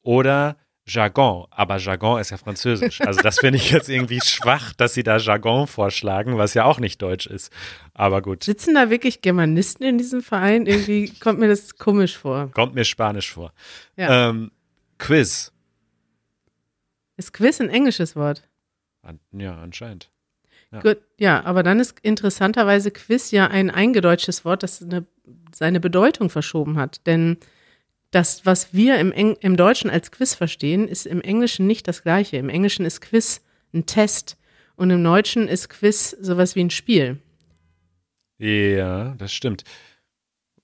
oder 0.02 0.56
Jargon. 0.88 1.46
Aber 1.50 1.78
Jargon 1.78 2.20
ist 2.20 2.30
ja 2.30 2.36
französisch. 2.36 3.00
Also 3.00 3.20
das 3.20 3.40
finde 3.40 3.58
ich 3.58 3.70
jetzt 3.70 3.88
irgendwie 3.88 4.20
schwach, 4.20 4.72
dass 4.72 4.94
sie 4.94 5.02
da 5.02 5.16
Jargon 5.16 5.66
vorschlagen, 5.66 6.38
was 6.38 6.54
ja 6.54 6.64
auch 6.64 6.78
nicht 6.78 7.02
deutsch 7.02 7.26
ist. 7.26 7.52
Aber 7.92 8.22
gut, 8.22 8.44
sitzen 8.44 8.74
da 8.74 8.88
wirklich 8.88 9.20
Germanisten 9.20 9.84
in 9.84 9.98
diesem 9.98 10.22
Verein? 10.22 10.66
Irgendwie 10.66 11.10
kommt 11.18 11.40
mir 11.40 11.48
das 11.48 11.76
komisch 11.76 12.16
vor. 12.16 12.50
kommt 12.52 12.74
mir 12.74 12.84
spanisch 12.84 13.32
vor. 13.32 13.52
Ja. 13.96 14.30
Ähm, 14.30 14.52
Quiz. 14.98 15.52
Ist 17.16 17.32
Quiz 17.32 17.60
ein 17.60 17.70
englisches 17.70 18.14
Wort? 18.14 18.42
An, 19.02 19.18
ja, 19.32 19.56
anscheinend. 19.58 20.10
Ja. 20.72 20.80
Gut, 20.80 20.98
ja, 21.18 21.44
aber 21.44 21.62
dann 21.62 21.80
ist 21.80 21.98
interessanterweise 22.02 22.90
Quiz 22.90 23.30
ja 23.30 23.46
ein 23.48 23.70
eingedeutschtes 23.70 24.44
Wort, 24.44 24.62
das 24.62 24.82
eine, 24.82 25.06
seine 25.54 25.80
Bedeutung 25.80 26.28
verschoben 26.28 26.76
hat. 26.78 27.06
Denn 27.06 27.38
das, 28.16 28.46
was 28.46 28.72
wir 28.72 28.98
im, 28.98 29.12
Eng 29.12 29.36
im 29.40 29.58
Deutschen 29.58 29.90
als 29.90 30.10
Quiz 30.10 30.34
verstehen, 30.34 30.88
ist 30.88 31.06
im 31.06 31.20
Englischen 31.20 31.66
nicht 31.66 31.86
das 31.86 32.02
Gleiche. 32.02 32.38
Im 32.38 32.48
Englischen 32.48 32.86
ist 32.86 33.02
Quiz 33.02 33.42
ein 33.74 33.84
Test 33.84 34.38
und 34.74 34.88
im 34.88 35.04
Deutschen 35.04 35.48
ist 35.48 35.68
Quiz 35.68 36.16
sowas 36.18 36.56
wie 36.56 36.64
ein 36.64 36.70
Spiel. 36.70 37.18
Ja, 38.38 39.14
das 39.18 39.34
stimmt. 39.34 39.64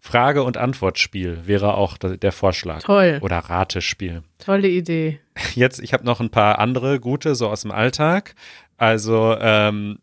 Frage- 0.01 0.45
und 0.45 0.57
Antwortspiel 0.57 1.47
wäre 1.47 1.75
auch 1.75 1.99
der 1.99 2.33
Vorschlag. 2.33 2.83
Toll, 2.83 3.19
Oder 3.21 3.39
Ratespiel. 3.39 4.23
tolle 4.39 4.69
Idee. 4.69 5.21
Jetzt, 5.55 5.79
ich 5.79 5.93
habe 5.93 6.07
noch 6.07 6.21
ein 6.21 6.31
paar 6.31 6.59
andere 6.59 7.01
gute, 7.01 7.35
so 7.35 7.49
aus 7.49 7.61
dem 7.63 7.71
Alltag. 7.71 8.35
Also 8.79 9.37
ähm, 9.39 9.99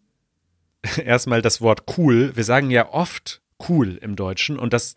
erstmal 1.04 1.42
das 1.42 1.62
Wort 1.62 1.98
cool. 1.98 2.32
Wir 2.36 2.44
sagen 2.44 2.70
ja 2.70 2.94
oft 2.94 3.42
cool 3.68 3.98
im 4.02 4.16
Deutschen 4.16 4.60
und 4.60 4.72
das, 4.72 4.94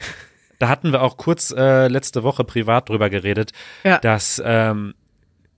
da 0.63 0.69
hatten 0.69 0.93
wir 0.93 1.03
auch 1.03 1.17
kurz 1.17 1.51
äh, 1.57 1.89
letzte 1.89 2.23
Woche 2.23 2.45
privat 2.45 2.89
drüber 2.89 3.11
geredet, 3.11 3.51
Ja. 3.85 3.99
dass, 3.99 4.41
ähm, 4.45 4.95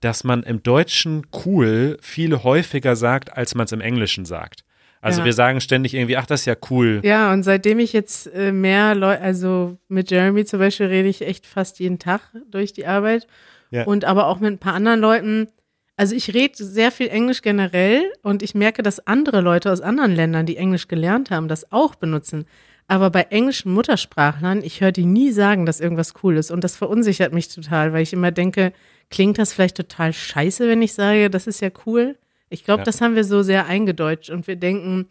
dass 0.01 0.23
man 0.23 0.43
im 0.43 0.63
Deutschen 0.63 1.25
cool 1.45 1.97
viel 2.01 2.37
häufiger 2.43 2.95
sagt, 2.95 3.35
als 3.37 3.55
man 3.55 3.65
es 3.65 3.71
im 3.71 3.81
Englischen 3.81 4.25
sagt. 4.25 4.63
Also 5.01 5.19
Ja. 5.21 5.25
wir 5.25 5.33
sagen 5.33 5.61
ständig 5.61 5.93
irgendwie, 5.93 6.17
ach, 6.17 6.25
das 6.25 6.41
ist 6.41 6.45
ja 6.47 6.55
cool. 6.71 7.01
Ja, 7.03 7.31
und 7.31 7.43
seitdem 7.43 7.77
ich 7.77 7.93
jetzt 7.93 8.25
äh, 8.33 8.51
mehr 8.51 8.95
Leute, 8.95 9.21
also 9.21 9.77
mit 9.87 10.09
Jeremy 10.09 10.45
zum 10.45 10.59
Beispiel 10.59 10.87
rede 10.87 11.07
ich 11.07 11.21
echt 11.21 11.45
fast 11.45 11.79
jeden 11.79 11.99
Tag 11.99 12.21
durch 12.49 12.73
die 12.73 12.87
Arbeit. 12.87 13.27
Ja. 13.69 13.83
Und 13.83 14.05
aber 14.05 14.25
auch 14.27 14.39
mit 14.39 14.51
ein 14.53 14.57
paar 14.57 14.73
anderen 14.73 14.99
Leuten. 14.99 15.47
Also 15.97 16.15
ich 16.15 16.33
rede 16.33 16.55
sehr 16.63 16.91
viel 16.91 17.07
Englisch 17.09 17.41
generell 17.43 18.11
und 18.23 18.41
ich 18.43 18.55
merke, 18.55 18.81
dass 18.83 19.05
andere 19.05 19.41
Leute 19.41 19.71
aus 19.71 19.81
anderen 19.81 20.13
Ländern, 20.15 20.45
die 20.45 20.57
Englisch 20.57 20.87
gelernt 20.87 21.29
haben, 21.31 21.47
das 21.47 21.71
auch 21.71 21.95
benutzen. 21.95 22.45
Aber 22.87 23.09
bei 23.09 23.23
englischen 23.23 23.73
Muttersprachlern, 23.73 24.61
ich 24.63 24.79
höre 24.81 24.91
die 24.91 25.05
nie 25.05 25.31
sagen, 25.31 25.65
dass 25.65 25.79
irgendwas 25.79 26.13
cool 26.23 26.37
ist. 26.37 26.51
Und 26.51 26.63
das 26.63 26.75
verunsichert 26.75 27.33
mich 27.33 27.47
total, 27.47 27.93
weil 27.93 28.03
ich 28.03 28.13
immer 28.13 28.31
denke, 28.31 28.73
klingt 29.09 29.37
das 29.39 29.53
vielleicht 29.53 29.77
total 29.77 30.13
scheiße, 30.13 30.67
wenn 30.67 30.81
ich 30.81 30.93
sage, 30.93 31.29
das 31.29 31.47
ist 31.47 31.61
ja 31.61 31.69
cool? 31.85 32.17
Ich 32.49 32.63
glaube, 32.63 32.81
Ja. 32.81 32.85
das 32.85 33.01
haben 33.01 33.15
wir 33.15 33.23
so 33.23 33.41
sehr 33.41 33.65
eingedeutscht 33.65 34.29
und 34.29 34.45
wir 34.47 34.55
denken, 34.55 35.09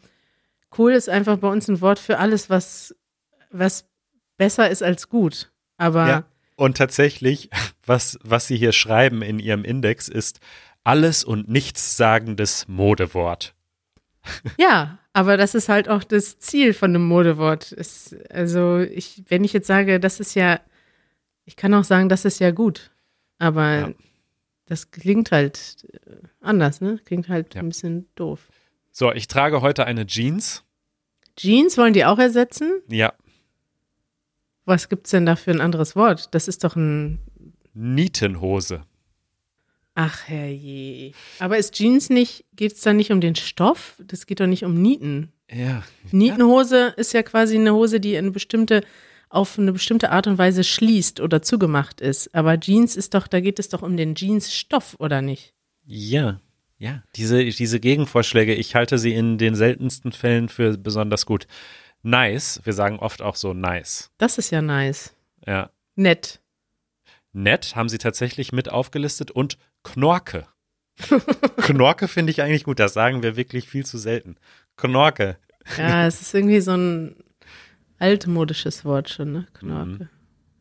cool 0.79 0.93
ist 0.93 1.09
einfach 1.09 1.37
bei 1.39 1.49
uns 1.49 1.69
ein 1.69 1.81
Wort 1.81 1.99
für 1.99 2.19
alles, 2.19 2.49
was, 2.49 2.95
was 3.51 3.87
besser 4.37 4.71
ist 4.71 4.83
als 4.83 5.09
gut. 5.09 5.51
Aber 5.77 6.07
Ja. 6.09 6.25
Und 6.57 6.77
tatsächlich, 6.77 7.51
was, 7.85 8.19
was 8.23 8.47
sie 8.47 8.57
hier 8.57 8.71
schreiben 8.73 9.23
in 9.23 9.41
ihrem 9.41 9.65
Index, 9.65 10.09
ist 10.09 10.39
alles 10.85 11.25
und 11.25 11.49
nichts 11.49 11.97
sagendes 11.97 12.69
Modewort. 12.69 13.55
Ja, 14.59 14.99
aber 15.13 15.37
das 15.37 15.55
ist 15.55 15.69
halt 15.69 15.89
auch 15.89 16.03
das 16.05 16.39
Ziel 16.39 16.73
von 16.73 16.91
einem 16.91 17.07
Modewort. 17.07 17.73
Ist, 17.73 18.17
also 18.31 18.79
ich, 18.79 19.23
wenn 19.29 19.45
ich 19.45 19.53
jetzt 19.53 19.67
sage, 19.67 20.01
das 20.01 20.21
ist 20.21 20.35
ja, 20.35 20.61
ich 21.45 21.57
kann 21.57 21.75
auch 21.75 21.85
sagen, 21.85 22.09
das 22.09 22.25
ist 22.25 22.41
ja 22.41 22.51
gut, 22.51 22.91
aber 23.39 23.71
Ja. 23.81 23.93
das 24.67 24.91
klingt 24.91 25.31
halt 25.31 25.87
äh, 26.07 26.17
anders, 26.41 26.81
ne? 26.81 26.99
Klingt 27.05 27.29
halt 27.29 27.55
Ja. 27.55 27.61
ein 27.61 27.69
bisschen 27.69 28.09
doof. 28.15 28.49
So, 28.91 29.13
ich 29.13 29.29
trage 29.29 29.61
heute 29.61 29.85
eine 29.87 30.07
Jeans. 30.07 30.65
Jeans 31.37 31.77
wollen 31.77 31.93
die 31.95 32.05
auch 32.05 32.19
ersetzen? 32.19 32.81
Ja, 32.89 33.13
Was 34.67 34.89
gibt's 34.89 35.11
denn 35.11 35.27
da 35.27 35.37
für 35.37 35.51
ein 35.51 35.61
anderes 35.61 35.95
Wort? 35.97 36.35
Das 36.35 36.49
ist 36.49 36.65
doch 36.65 36.77
ein, 36.77 37.19
Nietenhose. 37.75 38.83
Ach 39.95 40.29
herrje. 40.29 41.13
Aber 41.39 41.59
ist 41.59 41.75
Jeans 41.75 42.11
nicht, 42.11 42.45
geht's 42.55 42.81
da 42.83 42.93
nicht 42.93 43.11
um 43.11 43.21
den 43.21 43.35
Stoff? 43.35 44.01
Das 44.07 44.27
geht 44.27 44.41
doch 44.41 44.47
nicht 44.47 44.65
um 44.65 44.81
Nieten. 44.81 45.33
Ja. 45.51 45.83
Nietenhose 46.11 46.95
ist 46.97 47.13
ja 47.13 47.23
quasi 47.23 47.57
eine 47.57 47.75
Hose, 47.75 48.01
die 48.01 48.17
eine 48.17 48.31
bestimmte, 48.31 48.83
auf 49.29 49.59
eine 49.59 49.73
bestimmte 49.73 50.11
Art 50.11 50.27
und 50.27 50.39
Weise 50.39 50.65
schließt 50.65 51.21
oder 51.21 51.43
zugemacht 51.43 52.01
ist. 52.01 52.35
Aber 52.35 52.59
Jeans 52.59 52.97
ist 52.97 53.15
doch, 53.15 53.27
da 53.27 53.41
geht 53.41 53.59
es 53.59 53.69
doch 53.69 53.83
um 53.83 53.97
den 53.97 54.15
Jeansstoff, 54.15 54.97
oder 54.99 55.23
nicht? 55.23 55.55
Ja. 55.85 56.41
Ja, 56.77 57.03
diese, 57.15 57.45
diese 57.45 57.79
Gegenvorschläge, 57.79 58.55
ich 58.55 58.75
halte 58.75 58.99
sie 58.99 59.15
in 59.15 59.39
den 59.39 59.55
seltensten 59.55 60.13
Fällen 60.13 60.49
für 60.49 60.77
besonders 60.77 61.25
gut. 61.25 61.47
Nice, 62.03 62.61
wir 62.65 62.73
sagen 62.73 62.99
oft 62.99 63.23
auch 63.23 63.37
so 63.37 63.55
nice. 63.55 64.11
Das 64.19 64.39
ist 64.39 64.51
ja 64.51 64.61
nice. 64.61 65.15
Ja. 65.47 65.71
Nett. 65.95 66.41
Nett 67.33 67.75
haben 67.75 67.89
sie 67.89 67.99
tatsächlich 67.99 68.53
mit 68.53 68.69
aufgelistet 68.69 69.31
und 69.31 69.57
Knorke. 69.85 70.47
Knorke 71.59 72.09
finde 72.09 72.31
ich 72.33 72.43
eigentlich 72.43 72.65
gut, 72.65 72.79
das 72.79 72.95
sagen 72.95 73.23
wir 73.23 73.37
wirklich 73.37 73.69
viel 73.69 73.87
zu 73.87 73.99
selten. 73.99 74.37
Knorke. 74.77 75.39
Ja, 75.79 76.07
es 76.07 76.21
ist 76.21 76.35
irgendwie 76.35 76.61
so 76.61 76.73
ein 76.73 77.17
altmodisches 77.99 78.85
Wort 78.85 79.09
schon, 79.09 79.33
ne? 79.33 79.47
Knorke. 79.55 80.09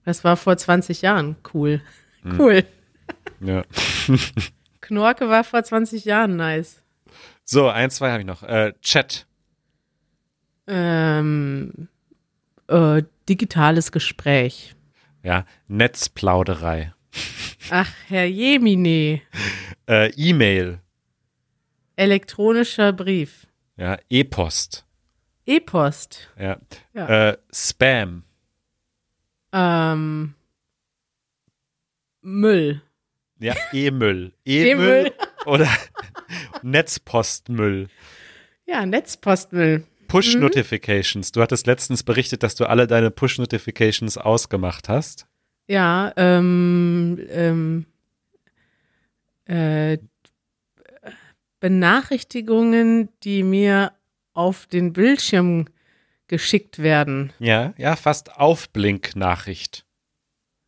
Das 0.06 0.24
war 0.24 0.38
vor 0.38 0.58
20 0.58 1.02
Jahren 1.02 1.36
cool. 1.54 1.82
Cool. 2.38 2.64
Ja. 3.42 3.64
Knorke 4.82 5.30
war 5.30 5.44
vor 5.44 5.64
20 5.64 6.06
Jahren 6.06 6.36
nice. 6.36 6.82
So, 7.46 7.70
ein, 7.70 7.90
zwei 7.90 8.12
habe 8.12 8.22
ich 8.22 8.26
noch. 8.28 8.44
Äh, 8.44 8.74
Chat. 8.82 9.28
Ähm, 10.68 11.90
äh, 12.68 13.04
digitales 13.28 13.92
Gespräch. 13.92 14.76
Ja, 15.22 15.46
Netzplauderei. 15.68 16.94
Ach, 17.70 17.92
Herr 18.08 18.26
Jemine. 18.26 19.22
Äh, 19.88 20.12
E-Mail. 20.16 20.80
Elektronischer 21.96 22.94
Brief. 22.94 23.48
Ja, 23.78 23.98
E-Post. 24.10 24.86
E-Post. 25.46 26.32
Ja. 26.40 26.58
Ja. 26.94 27.30
Äh, 27.30 27.38
Spam. 27.52 28.24
Ähm, 29.52 30.34
Müll. 32.22 32.82
Ja, 33.40 33.56
E-Müll. 33.72 34.34
E-Müll. 34.46 34.74
E-Müll 34.76 35.12
oder 35.46 35.70
Netzpostmüll. 36.64 37.88
Ja, 38.66 38.86
Netzpostmüll. 38.86 39.86
Push-Notifications. 40.08 41.32
Du 41.32 41.42
hattest 41.42 41.66
letztens 41.68 42.04
berichtet, 42.04 42.44
dass 42.44 42.56
du 42.56 42.66
alle 42.66 42.88
deine 42.88 43.12
Push-Notifications 43.12 44.18
ausgemacht 44.18 44.88
hast. 44.88 45.28
Ja, 45.68 46.12
ähm, 46.18 47.20
ähm, 47.30 47.86
äh, 49.46 49.98
Benachrichtigungen, 51.60 53.10
die 53.24 53.44
mir 53.44 53.94
auf 54.34 54.66
den 54.68 54.92
Bildschirm 54.94 55.68
geschickt 56.28 56.80
werden. 56.80 57.32
Ja, 57.40 57.74
ja, 57.78 57.96
fast 57.96 58.36
Aufblink-Nachricht. 58.38 59.86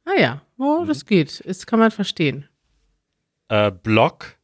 Ah 0.05 0.13
ja, 0.17 0.41
oh, 0.57 0.81
Mhm. 0.83 0.87
das 0.87 1.05
geht. 1.05 1.43
Das 1.45 1.65
kann 1.65 1.79
man 1.79 1.91
verstehen. 1.91 2.47
Äh, 3.49 3.71
Blog. 3.71 4.37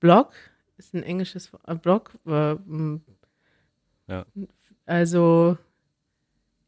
Blog 0.00 0.32
ist 0.76 0.94
ein 0.94 1.02
englisches 1.02 1.52
Wort. 1.52 1.62
Äh, 1.68 1.74
Blog. 1.74 2.16
Äh, 2.26 2.56
Ja. 4.06 4.26
Also 4.86 5.56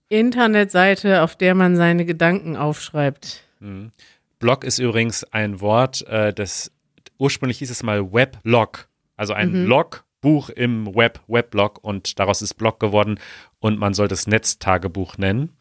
Internetseite, 0.09 1.23
auf 1.23 1.37
der 1.37 1.55
man 1.55 1.77
seine 1.77 2.05
Gedanken 2.05 2.57
aufschreibt. 2.57 3.43
Mhm. 3.61 3.93
Blog 4.39 4.65
ist 4.65 4.79
übrigens 4.79 5.25
ein 5.33 5.61
Wort, 5.61 6.07
äh, 6.07 6.33
das 6.33 6.71
ursprünglich 7.19 7.59
hieß 7.59 7.71
es 7.71 7.83
mal 7.83 8.13
Weblog. 8.13 8.89
Also 9.17 9.33
ein 9.33 9.63
Mhm. 9.63 9.67
Logbuch 9.67 10.51
im 10.51 10.95
Web, 10.95 11.21
Weblog 11.27 11.83
und 11.83 12.19
daraus 12.19 12.43
ist 12.43 12.55
Blog 12.55 12.79
geworden 12.79 13.19
und 13.59 13.79
man 13.79 13.95
sollte 13.95 14.15
es 14.15 14.27
Netztagebuch 14.27 15.17
nennen. 15.17 15.57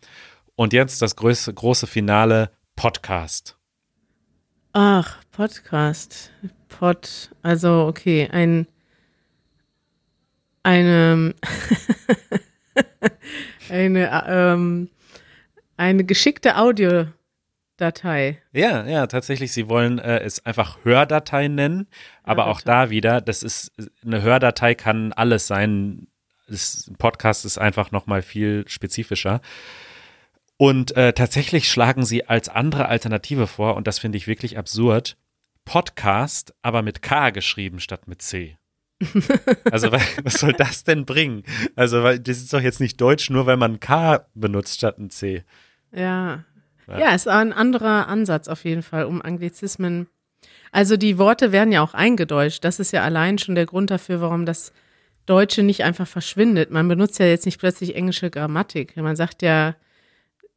Und 0.55 0.73
jetzt 0.73 1.01
das 1.01 1.15
größte, 1.15 1.53
große 1.53 1.87
Finale, 1.87 2.51
Podcast. 2.75 3.57
Ach, 4.73 5.17
Podcast. 5.31 6.31
Pod, 6.67 7.31
also 7.41 7.85
okay, 7.87 8.27
ein 8.31 8.67
eine 10.63 11.33
eine 13.75 14.09
äh, 14.09 14.53
ähm, 14.53 14.89
eine 15.77 16.03
geschickte 16.03 16.57
Audiodatei. 16.57 18.41
Ja, 18.53 18.85
ja, 18.85 19.07
tatsächlich. 19.07 19.51
Sie 19.51 19.67
wollen 19.67 19.99
äh, 19.99 20.19
es 20.19 20.45
einfach 20.45 20.79
Hördatei 20.83 21.47
nennen, 21.47 21.87
aber 22.23 22.47
auch 22.47 22.61
da 22.61 22.89
wieder, 22.89 23.21
das 23.21 23.43
ist 23.43 23.71
eine 24.03 24.21
Hördatei 24.21 24.75
kann 24.75 25.13
alles 25.13 25.47
sein. 25.47 26.07
Das 26.47 26.87
ein 26.87 26.95
Podcast 26.95 27.43
ist 27.43 27.57
einfach 27.57 27.91
noch 27.91 28.07
mal 28.07 28.21
viel 28.21 28.65
spezifischer. 28.67 29.41
Und 30.57 30.95
äh, 30.95 31.11
tatsächlich 31.13 31.69
schlagen 31.69 32.05
sie 32.05 32.27
als 32.27 32.47
andere 32.47 32.87
Alternative 32.87 33.47
vor, 33.47 33.75
und 33.75 33.87
das 33.87 33.99
finde 33.99 34.17
ich 34.17 34.27
wirklich 34.27 34.57
absurd, 34.57 35.17
Podcast, 35.65 36.53
aber 36.61 36.81
mit 36.81 37.01
K 37.01 37.31
geschrieben 37.31 37.79
statt 37.79 38.07
mit 38.07 38.21
C. 38.21 38.57
Also 39.71 39.91
weil, 39.91 40.01
was 40.23 40.35
soll 40.35 40.53
das 40.53 40.83
denn 40.83 41.05
bringen? 41.05 41.43
Also 41.75 42.03
weil 42.03 42.19
das 42.19 42.37
ist 42.37 42.53
doch 42.53 42.61
jetzt 42.61 42.79
nicht 42.79 42.99
Deutsch, 43.01 43.29
nur 43.29 43.45
weil 43.45 43.57
man 43.57 43.79
K 43.79 44.25
benutzt 44.33 44.75
statt 44.75 44.97
ein 44.97 45.09
C. 45.09 45.43
Ja. 45.91 46.43
Ja. 46.87 46.99
Ja, 46.99 47.15
ist 47.15 47.27
ein 47.27 47.51
anderer 47.51 48.07
Ansatz 48.07 48.47
auf 48.47 48.63
jeden 48.63 48.83
Fall, 48.83 49.05
um 49.05 49.21
Anglizismen. 49.21 50.07
Also 50.71 50.97
die 50.97 51.17
Worte 51.17 51.51
werden 51.51 51.71
ja 51.71 51.81
auch 51.81 51.93
eingedeutscht. 51.93 52.63
Das 52.63 52.79
ist 52.79 52.91
ja 52.91 53.01
allein 53.03 53.37
schon 53.37 53.55
der 53.55 53.65
Grund 53.65 53.89
dafür, 53.89 54.21
warum 54.21 54.45
das 54.45 54.71
Deutsche 55.25 55.63
nicht 55.63 55.83
einfach 55.83 56.07
verschwindet. 56.07 56.69
Man 56.69 56.87
benutzt 56.87 57.17
ja 57.19 57.25
jetzt 57.25 57.45
nicht 57.45 57.59
plötzlich 57.59 57.95
englische 57.95 58.29
Grammatik. 58.29 58.95
Man 58.97 59.15
sagt 59.15 59.41
ja, 59.41 59.75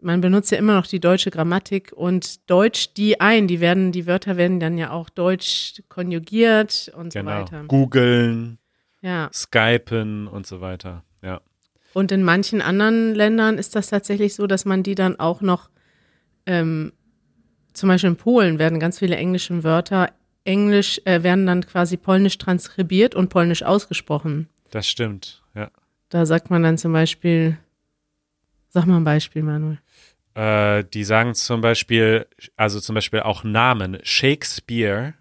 man 0.00 0.20
benutzt 0.20 0.50
ja 0.52 0.58
immer 0.58 0.74
noch 0.74 0.86
die 0.86 1.00
deutsche 1.00 1.30
Grammatik 1.30 1.92
und 1.92 2.48
Deutsch 2.50 2.92
die 2.96 3.20
ein. 3.20 3.48
Die 3.48 3.60
werden, 3.60 3.90
die 3.92 4.06
Wörter 4.06 4.36
werden 4.36 4.60
dann 4.60 4.78
ja 4.78 4.90
auch 4.90 5.08
deutsch 5.10 5.82
konjugiert 5.88 6.90
und 6.96 7.12
so 7.12 7.18
Genau. 7.18 7.30
weiter. 7.32 7.64
Googeln, 7.64 8.58
Ja. 9.00 9.28
Skypen 9.32 10.26
und 10.28 10.46
so 10.46 10.60
weiter. 10.60 11.04
Ja. 11.22 11.40
Und 11.94 12.12
in 12.12 12.22
manchen 12.22 12.60
anderen 12.62 13.14
Ländern 13.14 13.58
ist 13.58 13.74
das 13.74 13.88
tatsächlich 13.88 14.34
so, 14.34 14.46
dass 14.46 14.64
man 14.64 14.82
die 14.82 14.94
dann 14.94 15.18
auch 15.18 15.40
noch, 15.40 15.70
ähm, 16.46 16.92
zum 17.72 17.88
Beispiel 17.88 18.10
in 18.10 18.16
Polen 18.16 18.58
werden 18.58 18.78
ganz 18.80 18.98
viele 18.98 19.16
englische 19.16 19.64
Wörter, 19.64 20.10
Englisch, 20.44 21.00
äh, 21.04 21.22
werden 21.22 21.46
dann 21.46 21.64
quasi 21.66 21.96
polnisch 21.96 22.38
transkribiert 22.38 23.14
und 23.14 23.28
polnisch 23.30 23.62
ausgesprochen. 23.62 24.48
Das 24.70 24.86
stimmt, 24.86 25.42
ja. 25.54 25.70
Da 26.08 26.24
sagt 26.24 26.50
man 26.50 26.62
dann 26.62 26.78
zum 26.78 26.92
Beispiel, 26.92 27.58
sag 28.68 28.86
mal 28.86 28.96
ein 28.96 29.04
Beispiel, 29.04 29.42
Manuel. 29.42 29.78
Äh, 30.38 30.84
die 30.84 31.02
sagen 31.02 31.34
zum 31.34 31.60
Beispiel, 31.60 32.26
also 32.56 32.78
zum 32.78 32.94
Beispiel 32.94 33.18
auch 33.20 33.42
Namen. 33.42 33.98
Shakespeare 34.04 35.14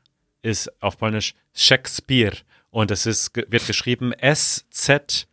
ist 0.44 0.72
auf 0.80 1.00
Polnisch 1.00 1.34
Shakespeare 1.56 2.38
und 2.70 2.92
es 2.92 3.08
ist, 3.08 3.36
wird 3.36 3.66
geschrieben 3.66 4.14
S-Z-E-K-S-P-I-R. 4.14 5.26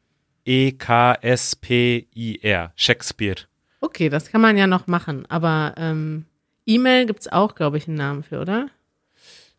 Shakespeare. 2.74 3.36
Okay, 3.82 4.08
das 4.08 4.30
kann 4.30 4.40
man 4.40 4.56
ja 4.56 4.66
noch 4.66 4.86
machen, 4.86 5.26
aber 5.28 5.74
ähm, 5.76 6.24
E-Mail 6.64 7.04
gibt's 7.04 7.28
auch, 7.28 7.54
glaube 7.54 7.76
ich, 7.76 7.86
einen 7.86 7.98
Namen 7.98 8.22
für, 8.22 8.40
oder? 8.40 8.70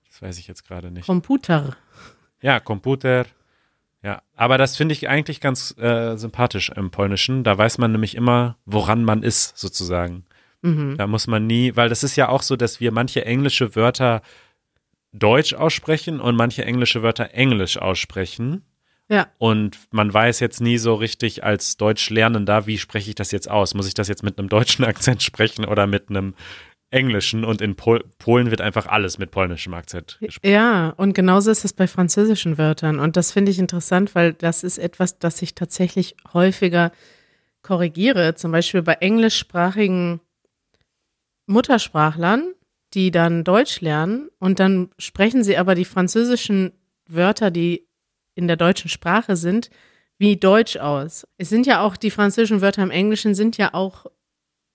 Das 0.10 0.24
weiß 0.24 0.40
ich 0.40 0.48
jetzt 0.48 0.68
gerade 0.68 0.90
nicht. 0.90 1.06
Computer. 1.06 1.78
Ja, 2.42 2.60
Computer. 2.60 3.28
Ja, 4.06 4.22
aber 4.36 4.60
das 4.60 4.78
finde 4.78 4.94
ich 4.94 5.10
eigentlich 5.10 5.42
ganz 5.42 5.76
äh, 5.80 6.16
sympathisch 6.16 6.70
im 6.70 6.92
Polnischen. 6.92 7.44
Da 7.44 7.58
weiß 7.58 7.80
man 7.80 7.92
nämlich 7.92 8.14
immer, 8.14 8.56
woran 8.64 9.04
man 9.04 9.24
ist, 9.24 9.58
sozusagen. 9.58 10.26
Mhm. 10.62 10.96
Da 10.96 11.08
muss 11.08 11.26
man 11.26 11.48
nie, 11.48 11.76
weil 11.76 11.90
das 11.90 12.04
ist 12.04 12.16
ja 12.16 12.30
auch 12.30 12.44
so, 12.44 12.56
dass 12.56 12.80
wir 12.80 12.92
manche 12.92 13.26
englische 13.26 13.76
Wörter 13.76 14.22
Deutsch 15.12 15.56
aussprechen 15.56 16.20
und 16.22 16.36
manche 16.36 16.64
englische 16.64 17.02
Wörter 17.02 17.32
Englisch 17.34 17.80
aussprechen. 17.80 18.62
Ja, 19.10 19.28
Und 19.40 19.80
man 19.90 20.14
weiß 20.14 20.40
jetzt 20.40 20.62
nie 20.62 20.78
so 20.78 20.94
richtig 20.94 21.44
als 21.44 21.78
Deutschlernender, 21.78 22.68
wie 22.68 22.78
spreche 22.78 23.10
ich 23.10 23.16
das 23.16 23.32
jetzt 23.32 23.50
aus? 23.50 23.74
Muss 23.74 23.88
ich 23.88 23.94
das 23.96 24.08
jetzt 24.08 24.22
mit 24.22 24.38
einem 24.38 24.50
deutschen 24.50 24.86
Akzent 24.86 25.24
sprechen 25.24 25.66
oder 25.66 25.88
mit 25.88 26.12
einem 26.12 26.36
englischen? 26.96 27.44
Und 27.44 27.62
in 27.62 27.76
Pol 27.76 28.04
Polen 28.18 28.50
wird 28.50 28.62
einfach 28.62 28.88
alles 28.88 29.18
mit 29.18 29.32
polnischem 29.32 29.74
Akzent 29.74 30.18
gesprochen. 30.20 30.52
Ja, 30.52 30.90
und 30.98 31.14
genauso 31.14 31.52
ist 31.52 31.66
es 31.66 31.74
bei 31.74 31.88
französischen 31.88 32.58
Wörtern. 32.58 33.00
Und 33.00 33.18
das 33.18 33.32
finde 33.32 33.52
ich 33.52 33.60
interessant, 33.60 34.16
weil 34.16 34.34
das 34.34 34.64
ist 34.64 34.78
etwas, 34.78 35.20
das 35.20 35.42
ich 35.42 35.54
tatsächlich 35.56 36.16
häufiger 36.34 36.92
korrigiere. 37.62 38.36
Zum 38.36 38.52
Beispiel 38.52 38.82
bei 38.82 38.94
englischsprachigen 38.94 40.22
Muttersprachlern, 41.48 42.54
die 42.94 43.12
dann 43.12 43.44
Deutsch 43.44 43.82
lernen 43.82 44.30
und 44.40 44.60
dann 44.60 44.90
sprechen 44.98 45.44
sie 45.44 45.58
aber 45.58 45.76
die 45.76 45.86
französischen 45.86 46.72
Wörter, 47.08 47.52
die 47.52 47.88
in 48.36 48.48
der 48.48 48.58
deutschen 48.58 48.90
Sprache 48.90 49.36
sind, 49.36 49.70
wie 50.18 50.38
Deutsch 50.38 50.78
aus. 50.78 51.28
Es 51.38 51.50
sind 51.50 51.66
ja 51.66 51.82
auch 51.82 51.98
die 51.98 52.12
französischen 52.12 52.62
Wörter 52.62 52.84
im 52.84 52.92
Englischen 52.92 53.36
sind 53.36 53.58
ja 53.58 53.74
auch, 53.74 54.06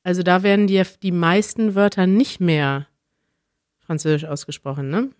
also 0.02 0.22
da 0.22 0.42
werden 0.42 0.66
die, 0.66 0.82
die 1.02 1.12
meisten 1.12 1.74
Wörter 1.74 2.06
nicht 2.06 2.40
mehr 2.40 2.86
französisch 3.78 4.24
ausgesprochen, 4.24 4.88
ne? 4.90 5.10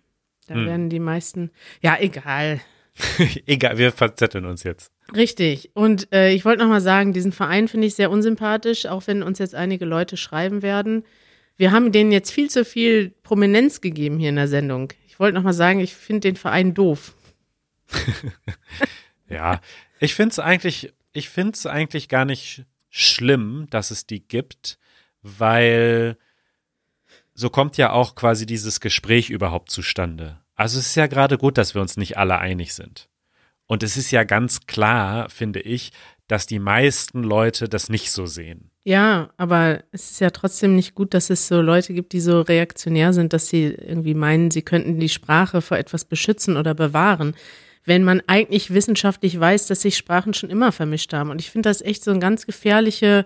Da 0.47 0.55
Hm. 0.55 0.65
werden 0.65 0.89
die 0.89 0.99
meisten, 0.99 1.51
ja, 1.81 1.97
egal. 1.99 2.61
Egal, 3.45 3.77
wir 3.77 3.93
verzetteln 3.93 4.45
uns 4.45 4.63
jetzt. 4.63 4.91
Richtig. 5.15 5.71
Und 5.75 6.11
äh, 6.13 6.33
ich 6.33 6.43
wollte 6.43 6.61
noch 6.61 6.67
mal 6.69 6.81
sagen, 6.81 7.13
diesen 7.13 7.31
Verein 7.31 7.69
finde 7.69 7.87
ich 7.87 7.95
sehr 7.95 8.11
unsympathisch, 8.11 8.85
auch 8.85 9.07
wenn 9.07 9.23
uns 9.23 9.39
jetzt 9.39 9.55
einige 9.55 9.85
Leute 9.85 10.17
schreiben 10.17 10.61
werden. 10.61 11.05
Wir 11.55 11.71
haben 11.71 11.93
denen 11.93 12.11
jetzt 12.11 12.31
viel 12.31 12.49
zu 12.49 12.65
viel 12.65 13.11
Prominenz 13.23 13.79
gegeben 13.79 14.19
hier 14.19 14.27
in 14.29 14.35
der 14.35 14.49
Sendung. 14.49 14.91
Ich 15.07 15.19
wollte 15.21 15.35
noch 15.35 15.43
mal 15.43 15.53
sagen, 15.53 15.79
ich 15.79 15.95
finde 15.95 16.21
den 16.21 16.35
Verein 16.35 16.73
doof. 16.73 17.15
Ja, 19.29 19.61
ich 20.01 20.13
finde 20.13 20.31
es 20.31 20.39
eigentlich, 20.39 20.93
ich 21.13 21.29
finde 21.29 21.53
es 21.53 21.65
eigentlich 21.65 22.09
gar 22.09 22.25
nicht 22.25 22.65
schlimm, 22.91 23.65
dass 23.71 23.89
es 23.89 24.05
die 24.05 24.27
gibt, 24.27 24.77
weil 25.23 26.17
so 27.33 27.49
kommt 27.49 27.77
ja 27.77 27.91
auch 27.91 28.13
quasi 28.13 28.45
dieses 28.45 28.79
Gespräch 28.79 29.31
überhaupt 29.31 29.71
zustande. 29.71 30.37
Also 30.55 30.77
es 30.77 30.87
ist 30.87 30.95
ja 30.95 31.07
gerade 31.07 31.39
gut, 31.39 31.57
dass 31.57 31.73
wir 31.73 31.81
uns 31.81 31.97
nicht 31.97 32.17
alle 32.17 32.37
einig 32.37 32.75
sind. 32.75 33.09
Und 33.65 33.81
es 33.81 33.97
ist 33.97 34.11
ja 34.11 34.23
ganz 34.23 34.67
klar, 34.67 35.29
finde 35.29 35.61
ich, 35.61 35.91
dass 36.27 36.45
die 36.45 36.59
meisten 36.59 37.23
Leute 37.23 37.69
das 37.69 37.89
nicht 37.89 38.11
so 38.11 38.25
sehen. 38.25 38.69
Ja, 38.83 39.29
aber 39.37 39.83
es 39.91 40.11
ist 40.11 40.21
ja 40.21 40.29
trotzdem 40.29 40.75
nicht 40.75 40.93
gut, 40.93 41.13
dass 41.13 41.29
es 41.29 41.47
so 41.47 41.61
Leute 41.61 41.93
gibt, 41.93 42.13
die 42.13 42.19
so 42.19 42.41
reaktionär 42.41 43.13
sind, 43.13 43.31
dass 43.31 43.47
sie 43.47 43.65
irgendwie 43.65 44.13
meinen, 44.13 44.51
sie 44.51 44.61
könnten 44.61 44.99
die 44.99 45.09
Sprache 45.09 45.61
vor 45.61 45.77
etwas 45.77 46.03
beschützen 46.03 46.57
oder 46.57 46.73
bewahren. 46.73 47.35
Wenn 47.85 48.03
man 48.03 48.21
eigentlich 48.27 48.73
wissenschaftlich 48.73 49.39
weiß, 49.39 49.67
dass 49.67 49.81
sich 49.81 49.97
Sprachen 49.97 50.33
schon 50.33 50.49
immer 50.49 50.71
vermischt 50.71 51.13
haben. 51.13 51.29
Und 51.29 51.39
ich 51.39 51.49
finde 51.49 51.69
das 51.69 51.81
echt 51.81 52.03
so 52.03 52.11
ein 52.11 52.19
ganz 52.19 52.45
gefährliche, 52.45 53.25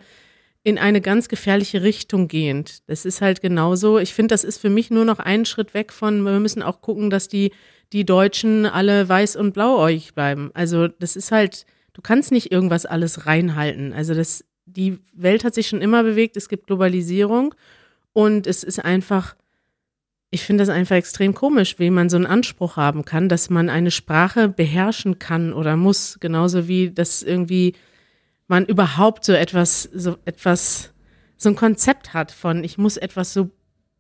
in 0.64 0.78
eine 0.78 1.02
ganz 1.02 1.28
gefährliche 1.28 1.84
Richtung 1.84 2.28
gehend. 2.28 2.80
Das 2.88 3.06
ist 3.06 3.22
halt 3.22 3.42
genauso. 3.42 4.00
Ich 4.00 4.14
finde, 4.14 4.34
das 4.34 4.44
ist 4.44 4.58
für 4.58 4.70
mich 4.70 4.90
nur 4.90 5.06
noch 5.06 5.20
einen 5.20 5.46
Schritt 5.46 5.74
weg 5.74 5.92
von, 5.92 6.24
wir 6.24 6.40
müssen 6.40 6.64
auch 6.64 6.82
gucken, 6.82 7.10
dass 7.10 7.28
die, 7.28 7.52
die 7.94 8.06
Deutschen 8.06 8.66
alle 8.66 9.08
weiß 9.08 9.36
und 9.36 9.54
blauäugig 9.54 10.16
bleiben. 10.16 10.52
Also 10.54 10.88
das 10.88 11.16
ist 11.16 11.32
halt, 11.32 11.66
du 11.94 12.02
kannst 12.02 12.32
nicht 12.32 12.52
irgendwas 12.52 12.86
alles 12.86 13.26
reinhalten. 13.26 13.94
Also 13.94 14.14
das, 14.14 14.46
die 14.66 14.98
Welt 15.14 15.44
hat 15.44 15.54
sich 15.54 15.68
schon 15.68 15.82
immer 15.82 16.02
bewegt, 16.04 16.38
es 16.38 16.50
gibt 16.50 16.68
Globalisierung 16.68 17.54
und 18.14 18.48
es 18.48 18.64
ist 18.64 18.84
einfach, 18.84 19.36
ich 20.36 20.44
finde 20.44 20.64
das 20.64 20.70
einfach 20.70 20.98
extrem 20.98 21.34
komisch, 21.34 21.80
wie 21.80 21.90
man 21.90 22.10
so 22.10 22.18
einen 22.18 22.26
Anspruch 22.26 22.76
haben 22.76 23.06
kann, 23.06 23.30
dass 23.30 23.50
man 23.50 23.70
eine 23.70 23.90
Sprache 23.90 24.50
beherrschen 24.50 25.18
kann 25.18 25.54
oder 25.54 25.78
muss, 25.78 26.18
genauso 26.20 26.68
wie 26.68 26.92
das 26.92 27.24
irgendwie 27.24 27.74
man 28.50 28.66
überhaupt 28.66 29.24
so 29.24 29.32
etwas, 29.32 29.84
so 29.84 30.18
etwas, 30.26 30.92
so 31.38 31.48
ein 31.48 31.56
Konzept 31.56 32.14
hat 32.14 32.34
von, 32.34 32.66
ich 32.66 32.78
muss 32.78 32.98
etwas 32.98 33.32
so, 33.32 33.50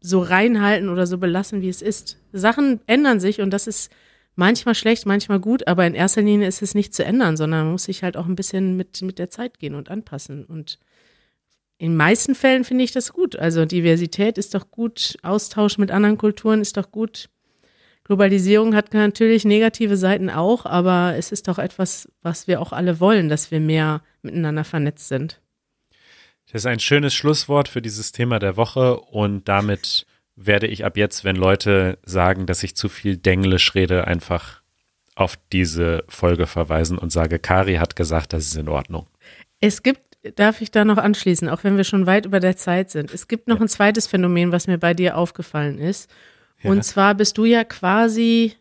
so 0.01 0.19
reinhalten 0.19 0.89
oder 0.89 1.07
so 1.07 1.19
belassen, 1.19 1.61
wie 1.61 1.69
es 1.69 1.81
ist. 1.81 2.17
Sachen 2.33 2.81
ändern 2.86 3.21
sich 3.21 3.39
und 3.39 3.51
das 3.51 3.65
ist 3.65 3.89
manchmal 4.36 4.75
schlecht, 4.75 5.05
manchmal 5.05 5.39
gut, 5.39 5.69
aber 5.69 5.88
in 5.88 5.93
erster 5.93 6.21
Linie 6.21 6.49
ist 6.49 6.61
es 6.61 6.75
nicht 6.75 6.93
zu 6.93 7.05
ändern, 7.05 7.38
sondern 7.38 7.63
man 7.63 7.71
muss 7.71 7.86
sich 7.86 8.03
halt 8.03 8.17
auch 8.17 8.25
ein 8.25 8.36
bisschen 8.36 8.75
mit, 8.75 9.01
mit 9.03 9.19
der 9.19 9.29
Zeit 9.29 9.57
gehen 9.57 9.73
und 9.73 9.89
anpassen 9.89 10.43
und 10.43 10.79
in 11.78 11.95
meisten 11.95 12.36
Fällen 12.36 12.63
finde 12.63 12.84
ich 12.84 12.91
das 12.91 13.11
gut. 13.11 13.36
Also 13.36 13.65
Diversität 13.65 14.38
ist 14.38 14.55
doch 14.55 14.71
gut, 14.71 15.17
Austausch 15.23 15.78
mit 15.78 15.91
anderen 15.91 16.17
Kulturen 16.17 16.61
ist 16.61 16.78
doch 16.78 16.91
gut. 16.91 17.30
Globalisierung 18.05 18.76
hat 18.76 18.93
natürlich 18.93 19.45
negative 19.45 19.97
Seiten 19.97 20.30
auch, 20.30 20.65
aber 20.65 21.15
es 21.17 21.32
ist 21.32 21.47
doch 21.47 21.57
etwas, 21.57 22.07
was 22.21 22.47
wir 22.47 22.61
auch 22.61 22.71
alle 22.71 22.99
wollen, 22.99 23.30
dass 23.30 23.49
wir 23.49 23.59
mehr 23.59 24.03
miteinander 24.21 24.63
vernetzt 24.63 25.07
sind. 25.07 25.41
Das 26.51 26.61
ist 26.61 26.67
ein 26.67 26.80
schönes 26.80 27.15
Schlusswort 27.15 27.67
für 27.67 27.82
dieses 27.82 28.11
Thema 28.11 28.38
der 28.38 28.57
Woche 28.57 28.99
und 28.99 29.47
damit 29.49 30.05
werde 30.36 30.67
ich 30.67 30.86
ab 30.86 30.97
jetzt, 30.97 31.23
wenn 31.23 31.36
Leute 31.36 31.97
sagen, 32.05 32.45
dass 32.45 32.61
ich 32.61 32.76
zu 32.76 32.89
viel 32.89 33.17
Denglisch 33.17 33.73
rede, 33.73 34.05
einfach 34.05 34.61
auf 35.15 35.38
diese 35.51 36.03
Folge 36.07 36.45
verweisen 36.45 36.97
und 36.97 37.11
sage, 37.11 37.39
Kari 37.39 37.76
hat 37.76 37.95
gesagt, 37.95 38.34
das 38.34 38.45
ist 38.45 38.55
in 38.55 38.69
Ordnung. 38.69 39.07
Es 39.61 39.82
gibt 39.82 40.05
darf 40.36 40.61
ich 40.61 40.71
da 40.71 40.86
noch 40.86 40.97
anschließen, 40.97 41.49
auch 41.49 41.63
wenn 41.63 41.78
wir 41.78 41.84
schon 41.84 42.05
weit 42.05 42.26
über 42.26 42.39
der 42.39 42.57
Zeit 42.57 42.89
sind. 42.89 43.13
Es 43.13 43.28
gibt 43.28 43.47
noch 43.47 43.61
ein 43.61 43.67
zweites 43.67 44.07
Phänomen, 44.07 44.51
was 44.51 44.67
mir 44.67 44.78
bei 44.78 44.93
dir 44.93 45.17
aufgefallen 45.17 45.78
ist. 45.78 46.09
Ja. 46.61 46.71
Und 46.71 46.84
zwar 46.84 47.15
bist 47.15 47.38
du 47.38 47.45
ja 47.45 47.63
quasi, 47.63 48.53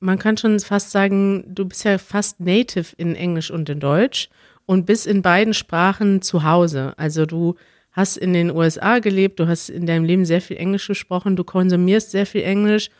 man 0.00 0.18
kann 0.18 0.36
schon 0.36 0.58
fast 0.60 0.90
sagen, 0.90 1.44
du 1.48 1.64
bist 1.64 1.84
ja 1.84 1.98
fast 1.98 2.40
native 2.40 2.94
in 2.96 3.16
Englisch 3.16 3.50
und 3.50 3.68
in 3.68 3.80
Deutsch 3.80 4.28
und 4.66 4.86
bist 4.86 5.06
in 5.06 5.22
beiden 5.22 5.54
Sprachen 5.54 6.22
zu 6.22 6.44
Hause. 6.44 6.94
Also 6.96 7.26
du 7.26 7.56
hast 7.90 8.16
in 8.16 8.32
den 8.32 8.50
USA 8.50 9.00
gelebt, 9.00 9.40
du 9.40 9.48
hast 9.48 9.68
in 9.68 9.86
deinem 9.86 10.04
Leben 10.04 10.24
sehr 10.24 10.40
viel 10.40 10.56
Englisch 10.56 10.86
gesprochen, 10.86 11.36
du 11.36 11.44
konsumierst 11.44 12.10
sehr 12.10 12.26
viel 12.26 12.42
Englisch 12.42 12.90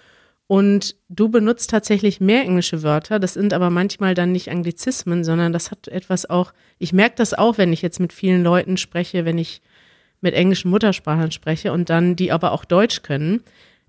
und 0.52 0.96
du 1.08 1.30
benutzt 1.30 1.70
tatsächlich 1.70 2.20
mehr 2.20 2.42
englische 2.42 2.82
Wörter. 2.82 3.18
Das 3.18 3.32
sind 3.32 3.54
aber 3.54 3.70
manchmal 3.70 4.12
dann 4.12 4.32
nicht 4.32 4.50
Anglizismen, 4.50 5.24
sondern 5.24 5.50
das 5.50 5.70
hat 5.70 5.88
etwas 5.88 6.28
auch, 6.28 6.52
ich 6.78 6.92
merke 6.92 7.14
das 7.16 7.32
auch, 7.32 7.56
wenn 7.56 7.72
ich 7.72 7.80
jetzt 7.80 8.00
mit 8.00 8.12
vielen 8.12 8.42
Leuten 8.42 8.76
spreche, 8.76 9.24
wenn 9.24 9.38
ich 9.38 9.62
mit 10.20 10.34
englischen 10.34 10.70
Muttersprachlern 10.70 11.30
spreche 11.30 11.72
und 11.72 11.88
dann 11.88 12.16
die 12.16 12.32
aber 12.32 12.52
auch 12.52 12.66
Deutsch 12.66 13.00
können. 13.00 13.42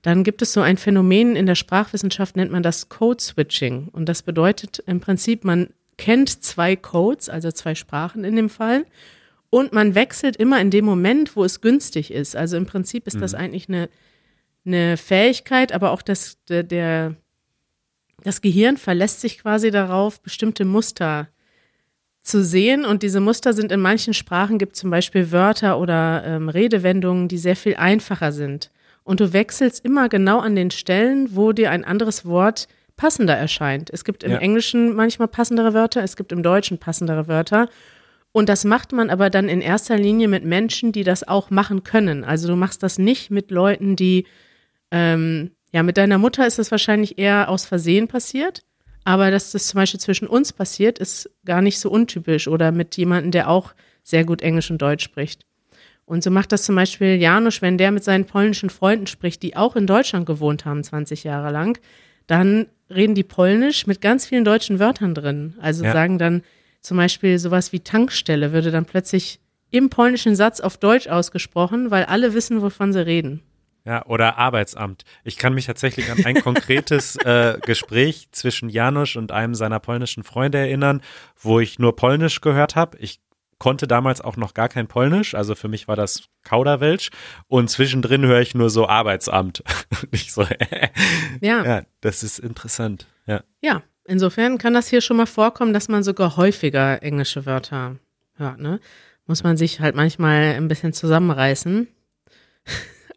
Dann 0.04 0.24
gibt 0.24 0.42
es 0.42 0.54
so 0.54 0.62
ein 0.62 0.78
Phänomen 0.78 1.36
in 1.36 1.48
der 1.48 1.56
Sprachwissenschaft, 1.56 2.38
nennt 2.38 2.54
man 2.54 2.64
das 2.64 2.88
Code 2.88 3.22
Switching. 3.22 3.90
Und 3.92 4.08
das 4.08 4.22
bedeutet 4.22 4.82
im 4.88 5.02
Prinzip, 5.02 5.44
man 5.44 5.68
kennt 5.98 6.30
zwei 6.46 6.78
Codes, 6.78 7.28
also 7.28 7.52
zwei 7.52 7.76
Sprachen 7.76 8.24
in 8.24 8.38
dem 8.38 8.50
Fall. 8.50 8.86
Und 9.50 9.74
man 9.74 9.96
wechselt 9.96 10.38
immer 10.38 10.62
in 10.62 10.72
dem 10.72 10.86
Moment, 10.86 11.36
wo 11.36 11.44
es 11.44 11.60
günstig 11.60 12.10
ist. 12.10 12.38
Also 12.38 12.56
im 12.56 12.68
Prinzip 12.68 13.06
ist 13.06 13.20
das 13.20 13.34
mhm. 13.34 13.40
eigentlich 13.40 13.68
eine 13.68 13.90
eine 14.66 14.98
Fähigkeit, 14.98 15.72
aber 15.72 15.92
auch 15.92 16.02
das, 16.02 16.38
der, 16.46 16.64
der, 16.64 17.16
das 18.24 18.42
Gehirn 18.42 18.78
verlässt 18.78 19.22
sich 19.22 19.40
quasi 19.40 19.72
darauf, 19.72 20.22
bestimmte 20.22 20.66
Muster 20.66 21.28
zu 22.22 22.44
sehen. 22.44 22.86
Und 22.86 23.04
diese 23.04 23.20
Muster 23.20 23.54
sind 23.54 23.72
in 23.72 23.82
manchen 23.82 24.14
Sprachen, 24.14 24.58
gibt 24.58 24.76
zum 24.76 24.90
Beispiel 24.90 25.32
Wörter 25.32 25.80
oder 25.80 26.24
ähm, 26.26 26.50
Redewendungen, 26.50 27.28
die 27.28 27.38
sehr 27.38 27.56
viel 27.56 27.76
einfacher 27.76 28.32
sind. 28.32 28.72
Und 29.04 29.20
du 29.20 29.34
wechselst 29.34 29.84
immer 29.84 30.08
genau 30.08 30.40
an 30.40 30.56
den 30.56 30.72
Stellen, 30.72 31.36
wo 31.36 31.52
dir 31.52 31.72
ein 31.72 31.84
anderes 31.84 32.26
Wort 32.26 32.70
passender 32.96 33.36
erscheint. 33.36 33.90
Es 33.90 34.06
gibt 34.06 34.24
im 34.24 34.32
ja. 34.32 34.38
Englischen 34.38 34.96
manchmal 34.96 35.28
passendere 35.28 35.74
Wörter, 35.74 36.04
es 36.04 36.16
gibt 36.16 36.32
im 36.32 36.44
Deutschen 36.44 36.78
passendere 36.78 37.28
Wörter. 37.28 37.68
Und 38.32 38.50
das 38.50 38.64
macht 38.64 38.94
man 38.94 39.10
aber 39.10 39.30
dann 39.30 39.50
in 39.50 39.62
erster 39.62 39.98
Linie 39.98 40.28
mit 40.28 40.44
Menschen, 40.46 40.92
die 40.92 41.04
das 41.04 41.28
auch 41.28 41.50
machen 41.50 41.84
können. 41.84 42.24
Also 42.24 42.48
du 42.48 42.56
machst 42.56 42.82
das 42.82 42.98
nicht 42.98 43.30
mit 43.30 43.52
Leuten, 43.52 43.96
die 43.96 44.26
ähm, 44.94 45.52
ja, 45.74 45.82
mit 45.82 45.98
deiner 45.98 46.20
Mutter 46.20 46.46
ist 46.46 46.60
das 46.60 46.70
wahrscheinlich 46.70 47.18
eher 47.18 47.50
aus 47.50 47.66
Versehen 47.66 48.08
passiert. 48.08 48.62
Aber 49.06 49.32
dass 49.32 49.52
das 49.52 49.68
zum 49.68 49.80
Beispiel 49.80 50.00
zwischen 50.00 50.28
uns 50.28 50.54
passiert, 50.54 51.00
ist 51.00 51.30
gar 51.44 51.62
nicht 51.62 51.80
so 51.80 51.90
untypisch 51.90 52.48
oder 52.48 52.72
mit 52.72 52.96
jemandem, 52.96 53.32
der 53.32 53.50
auch 53.50 53.74
sehr 54.04 54.24
gut 54.24 54.42
Englisch 54.42 54.72
und 54.72 54.82
Deutsch 54.82 55.04
spricht. 55.04 55.46
Und 56.06 56.24
so 56.24 56.32
macht 56.32 56.52
das 56.52 56.64
zum 56.64 56.76
Beispiel 56.76 57.16
Janusz, 57.16 57.62
wenn 57.62 57.78
der 57.78 57.92
mit 57.92 58.04
seinen 58.04 58.26
polnischen 58.26 58.70
Freunden 58.70 59.08
spricht, 59.08 59.42
die 59.42 59.56
auch 59.56 59.76
in 59.76 59.88
Deutschland 59.88 60.26
gewohnt 60.26 60.64
haben, 60.64 60.84
20 60.84 61.24
Jahre 61.24 61.52
lang, 61.52 61.80
dann 62.28 62.68
reden 62.90 63.16
die 63.16 63.24
Polnisch 63.24 63.88
mit 63.88 64.00
ganz 64.00 64.26
vielen 64.26 64.46
deutschen 64.46 64.80
Wörtern 64.80 65.16
drin. 65.16 65.56
Also 65.60 65.84
ja. 65.84 65.92
sagen 65.92 66.18
dann 66.18 66.44
zum 66.82 66.98
Beispiel 66.98 67.40
sowas 67.40 67.74
wie 67.74 67.80
Tankstelle 67.80 68.54
würde 68.54 68.72
dann 68.72 68.86
plötzlich 68.86 69.40
im 69.72 69.90
polnischen 69.90 70.36
Satz 70.36 70.60
auf 70.60 70.78
Deutsch 70.78 71.08
ausgesprochen, 71.08 71.90
weil 71.90 72.06
alle 72.06 72.34
wissen, 72.34 72.62
wovon 72.62 72.94
sie 72.94 73.06
reden. 73.06 73.42
Ja, 73.86 74.06
oder 74.06 74.38
Arbeitsamt. 74.38 75.04
Ich 75.26 75.38
kann 75.38 75.54
mich 75.54 75.66
tatsächlich 75.66 76.10
an 76.10 76.24
ein 76.24 76.42
konkretes 76.42 77.16
äh, 77.26 77.60
Gespräch 77.62 78.30
zwischen 78.32 78.70
Janusz 78.70 79.18
und 79.18 79.34
einem 79.34 79.56
seiner 79.56 79.80
polnischen 79.80 80.24
Freunde 80.24 80.58
erinnern, 80.60 81.02
wo 81.38 81.60
ich 81.60 81.80
nur 81.80 81.96
Polnisch 81.96 82.40
gehört 82.40 82.78
habe. 82.78 82.98
Ich 83.00 83.20
konnte 83.60 83.88
damals 83.88 84.22
auch 84.22 84.38
noch 84.38 84.54
gar 84.54 84.70
kein 84.70 84.88
Polnisch, 84.88 85.36
also 85.36 85.56
für 85.56 85.68
mich 85.68 85.88
war 85.88 85.96
das 85.96 86.24
Kauderwelsch 86.44 87.12
und 87.48 87.70
zwischendrin 87.70 88.26
höre 88.26 88.42
ich 88.42 88.56
nur 88.56 88.70
so 88.70 88.88
Arbeitsamt. 88.88 89.64
ich 90.12 90.34
so, 90.34 90.44
äh, 90.44 90.90
ja. 91.42 91.64
ja, 91.66 91.82
das 92.02 92.24
ist 92.24 92.40
interessant. 92.40 93.08
Ja. 93.26 93.42
ja, 93.62 93.82
insofern 94.06 94.58
kann 94.58 94.74
das 94.74 94.90
hier 94.90 95.02
schon 95.02 95.18
mal 95.18 95.26
vorkommen, 95.26 95.74
dass 95.74 95.88
man 95.88 96.04
sogar 96.04 96.36
häufiger 96.36 97.04
englische 97.04 97.46
Wörter 97.46 97.98
hört. 98.36 98.60
Ne? 98.60 98.80
Muss 99.28 99.44
man 99.44 99.56
sich 99.56 99.80
halt 99.80 99.96
manchmal 99.96 100.56
ein 100.56 100.68
bisschen 100.68 100.92
zusammenreißen. 100.92 101.88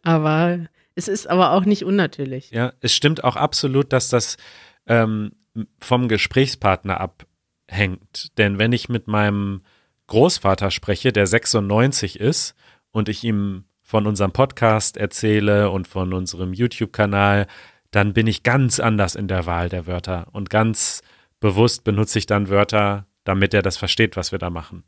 Aber 0.03 0.67
es 0.95 1.07
ist 1.07 1.27
aber 1.27 1.51
auch 1.51 1.65
nicht 1.65 1.83
unnatürlich. 1.83 2.51
Ja, 2.51 2.73
es 2.81 2.93
stimmt 2.93 3.23
auch 3.23 3.35
absolut, 3.35 3.93
dass 3.93 4.09
das 4.09 4.37
ähm, 4.85 5.31
vom 5.79 6.07
Gesprächspartner 6.07 6.99
abhängt. 6.99 8.37
Denn 8.37 8.59
wenn 8.59 8.71
ich 8.71 8.89
mit 8.89 9.07
meinem 9.07 9.61
Großvater 10.07 10.71
spreche, 10.71 11.11
der 11.11 11.27
96 11.27 12.19
ist, 12.19 12.55
und 12.97 13.09
ich 13.09 13.23
ihm 13.23 13.65
von 13.81 14.07
unserem 14.07 14.31
Podcast 14.31 14.97
erzähle 14.97 15.69
und 15.69 15.87
von 15.87 16.13
unserem 16.13 16.53
YouTube-Kanal, 16.53 17.47
dann 17.91 18.13
bin 18.13 18.27
ich 18.27 18.43
ganz 18.43 18.79
anders 18.79 19.15
in 19.15 19.27
der 19.27 19.45
Wahl 19.45 19.69
der 19.69 19.87
Wörter 19.87 20.27
und 20.33 20.49
ganz 20.49 21.01
bewusst 21.39 21.83
benutze 21.83 22.19
ich 22.19 22.25
dann 22.25 22.49
Wörter, 22.49 23.05
damit 23.23 23.53
er 23.53 23.61
das 23.61 23.77
versteht, 23.77 24.17
was 24.17 24.31
wir 24.31 24.39
da 24.39 24.49
machen. 24.49 24.83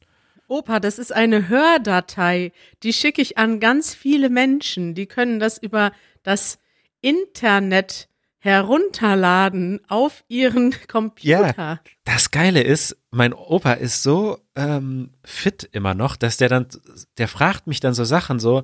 Opa, 0.50 0.80
das 0.80 0.98
ist 0.98 1.14
eine 1.14 1.48
Hördatei. 1.48 2.52
Die 2.82 2.92
schicke 2.92 3.22
ich 3.22 3.38
an 3.38 3.60
ganz 3.60 3.94
viele 3.94 4.30
Menschen. 4.30 4.96
Die 4.96 5.06
können 5.06 5.40
das 5.40 5.60
über 5.60 5.92
das 6.24 6.58
Internet 7.02 8.10
herunterladen 8.40 9.80
auf 9.88 10.24
ihren 10.28 10.74
Computer. 10.88 11.54
Ja, 11.56 11.80
das 12.04 12.32
Geile 12.32 12.64
ist, 12.64 12.98
mein 13.12 13.34
Opa 13.34 13.74
ist 13.74 14.02
so 14.02 14.40
ähm, 14.56 15.12
fit 15.24 15.70
immer 15.72 15.94
noch, 15.94 16.16
dass 16.16 16.38
der 16.38 16.50
dann, 16.50 16.68
der 17.20 17.28
fragt 17.28 17.68
mich 17.68 17.80
dann 17.80 17.94
so 17.94 18.04
Sachen 18.04 18.40
so, 18.40 18.64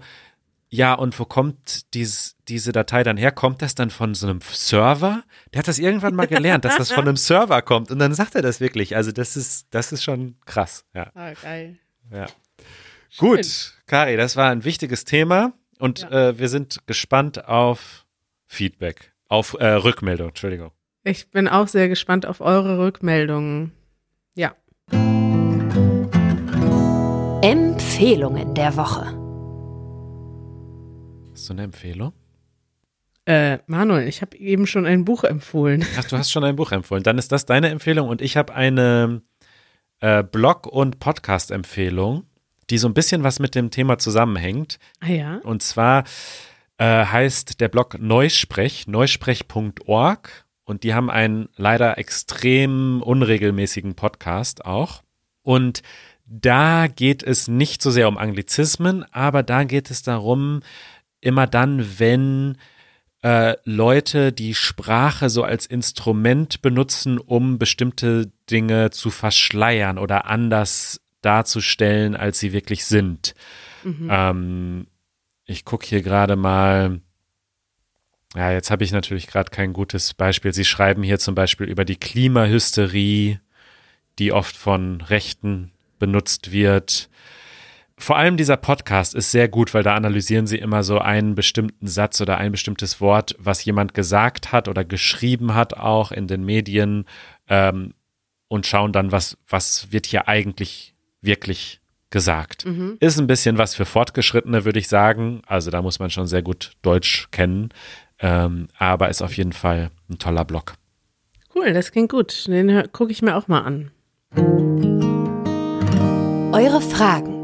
ja, 0.76 0.94
und 0.94 1.18
wo 1.20 1.26
kommt 1.26 1.94
dies, 1.94 2.36
diese 2.50 2.74
Datei 2.74 3.04
dann 3.04 3.16
her? 3.16 3.32
Kommt 3.32 3.62
das 3.62 3.76
dann 3.76 3.90
von 3.90 4.14
so 4.14 4.28
einem 4.28 4.42
Server? 4.42 5.24
Der 5.54 5.60
hat 5.60 5.70
das 5.70 5.80
irgendwann 5.80 6.16
mal 6.16 6.28
gelernt, 6.28 6.66
dass 6.66 6.76
das 6.76 6.92
von 6.92 7.08
einem 7.08 7.16
Server 7.18 7.62
kommt. 7.62 7.92
Und 7.92 8.00
dann 8.00 8.14
sagt 8.14 8.36
er 8.36 8.42
das 8.42 8.60
wirklich. 8.60 8.96
Also 8.96 9.14
das 9.14 9.38
ist, 9.38 9.68
das 9.72 9.94
ist 9.94 10.04
schon 10.04 10.36
krass. 10.46 10.86
Ja. 10.94 11.12
Ah, 11.16 11.32
geil. 11.42 11.78
Ja. 12.12 12.26
Gut, 13.18 13.74
Kari, 13.88 14.18
das 14.18 14.36
war 14.36 14.52
ein 14.52 14.66
wichtiges 14.66 15.06
Thema. 15.06 15.54
Und 15.80 16.02
ja. 16.02 16.30
äh, 16.30 16.40
wir 16.40 16.50
sind 16.50 16.86
gespannt 16.88 17.48
auf 17.48 18.06
Feedback, 18.46 19.14
auf 19.30 19.56
äh, 19.58 19.66
Rückmeldung, 19.66 20.30
Entschuldigung. 20.30 20.72
Ich 21.04 21.32
bin 21.32 21.48
auch 21.48 21.70
sehr 21.70 21.88
gespannt 21.88 22.26
auf 22.26 22.42
eure 22.42 22.80
Rückmeldungen. 22.80 23.72
Ja. 24.36 24.56
Empfehlungen 27.42 28.54
der 28.56 28.76
Woche. 28.76 29.25
Hast 31.46 31.50
du 31.52 31.54
eine 31.54 31.64
Empfehlung? 31.66 32.12
Äh, 33.26 33.60
Manuel, 33.68 34.08
ich 34.08 34.24
habe 34.24 34.36
eben 34.36 34.66
schon 34.66 34.88
ein 34.88 35.06
Buch 35.06 35.24
empfohlen. 35.24 35.86
Ach, 35.96 36.04
du 36.06 36.18
hast 36.18 36.32
schon 36.32 36.44
ein 36.44 36.56
Buch 36.56 36.72
empfohlen. 36.72 37.04
Dann 37.04 37.20
ist 37.20 37.32
das 37.32 37.46
deine 37.46 37.70
Empfehlung 37.70 38.10
und 38.10 38.20
ich 38.20 38.36
habe 38.36 38.56
eine 38.56 39.22
äh, 40.00 40.24
Blog- 40.24 40.66
und 40.66 40.98
Podcast-Empfehlung, 40.98 42.24
die 42.72 42.80
so 42.80 42.88
ein 42.88 42.96
bisschen 42.96 43.22
was 43.22 43.38
mit 43.38 43.54
dem 43.54 43.70
Thema 43.70 44.00
zusammenhängt. 44.00 44.80
Ah 45.02 45.10
ja. 45.10 45.38
Und 45.44 45.62
zwar 45.62 46.06
äh, 46.80 47.06
heißt 47.06 47.62
der 47.62 47.70
Blog 47.70 48.00
Neusprech, 48.00 48.88
neusprech.org. 48.88 50.48
Und 50.64 50.82
die 50.82 50.96
haben 50.96 51.12
einen 51.12 51.50
leider 51.58 52.00
extrem 52.00 53.04
unregelmäßigen 53.04 53.94
Podcast 53.94 54.66
auch. 54.66 55.04
Und 55.44 55.84
da 56.26 56.88
geht 56.88 57.22
es 57.22 57.48
nicht 57.48 57.84
so 57.84 57.92
sehr 57.92 58.08
um 58.08 58.18
Anglizismen, 58.18 59.06
aber 59.12 59.44
da 59.44 59.64
geht 59.64 59.92
es 59.92 60.02
darum, 60.02 60.62
immer 61.22 61.48
dann, 61.48 62.00
wenn 62.00 62.58
äh, 63.24 63.56
Leute 63.64 64.32
die 64.32 64.54
Sprache 64.54 65.30
so 65.30 65.44
als 65.44 65.66
Instrument 65.66 66.62
benutzen, 66.62 67.18
um 67.18 67.58
bestimmte 67.58 68.32
Dinge 68.52 68.92
zu 68.92 69.10
verschleiern 69.10 69.98
oder 69.98 70.26
anders 70.28 71.02
darzustellen, 71.22 72.16
als 72.16 72.40
sie 72.40 72.54
wirklich 72.54 72.86
sind. 72.86 73.34
Mhm. 73.84 74.08
Ähm, 74.12 74.88
ich 75.46 75.66
gucke 75.66 75.88
hier 75.88 76.02
gerade 76.02 76.36
mal. 76.36 77.02
Ja, 78.36 78.52
jetzt 78.52 78.70
habe 78.70 78.84
ich 78.84 78.92
natürlich 78.92 79.28
gerade 79.28 79.50
kein 79.50 79.74
gutes 79.74 80.14
Beispiel. 80.14 80.54
Sie 80.54 80.66
schreiben 80.66 81.02
hier 81.02 81.20
zum 81.20 81.36
Beispiel 81.36 81.68
über 81.68 81.86
die 81.86 81.96
Klimahysterie, 81.96 83.40
die 84.20 84.32
oft 84.34 84.56
von 84.56 85.02
Rechten 85.02 85.72
benutzt 86.00 86.52
wird. 86.52 87.10
Vor 87.98 88.18
allem 88.18 88.36
dieser 88.36 88.58
Podcast 88.58 89.16
ist 89.16 89.32
sehr 89.32 89.48
gut, 89.48 89.74
weil 89.74 89.84
da 89.84 89.96
analysieren 89.96 90.48
sie 90.48 90.58
immer 90.58 90.84
so 90.84 91.00
einen 91.00 91.34
bestimmten 91.34 91.88
Satz 91.88 92.20
oder 92.20 92.38
ein 92.38 92.52
bestimmtes 92.52 93.00
Wort, 93.00 93.36
was 93.40 93.64
jemand 93.64 93.94
gesagt 93.94 94.52
hat 94.52 94.68
oder 94.68 94.84
geschrieben 94.84 95.54
hat, 95.56 95.76
auch 95.76 96.12
in 96.12 96.28
den 96.28 96.44
Medien 96.44 97.06
ähm, 97.48 97.94
und 98.48 98.68
schauen 98.68 98.92
dann, 98.92 99.12
was, 99.12 99.38
was 99.48 99.92
wird 99.92 100.08
hier 100.08 100.28
eigentlich 100.28 100.94
wirklich 101.22 101.80
gesagt. 102.10 102.66
Mhm. 102.66 102.98
Ist 103.00 103.18
ein 103.18 103.28
bisschen 103.28 103.58
was 103.58 103.76
für 103.76 103.86
Fortgeschrittene, 103.86 104.66
würde 104.66 104.80
ich 104.80 104.88
sagen. 104.88 105.42
Also 105.48 105.72
da 105.72 105.82
muss 105.82 106.00
man 106.00 106.10
schon 106.10 106.28
sehr 106.28 106.42
gut 106.42 106.74
Deutsch 106.82 107.30
kennen. 107.32 107.70
Ähm, 108.20 108.68
aber 108.78 109.10
ist 109.10 109.22
auf 109.22 109.36
jeden 109.36 109.54
Fall 109.54 109.90
ein 110.10 110.18
toller 110.18 110.46
Blog. 110.46 110.76
Cool, 111.54 111.74
das 111.74 111.92
klingt 111.92 112.12
gut. 112.12 112.48
Den 112.48 112.90
gucke 112.92 113.12
ich 113.12 113.22
mir 113.22 113.36
auch 113.36 113.48
mal 113.48 113.62
an. 113.62 113.92
Eure 116.54 116.82
Fragen. 116.82 117.35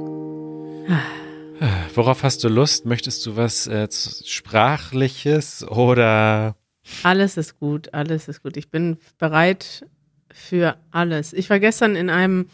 Worauf 1.93 2.23
hast 2.23 2.43
du 2.43 2.47
Lust? 2.49 2.85
Möchtest 2.85 3.25
du 3.25 3.35
was 3.35 3.67
äh, 3.67 3.87
Sprachliches 3.91 5.63
oder 5.67 6.55
Alles 7.03 7.37
ist 7.37 7.59
gut, 7.59 7.93
alles 7.93 8.27
ist 8.27 8.41
gut. 8.43 8.57
Ich 8.57 8.69
bin 8.69 8.97
bereit 9.17 9.85
für 10.31 10.77
alles. 10.91 11.33
Ich 11.33 11.49
war 11.49 11.59
gestern 11.59 11.95
in 11.95 12.09
einem 12.09 12.47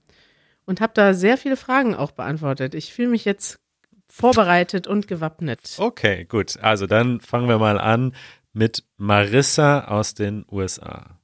Und 0.65 0.81
habe 0.81 0.93
da 0.93 1.13
sehr 1.13 1.37
viele 1.37 1.57
Fragen 1.57 1.95
auch 1.95 2.11
beantwortet. 2.11 2.73
Ich 2.73 2.93
fühle 2.93 3.09
mich 3.09 3.25
jetzt 3.25 3.59
vorbereitet 4.07 4.87
und 4.87 5.07
gewappnet. 5.07 5.75
Okay, 5.77 6.25
gut. 6.25 6.57
Also 6.61 6.87
dann 6.87 7.21
fangen 7.21 7.47
wir 7.47 7.59
mal 7.59 7.79
an 7.79 8.15
mit 8.53 8.83
Marissa 8.97 9.85
aus 9.85 10.13
den 10.13 10.45
USA. 10.51 11.19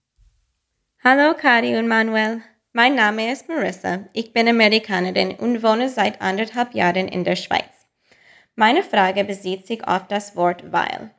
Hallo 1.03 1.33
Kari 1.33 1.77
und 1.77 1.87
Manuel. 1.87 2.41
Mein 2.73 2.95
Name 2.95 3.31
ist 3.31 3.47
Marissa. 3.47 4.05
Ich 4.13 4.33
bin 4.33 4.47
Amerikanerin 4.47 5.31
und 5.31 5.63
wohne 5.63 5.89
seit 5.89 6.21
anderthalb 6.21 6.75
Jahren 6.75 7.07
in 7.07 7.23
der 7.23 7.35
Schweiz. 7.35 7.87
Meine 8.55 8.83
Frage 8.83 9.23
bezieht 9.23 9.65
sich 9.65 9.87
auf 9.87 10.07
das 10.07 10.35
Wort 10.35 10.71
weil. 10.71 11.09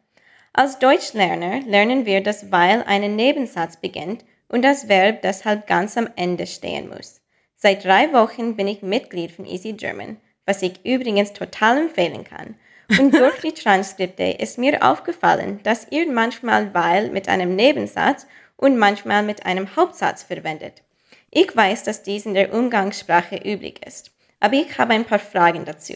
Als 0.52 0.78
Deutschlerner 0.78 1.60
lernen 1.62 2.04
wir, 2.04 2.22
dass 2.22 2.52
weil 2.52 2.82
einen 2.82 3.16
Nebensatz 3.16 3.78
beginnt 3.78 4.24
und 4.48 4.62
das 4.62 4.88
Verb 4.88 5.22
deshalb 5.22 5.66
ganz 5.66 5.96
am 5.96 6.08
Ende 6.14 6.46
stehen 6.46 6.90
muss. 6.90 7.21
Seit 7.64 7.84
drei 7.84 8.12
Wochen 8.12 8.56
bin 8.56 8.66
ich 8.66 8.82
Mitglied 8.82 9.30
von 9.30 9.46
Easy 9.46 9.74
German, 9.74 10.16
was 10.46 10.62
ich 10.62 10.84
übrigens 10.84 11.32
total 11.32 11.78
empfehlen 11.78 12.24
kann. 12.24 12.56
Und 12.98 13.14
durch 13.14 13.38
die 13.38 13.52
Transkripte 13.52 14.24
ist 14.24 14.58
mir 14.58 14.82
aufgefallen, 14.82 15.60
dass 15.62 15.86
ihr 15.92 16.10
manchmal 16.10 16.74
weil 16.74 17.10
mit 17.10 17.28
einem 17.28 17.54
Nebensatz 17.54 18.26
und 18.56 18.78
manchmal 18.78 19.22
mit 19.22 19.46
einem 19.46 19.76
Hauptsatz 19.76 20.24
verwendet. 20.24 20.82
Ich 21.30 21.54
weiß, 21.54 21.84
dass 21.84 22.02
dies 22.02 22.26
in 22.26 22.34
der 22.34 22.52
Umgangssprache 22.52 23.36
üblich 23.36 23.86
ist, 23.86 24.10
aber 24.40 24.54
ich 24.54 24.76
habe 24.76 24.94
ein 24.94 25.04
paar 25.04 25.20
Fragen 25.20 25.64
dazu. 25.64 25.94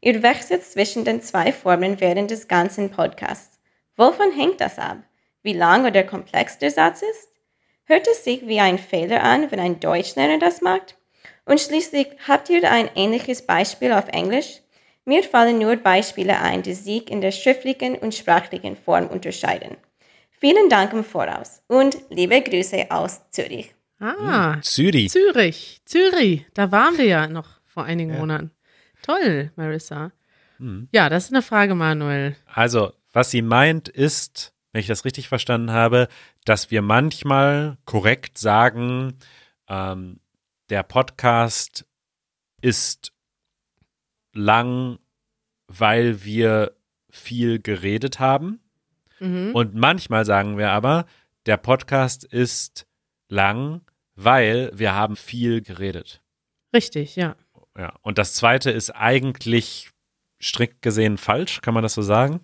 Ihr 0.00 0.22
wechselt 0.22 0.64
zwischen 0.64 1.04
den 1.04 1.20
zwei 1.20 1.52
Formen 1.52 2.00
während 2.00 2.30
des 2.30 2.48
ganzen 2.48 2.90
Podcasts. 2.90 3.60
Wovon 3.96 4.32
hängt 4.32 4.58
das 4.62 4.78
ab? 4.78 5.02
Wie 5.42 5.52
lang 5.52 5.84
oder 5.84 6.02
komplex 6.02 6.56
der 6.56 6.70
Satz 6.70 7.02
ist? 7.02 7.33
Hört 7.86 8.06
es 8.08 8.24
sich 8.24 8.46
wie 8.46 8.60
ein 8.60 8.78
Fehler 8.78 9.22
an, 9.22 9.50
wenn 9.50 9.60
ein 9.60 9.78
Deutschlerner 9.78 10.38
das 10.38 10.62
macht? 10.62 10.96
Und 11.44 11.60
schließlich 11.60 12.08
habt 12.26 12.48
ihr 12.48 12.70
ein 12.70 12.88
ähnliches 12.94 13.42
Beispiel 13.42 13.92
auf 13.92 14.08
Englisch? 14.08 14.60
Mir 15.04 15.22
fallen 15.22 15.58
nur 15.58 15.76
Beispiele 15.76 16.38
ein, 16.40 16.62
die 16.62 16.72
sich 16.72 17.10
in 17.10 17.20
der 17.20 17.30
schriftlichen 17.30 17.96
und 17.96 18.14
sprachlichen 18.14 18.76
Form 18.76 19.08
unterscheiden. 19.08 19.76
Vielen 20.30 20.70
Dank 20.70 20.94
im 20.94 21.04
Voraus 21.04 21.62
und 21.68 21.98
liebe 22.08 22.40
Grüße 22.40 22.86
aus 22.90 23.20
Zürich. 23.30 23.74
Ah, 24.00 24.56
Zürich. 24.62 25.10
Zürich, 25.10 25.82
Zürich, 25.84 26.46
da 26.54 26.72
waren 26.72 26.96
wir 26.96 27.04
ja 27.04 27.26
noch 27.26 27.60
vor 27.66 27.84
einigen 27.84 28.16
Monaten. 28.16 28.50
Toll, 29.02 29.52
Marissa. 29.56 30.12
Ja, 30.90 31.10
das 31.10 31.24
ist 31.24 31.32
eine 31.32 31.42
Frage, 31.42 31.74
Manuel. 31.74 32.36
Also, 32.46 32.92
was 33.12 33.30
sie 33.30 33.42
meint, 33.42 33.90
ist, 33.90 34.53
wenn 34.74 34.80
ich 34.80 34.88
das 34.88 35.04
richtig 35.04 35.28
verstanden 35.28 35.70
habe, 35.70 36.08
dass 36.44 36.72
wir 36.72 36.82
manchmal 36.82 37.78
korrekt 37.84 38.38
sagen, 38.38 39.14
ähm, 39.68 40.18
der 40.68 40.82
Podcast 40.82 41.86
ist 42.60 43.12
lang, 44.32 44.98
weil 45.68 46.24
wir 46.24 46.72
viel 47.08 47.60
geredet 47.60 48.18
haben. 48.18 48.58
Mhm. 49.20 49.52
Und 49.54 49.76
manchmal 49.76 50.24
sagen 50.24 50.58
wir 50.58 50.72
aber, 50.72 51.06
der 51.46 51.56
Podcast 51.56 52.24
ist 52.24 52.88
lang, 53.28 53.80
weil 54.16 54.72
wir 54.74 54.92
haben 54.92 55.14
viel 55.14 55.62
geredet. 55.62 56.20
Richtig, 56.74 57.14
ja. 57.14 57.36
Ja. 57.78 57.94
Und 58.02 58.18
das 58.18 58.34
zweite 58.34 58.72
ist 58.72 58.90
eigentlich 58.90 59.92
strikt 60.42 60.82
gesehen 60.82 61.16
falsch, 61.16 61.60
kann 61.60 61.74
man 61.74 61.84
das 61.84 61.94
so 61.94 62.02
sagen? 62.02 62.40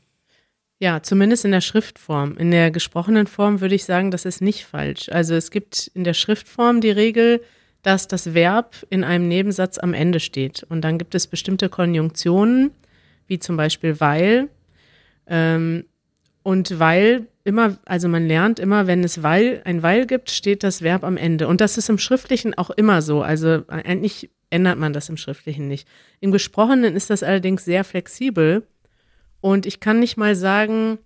Ja, 0.82 1.02
zumindest 1.02 1.44
in 1.44 1.50
der 1.50 1.60
Schriftform. 1.60 2.38
In 2.38 2.50
der 2.50 2.70
gesprochenen 2.70 3.26
Form 3.26 3.60
würde 3.60 3.74
ich 3.74 3.84
sagen, 3.84 4.10
das 4.10 4.24
ist 4.24 4.40
nicht 4.40 4.64
falsch. 4.64 5.10
Also 5.10 5.34
es 5.34 5.50
gibt 5.50 5.90
in 5.94 6.04
der 6.04 6.14
Schriftform 6.14 6.80
die 6.80 6.90
Regel, 6.90 7.42
dass 7.82 8.08
das 8.08 8.32
Verb 8.32 8.74
in 8.88 9.04
einem 9.04 9.28
Nebensatz 9.28 9.76
am 9.76 9.92
Ende 9.92 10.20
steht. 10.20 10.64
Und 10.70 10.80
dann 10.80 10.96
gibt 10.96 11.14
es 11.14 11.26
bestimmte 11.26 11.68
Konjunktionen, 11.68 12.70
wie 13.26 13.38
zum 13.38 13.58
Beispiel 13.58 14.00
weil. 14.00 14.48
Ähm, 15.26 15.84
und 16.42 16.78
weil 16.78 17.26
immer, 17.44 17.76
also 17.84 18.08
man 18.08 18.26
lernt 18.26 18.58
immer, 18.58 18.86
wenn 18.86 19.04
es 19.04 19.22
weil, 19.22 19.60
ein 19.66 19.82
weil 19.82 20.06
gibt, 20.06 20.30
steht 20.30 20.62
das 20.62 20.80
Verb 20.80 21.04
am 21.04 21.18
Ende. 21.18 21.46
Und 21.46 21.60
das 21.60 21.76
ist 21.76 21.90
im 21.90 21.98
Schriftlichen 21.98 22.56
auch 22.56 22.70
immer 22.70 23.02
so. 23.02 23.20
Also 23.20 23.64
eigentlich 23.68 24.30
ändert 24.48 24.78
man 24.78 24.94
das 24.94 25.10
im 25.10 25.18
Schriftlichen 25.18 25.68
nicht. 25.68 25.86
Im 26.20 26.32
Gesprochenen 26.32 26.96
ist 26.96 27.10
das 27.10 27.22
allerdings 27.22 27.66
sehr 27.66 27.84
flexibel. 27.84 28.62
Und 29.40 29.66
ich 29.66 29.80
kann 29.80 30.00
nicht 30.00 30.16
mal 30.16 30.34
sagen, 30.34 30.98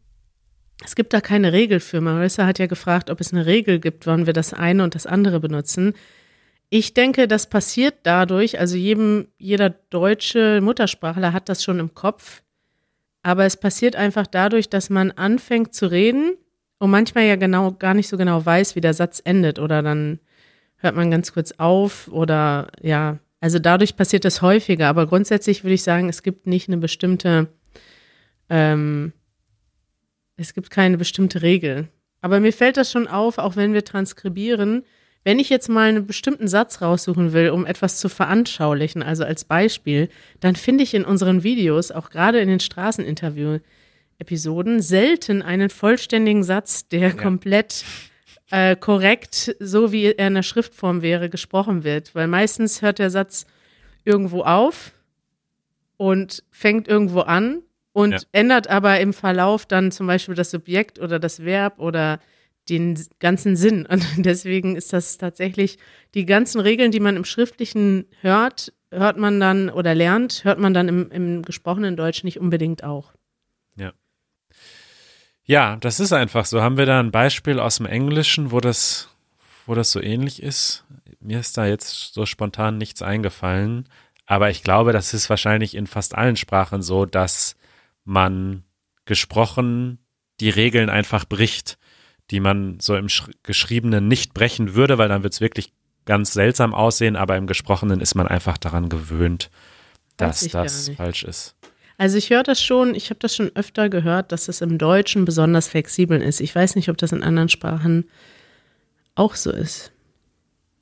es 0.84 0.96
gibt 0.96 1.12
da 1.12 1.20
keine 1.20 1.52
Regel 1.52 1.80
für. 1.80 2.00
Marissa 2.00 2.46
hat 2.46 2.58
ja 2.58 2.66
gefragt, 2.66 3.10
ob 3.10 3.20
es 3.20 3.32
eine 3.32 3.46
Regel 3.46 3.78
gibt, 3.78 4.06
wann 4.06 4.26
wir 4.26 4.32
das 4.32 4.52
eine 4.52 4.82
und 4.82 4.94
das 4.94 5.06
andere 5.06 5.40
benutzen. 5.40 5.94
Ich 6.70 6.94
denke, 6.94 7.28
das 7.28 7.48
passiert 7.48 7.94
dadurch, 8.02 8.58
also 8.58 8.76
jedem, 8.76 9.28
jeder 9.38 9.70
deutsche 9.70 10.60
Muttersprachler 10.60 11.32
hat 11.32 11.48
das 11.48 11.62
schon 11.62 11.78
im 11.78 11.94
Kopf, 11.94 12.42
aber 13.22 13.44
es 13.44 13.56
passiert 13.56 13.94
einfach 13.96 14.26
dadurch, 14.26 14.68
dass 14.68 14.90
man 14.90 15.12
anfängt 15.12 15.74
zu 15.74 15.90
reden 15.90 16.36
und 16.78 16.90
manchmal 16.90 17.24
ja 17.24 17.36
genau 17.36 17.72
gar 17.72 17.94
nicht 17.94 18.08
so 18.08 18.16
genau 18.16 18.44
weiß, 18.44 18.74
wie 18.76 18.80
der 18.80 18.94
Satz 18.94 19.22
endet. 19.24 19.58
Oder 19.58 19.82
dann 19.82 20.18
hört 20.76 20.96
man 20.96 21.10
ganz 21.10 21.32
kurz 21.32 21.52
auf 21.52 22.08
oder 22.08 22.68
ja, 22.82 23.18
also 23.40 23.58
dadurch 23.58 23.96
passiert 23.96 24.24
das 24.24 24.42
häufiger, 24.42 24.88
aber 24.88 25.06
grundsätzlich 25.06 25.64
würde 25.64 25.74
ich 25.74 25.82
sagen, 25.82 26.08
es 26.08 26.22
gibt 26.22 26.46
nicht 26.46 26.68
eine 26.68 26.78
bestimmte 26.78 27.48
ähm, 28.48 29.12
es 30.36 30.54
gibt 30.54 30.70
keine 30.70 30.98
bestimmte 30.98 31.42
Regel. 31.42 31.88
Aber 32.20 32.40
mir 32.40 32.52
fällt 32.52 32.76
das 32.76 32.90
schon 32.90 33.06
auf, 33.06 33.38
auch 33.38 33.56
wenn 33.56 33.72
wir 33.72 33.84
transkribieren, 33.84 34.84
Wenn 35.24 35.38
ich 35.38 35.48
jetzt 35.48 35.68
mal 35.70 35.88
einen 35.88 36.06
bestimmten 36.06 36.48
Satz 36.48 36.82
raussuchen 36.82 37.32
will, 37.32 37.48
um 37.48 37.64
etwas 37.64 37.98
zu 37.98 38.10
veranschaulichen, 38.10 39.02
also 39.02 39.24
als 39.24 39.46
Beispiel, 39.46 40.10
dann 40.40 40.54
finde 40.54 40.84
ich 40.84 40.92
in 40.92 41.06
unseren 41.06 41.42
Videos, 41.42 41.90
auch 41.90 42.10
gerade 42.10 42.40
in 42.40 42.48
den 42.48 42.60
Straßeninterview-Episoden, 42.60 44.82
selten 44.82 45.40
einen 45.40 45.70
vollständigen 45.70 46.44
Satz, 46.44 46.88
der 46.88 47.08
ja. 47.08 47.14
komplett 47.14 47.86
äh, 48.50 48.76
korrekt, 48.76 49.56
so 49.60 49.92
wie 49.92 50.12
er 50.12 50.26
in 50.26 50.34
der 50.34 50.42
Schriftform 50.42 51.00
wäre, 51.00 51.30
gesprochen 51.30 51.84
wird. 51.84 52.14
Weil 52.14 52.28
meistens 52.28 52.82
hört 52.82 52.98
der 52.98 53.08
Satz 53.08 53.46
irgendwo 54.04 54.42
auf 54.42 54.92
und 55.96 56.44
fängt 56.50 56.86
irgendwo 56.86 57.20
an 57.20 57.62
und 57.94 58.12
ja. 58.12 58.18
ändert 58.32 58.66
aber 58.66 58.98
im 58.98 59.12
Verlauf 59.12 59.66
dann 59.66 59.92
zum 59.92 60.08
Beispiel 60.08 60.34
das 60.34 60.50
Subjekt 60.50 60.98
oder 60.98 61.20
das 61.20 61.44
Verb 61.44 61.78
oder 61.78 62.18
den 62.68 63.00
ganzen 63.20 63.54
Sinn. 63.56 63.86
Und 63.90 64.04
deswegen 64.16 64.74
ist 64.74 64.92
das 64.92 65.16
tatsächlich 65.16 65.78
die 66.14 66.26
ganzen 66.26 66.60
Regeln, 66.60 66.90
die 66.90 66.98
man 66.98 67.16
im 67.16 67.24
Schriftlichen 67.24 68.06
hört, 68.20 68.72
hört 68.90 69.16
man 69.16 69.38
dann 69.38 69.70
oder 69.70 69.94
lernt, 69.94 70.42
hört 70.42 70.58
man 70.58 70.74
dann 70.74 70.88
im, 70.88 71.10
im 71.12 71.42
gesprochenen 71.42 71.96
Deutsch 71.96 72.24
nicht 72.24 72.40
unbedingt 72.40 72.82
auch. 72.82 73.12
Ja. 73.76 73.92
Ja, 75.44 75.76
das 75.76 76.00
ist 76.00 76.12
einfach 76.12 76.46
so. 76.46 76.62
Haben 76.62 76.76
wir 76.76 76.86
da 76.86 76.98
ein 76.98 77.12
Beispiel 77.12 77.60
aus 77.60 77.76
dem 77.76 77.86
Englischen, 77.86 78.50
wo 78.50 78.58
das, 78.58 79.08
wo 79.66 79.74
das 79.76 79.92
so 79.92 80.00
ähnlich 80.00 80.42
ist? 80.42 80.84
Mir 81.20 81.38
ist 81.38 81.56
da 81.56 81.66
jetzt 81.66 82.12
so 82.12 82.26
spontan 82.26 82.76
nichts 82.76 83.02
eingefallen. 83.02 83.88
Aber 84.26 84.50
ich 84.50 84.64
glaube, 84.64 84.92
das 84.92 85.14
ist 85.14 85.30
wahrscheinlich 85.30 85.76
in 85.76 85.86
fast 85.86 86.16
allen 86.16 86.36
Sprachen 86.36 86.82
so, 86.82 87.06
dass 87.06 87.54
man 88.04 88.64
gesprochen 89.04 89.98
die 90.40 90.50
Regeln 90.50 90.90
einfach 90.90 91.24
bricht 91.24 91.78
die 92.30 92.40
man 92.40 92.78
so 92.80 92.96
im 92.96 93.08
Geschriebenen 93.42 94.08
nicht 94.08 94.34
brechen 94.34 94.74
würde, 94.74 94.98
weil 94.98 95.08
dann 95.08 95.22
wird 95.22 95.34
es 95.34 95.40
wirklich 95.40 95.72
ganz 96.04 96.32
seltsam 96.32 96.74
aussehen, 96.74 97.16
aber 97.16 97.36
im 97.36 97.46
Gesprochenen 97.46 98.00
ist 98.00 98.14
man 98.14 98.28
einfach 98.28 98.58
daran 98.58 98.88
gewöhnt, 98.88 99.50
dass 100.16 100.46
das 100.48 100.90
falsch 100.96 101.24
ist. 101.24 101.54
Also 101.96 102.18
ich 102.18 102.30
höre 102.30 102.42
das 102.42 102.62
schon, 102.62 102.94
ich 102.94 103.10
habe 103.10 103.20
das 103.20 103.36
schon 103.36 103.52
öfter 103.54 103.88
gehört, 103.88 104.32
dass 104.32 104.48
es 104.48 104.60
im 104.60 104.78
Deutschen 104.78 105.24
besonders 105.24 105.68
flexibel 105.68 106.20
ist. 106.20 106.40
Ich 106.40 106.54
weiß 106.54 106.76
nicht, 106.76 106.88
ob 106.88 106.96
das 106.96 107.12
in 107.12 107.22
anderen 107.22 107.48
Sprachen 107.48 108.08
auch 109.14 109.36
so 109.36 109.52
ist. 109.52 109.92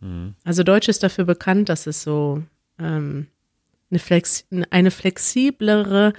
Mhm. 0.01 0.35
Also 0.45 0.63
Deutsch 0.63 0.89
ist 0.89 1.03
dafür 1.03 1.25
bekannt, 1.25 1.69
dass 1.69 1.87
es 1.87 2.03
so 2.03 2.43
ähm, 2.79 3.27
eine, 3.91 3.99
Flex 3.99 4.47
eine 4.71 4.91
flexiblere 4.91 6.15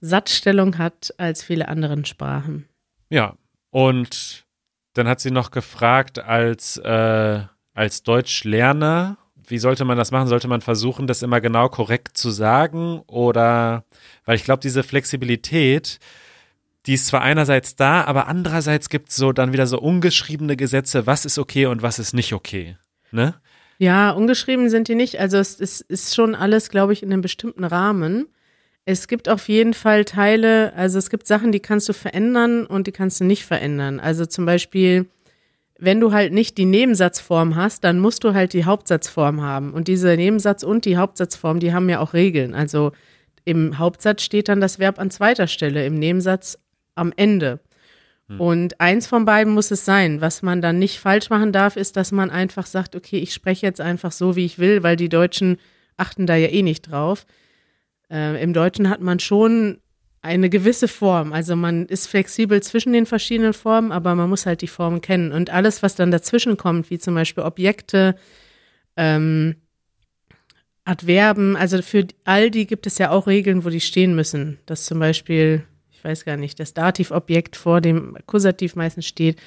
Satzstellung 0.00 0.78
hat 0.78 1.14
als 1.18 1.42
viele 1.42 1.68
anderen 1.68 2.04
Sprachen. 2.04 2.68
Ja, 3.10 3.34
und 3.70 4.44
dann 4.94 5.08
hat 5.08 5.20
sie 5.20 5.30
noch 5.30 5.50
gefragt, 5.50 6.18
als, 6.18 6.76
äh, 6.78 7.40
als 7.74 8.02
Deutschlerner, 8.02 9.18
wie 9.46 9.58
sollte 9.58 9.84
man 9.84 9.98
das 9.98 10.10
machen? 10.10 10.28
Sollte 10.28 10.48
man 10.48 10.60
versuchen, 10.60 11.06
das 11.06 11.22
immer 11.22 11.40
genau 11.40 11.68
korrekt 11.68 12.16
zu 12.16 12.30
sagen? 12.30 13.02
Oder, 13.06 13.84
weil 14.24 14.36
ich 14.36 14.44
glaube, 14.44 14.60
diese 14.60 14.82
Flexibilität, 14.82 15.98
die 16.86 16.94
ist 16.94 17.08
zwar 17.08 17.22
einerseits 17.22 17.76
da, 17.76 18.04
aber 18.04 18.26
andererseits 18.28 18.88
gibt 18.88 19.10
es 19.10 19.16
so 19.16 19.32
dann 19.32 19.52
wieder 19.52 19.66
so 19.66 19.78
ungeschriebene 19.78 20.56
Gesetze, 20.56 21.06
was 21.06 21.24
ist 21.24 21.38
okay 21.38 21.66
und 21.66 21.82
was 21.82 21.98
ist 21.98 22.14
nicht 22.14 22.32
okay. 22.32 22.76
Ne? 23.10 23.34
Ja, 23.78 24.10
ungeschrieben 24.10 24.70
sind 24.70 24.88
die 24.88 24.94
nicht. 24.94 25.18
Also 25.18 25.38
es, 25.38 25.58
es 25.58 25.80
ist 25.80 26.14
schon 26.14 26.34
alles, 26.34 26.70
glaube 26.70 26.92
ich, 26.92 27.02
in 27.02 27.12
einem 27.12 27.22
bestimmten 27.22 27.64
Rahmen. 27.64 28.26
Es 28.84 29.08
gibt 29.08 29.28
auf 29.28 29.48
jeden 29.48 29.74
Fall 29.74 30.04
Teile, 30.04 30.72
also 30.74 30.98
es 30.98 31.10
gibt 31.10 31.26
Sachen, 31.26 31.52
die 31.52 31.60
kannst 31.60 31.88
du 31.88 31.92
verändern 31.92 32.66
und 32.66 32.86
die 32.86 32.92
kannst 32.92 33.20
du 33.20 33.24
nicht 33.24 33.44
verändern. 33.44 34.00
Also 34.00 34.26
zum 34.26 34.46
Beispiel, 34.46 35.06
wenn 35.78 36.00
du 36.00 36.12
halt 36.12 36.32
nicht 36.32 36.58
die 36.58 36.64
Nebensatzform 36.64 37.56
hast, 37.56 37.84
dann 37.84 38.00
musst 38.00 38.24
du 38.24 38.34
halt 38.34 38.52
die 38.52 38.64
Hauptsatzform 38.64 39.42
haben. 39.42 39.72
Und 39.72 39.88
diese 39.88 40.16
Nebensatz 40.16 40.62
und 40.62 40.84
die 40.84 40.96
Hauptsatzform, 40.96 41.60
die 41.60 41.72
haben 41.72 41.88
ja 41.88 42.00
auch 42.00 42.14
Regeln. 42.14 42.54
Also 42.54 42.92
im 43.44 43.78
Hauptsatz 43.78 44.22
steht 44.22 44.48
dann 44.48 44.60
das 44.60 44.78
Verb 44.78 44.98
an 44.98 45.10
zweiter 45.10 45.46
Stelle, 45.46 45.84
im 45.86 45.98
Nebensatz 45.98 46.58
am 46.94 47.12
Ende. 47.16 47.60
Hm. 48.28 48.40
Und 48.40 48.80
eins 48.80 49.06
von 49.06 49.24
beiden 49.24 49.52
muss 49.52 49.70
es 49.70 49.84
sein. 49.84 50.20
Was 50.20 50.42
man 50.42 50.62
dann 50.62 50.78
nicht 50.78 51.00
falsch 51.00 51.30
machen 51.30 51.52
darf, 51.52 51.76
ist, 51.76 51.96
dass 51.96 52.12
man 52.12 52.30
einfach 52.30 52.66
sagt, 52.66 52.94
okay, 52.94 53.18
ich 53.18 53.32
spreche 53.34 53.66
jetzt 53.66 53.80
einfach 53.80 54.12
so, 54.12 54.36
wie 54.36 54.44
ich 54.44 54.58
will, 54.58 54.82
weil 54.82 54.96
die 54.96 55.08
Deutschen 55.08 55.58
achten 55.96 56.26
da 56.26 56.36
ja 56.36 56.48
eh 56.48 56.62
nicht 56.62 56.90
drauf. 56.90 57.26
Äh, 58.10 58.42
Im 58.42 58.52
Deutschen 58.52 58.88
hat 58.88 59.00
man 59.00 59.20
schon 59.20 59.78
eine 60.22 60.50
gewisse 60.50 60.88
Form. 60.88 61.32
Also 61.32 61.56
man 61.56 61.86
ist 61.86 62.06
flexibel 62.06 62.62
zwischen 62.62 62.92
den 62.92 63.06
verschiedenen 63.06 63.54
Formen, 63.54 63.92
aber 63.92 64.14
man 64.14 64.28
muss 64.28 64.46
halt 64.46 64.60
die 64.60 64.66
Formen 64.66 65.00
kennen. 65.00 65.32
Und 65.32 65.50
alles, 65.50 65.82
was 65.82 65.94
dann 65.94 66.10
dazwischen 66.10 66.56
kommt, 66.56 66.90
wie 66.90 66.98
zum 66.98 67.14
Beispiel 67.14 67.44
Objekte, 67.44 68.16
ähm, 68.96 69.56
Adverben, 70.84 71.56
also 71.56 71.80
für 71.82 72.06
all 72.24 72.50
die 72.50 72.66
gibt 72.66 72.86
es 72.86 72.98
ja 72.98 73.10
auch 73.10 73.26
Regeln, 73.26 73.64
wo 73.64 73.70
die 73.70 73.80
stehen 73.80 74.14
müssen. 74.14 74.58
Dass 74.66 74.84
zum 74.84 74.98
Beispiel, 74.98 75.62
ich 75.92 76.02
weiß 76.02 76.24
gar 76.24 76.36
nicht, 76.36 76.58
das 76.58 76.74
Dativobjekt 76.74 77.56
vor 77.56 77.80
dem 77.80 78.16
Akkusativ 78.16 78.76
meistens 78.76 79.06
steht. 79.06 79.40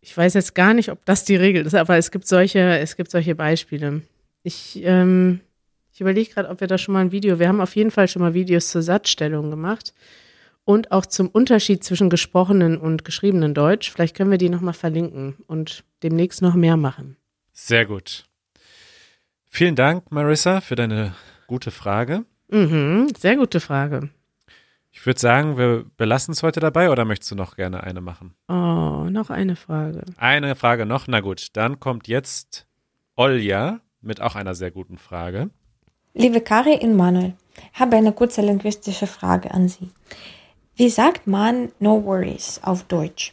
Ich 0.00 0.16
weiß 0.16 0.34
jetzt 0.34 0.54
gar 0.54 0.74
nicht, 0.74 0.90
ob 0.90 1.04
das 1.04 1.24
die 1.24 1.36
Regel 1.36 1.66
ist, 1.66 1.74
aber 1.74 1.96
es 1.96 2.10
gibt 2.10 2.26
solche, 2.26 2.78
es 2.78 2.96
gibt 2.96 3.10
solche 3.10 3.34
Beispiele. 3.34 4.02
Ich 4.42 4.80
ähm, 4.84 5.40
ich 5.98 6.00
überlege 6.00 6.32
gerade, 6.32 6.48
ob 6.48 6.60
wir 6.60 6.68
da 6.68 6.78
schon 6.78 6.92
mal 6.92 7.00
ein 7.00 7.10
Video, 7.10 7.40
wir 7.40 7.48
haben 7.48 7.60
auf 7.60 7.74
jeden 7.74 7.90
Fall 7.90 8.06
schon 8.06 8.22
mal 8.22 8.32
Videos 8.32 8.68
zur 8.68 8.82
Satzstellung 8.82 9.50
gemacht 9.50 9.92
und 10.62 10.92
auch 10.92 11.04
zum 11.04 11.28
Unterschied 11.28 11.82
zwischen 11.82 12.08
gesprochenen 12.08 12.78
und 12.78 13.04
geschriebenen 13.04 13.52
Deutsch. 13.52 13.90
Vielleicht 13.90 14.16
können 14.16 14.30
wir 14.30 14.38
die 14.38 14.48
nochmal 14.48 14.74
verlinken 14.74 15.34
und 15.48 15.82
demnächst 16.04 16.40
noch 16.40 16.54
mehr 16.54 16.76
machen. 16.76 17.16
Sehr 17.52 17.84
gut. 17.84 18.26
Vielen 19.48 19.74
Dank, 19.74 20.12
Marissa, 20.12 20.60
für 20.60 20.76
deine 20.76 21.16
gute 21.48 21.72
Frage. 21.72 22.24
Mhm, 22.46 23.08
sehr 23.18 23.34
gute 23.34 23.58
Frage. 23.58 24.10
Ich 24.92 25.04
würde 25.04 25.18
sagen, 25.18 25.58
wir 25.58 25.84
belassen 25.96 26.30
es 26.30 26.44
heute 26.44 26.60
dabei 26.60 26.90
oder 26.90 27.04
möchtest 27.04 27.32
du 27.32 27.34
noch 27.34 27.56
gerne 27.56 27.82
eine 27.82 28.00
machen? 28.00 28.36
Oh, 28.46 29.08
noch 29.10 29.30
eine 29.30 29.56
Frage. 29.56 30.04
Eine 30.16 30.54
Frage 30.54 30.86
noch. 30.86 31.08
Na 31.08 31.18
gut, 31.18 31.48
dann 31.54 31.80
kommt 31.80 32.06
jetzt 32.06 32.68
Olja 33.16 33.80
mit 34.00 34.20
auch 34.20 34.36
einer 34.36 34.54
sehr 34.54 34.70
guten 34.70 34.96
Frage. 34.96 35.50
Liebe 36.20 36.40
Kari 36.40 36.80
und 36.82 36.96
Manuel, 36.96 37.34
habe 37.74 37.94
eine 37.94 38.10
kurze 38.10 38.40
linguistische 38.40 39.06
Frage 39.06 39.52
an 39.52 39.68
Sie. 39.68 39.88
Wie 40.74 40.88
sagt 40.88 41.28
man 41.28 41.70
No 41.78 42.04
Worries 42.04 42.60
auf 42.64 42.82
Deutsch? 42.82 43.32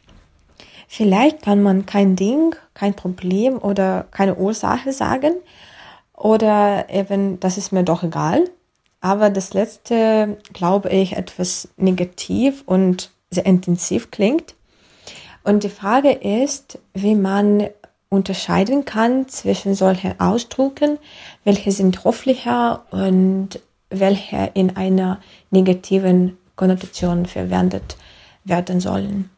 Vielleicht 0.87 1.41
kann 1.41 1.63
man 1.63 1.87
kein 1.87 2.15
Ding, 2.15 2.55
kein 2.75 2.93
Problem 2.93 3.57
oder 3.57 4.05
keine 4.11 4.35
Ursache 4.35 4.93
sagen 4.93 5.33
oder 6.13 6.85
eben, 6.91 7.39
das 7.39 7.57
ist 7.57 7.71
mir 7.71 7.81
doch 7.83 8.03
egal. 8.03 8.43
Aber 9.01 9.31
das 9.31 9.55
letzte, 9.55 10.37
glaube 10.53 10.89
ich, 10.89 11.13
etwas 11.13 11.69
negativ 11.77 12.61
und 12.67 13.09
sehr 13.31 13.47
intensiv 13.47 14.11
klingt. 14.11 14.53
Und 15.43 15.63
die 15.63 15.69
Frage 15.69 16.11
ist, 16.11 16.77
wie 16.93 17.15
man 17.15 17.67
unterscheiden 18.15 18.85
kann 18.85 19.27
zwischen 19.27 19.75
solchen 19.75 20.19
Ausdrücken, 20.19 20.97
welche 21.43 21.71
sind 21.71 22.03
hofflicher 22.03 22.85
und 22.91 23.59
welche 23.89 24.51
in 24.53 24.75
einer 24.75 25.21
negativen 25.51 26.37
Konnotation 26.55 27.25
verwendet 27.25 27.97
werden 28.43 28.79
sollen. 28.79 29.29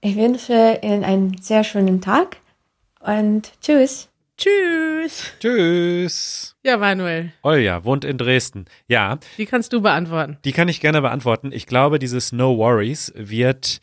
Ich 0.00 0.16
wünsche 0.16 0.78
Ihnen 0.82 1.04
einen 1.04 1.36
sehr 1.42 1.64
schönen 1.64 2.00
Tag 2.00 2.36
und 3.00 3.52
tschüss. 3.60 4.08
Tschüss. 4.38 5.32
Tschüss. 5.40 6.56
Ja, 6.62 6.76
Manuel. 6.76 7.32
Olja 7.42 7.84
wohnt 7.84 8.04
in 8.04 8.18
Dresden. 8.18 8.66
Ja. 8.86 9.18
Die 9.38 9.46
kannst 9.46 9.72
du 9.72 9.80
beantworten. 9.80 10.36
Die 10.44 10.52
kann 10.52 10.68
ich 10.68 10.80
gerne 10.80 11.00
beantworten. 11.00 11.52
Ich 11.52 11.66
glaube, 11.66 11.98
dieses 11.98 12.32
No 12.32 12.58
Worries 12.58 13.12
wird 13.16 13.80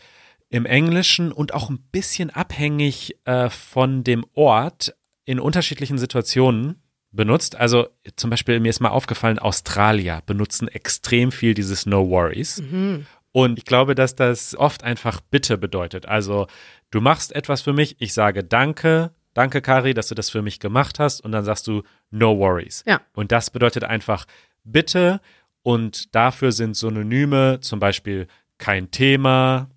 im 0.54 0.68
Englischen 0.68 1.32
und 1.32 1.56
auch 1.56 1.72
ein 1.72 1.80
bisschen 1.92 2.30
abhängig 2.30 3.18
äh, 3.26 3.50
von 3.50 4.04
dem 4.04 4.24
Ort 4.36 4.94
in 5.26 5.40
unterschiedlichen 5.40 5.98
Situationen 5.98 6.80
benutzt. 7.12 7.56
Also 7.56 7.88
zum 8.18 8.30
Beispiel, 8.30 8.60
mir 8.60 8.70
ist 8.70 8.80
mal 8.80 8.90
aufgefallen, 8.90 9.40
Australier 9.40 10.22
benutzen 10.28 10.68
extrem 10.68 11.32
viel 11.32 11.56
dieses 11.56 11.88
No 11.88 12.08
Worries. 12.08 12.62
Mhm. 12.62 13.08
Und 13.32 13.58
ich 13.58 13.66
glaube, 13.66 13.96
dass 13.96 14.14
das 14.14 14.56
oft 14.56 14.84
einfach 14.84 15.22
Bitte 15.22 15.58
bedeutet. 15.58 16.06
Also 16.06 16.46
du 16.92 17.02
machst 17.02 17.36
etwas 17.36 17.64
für 17.64 17.74
mich, 17.74 17.96
ich 17.98 18.14
sage 18.14 18.44
Danke, 18.44 19.10
danke 19.34 19.60
Kari, 19.60 19.96
dass 19.96 20.10
du 20.10 20.14
das 20.14 20.30
für 20.30 20.44
mich 20.44 20.60
gemacht 20.60 21.00
hast 21.00 21.22
und 21.22 21.32
dann 21.32 21.46
sagst 21.46 21.66
du 21.66 21.82
No 22.12 22.38
Worries. 22.38 22.84
Ja. 22.86 23.02
Und 23.16 23.32
das 23.32 23.50
bedeutet 23.50 23.86
einfach 23.86 24.28
Bitte 24.64 25.20
und 25.64 26.14
dafür 26.14 26.52
sind 26.52 26.78
Synonyme 26.78 27.60
zum 27.62 27.80
Beispiel 27.80 28.28
kein 28.60 28.92
Thema, 28.92 29.72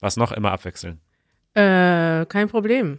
was 0.00 0.16
noch 0.16 0.32
immer 0.32 0.52
abwechseln? 0.52 1.00
Äh, 1.54 2.26
kein 2.26 2.48
Problem. 2.48 2.98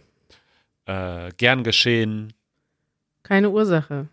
Äh, 0.86 1.30
gern 1.36 1.64
geschehen. 1.64 2.32
Keine 3.22 3.50
Ursache. 3.50 4.08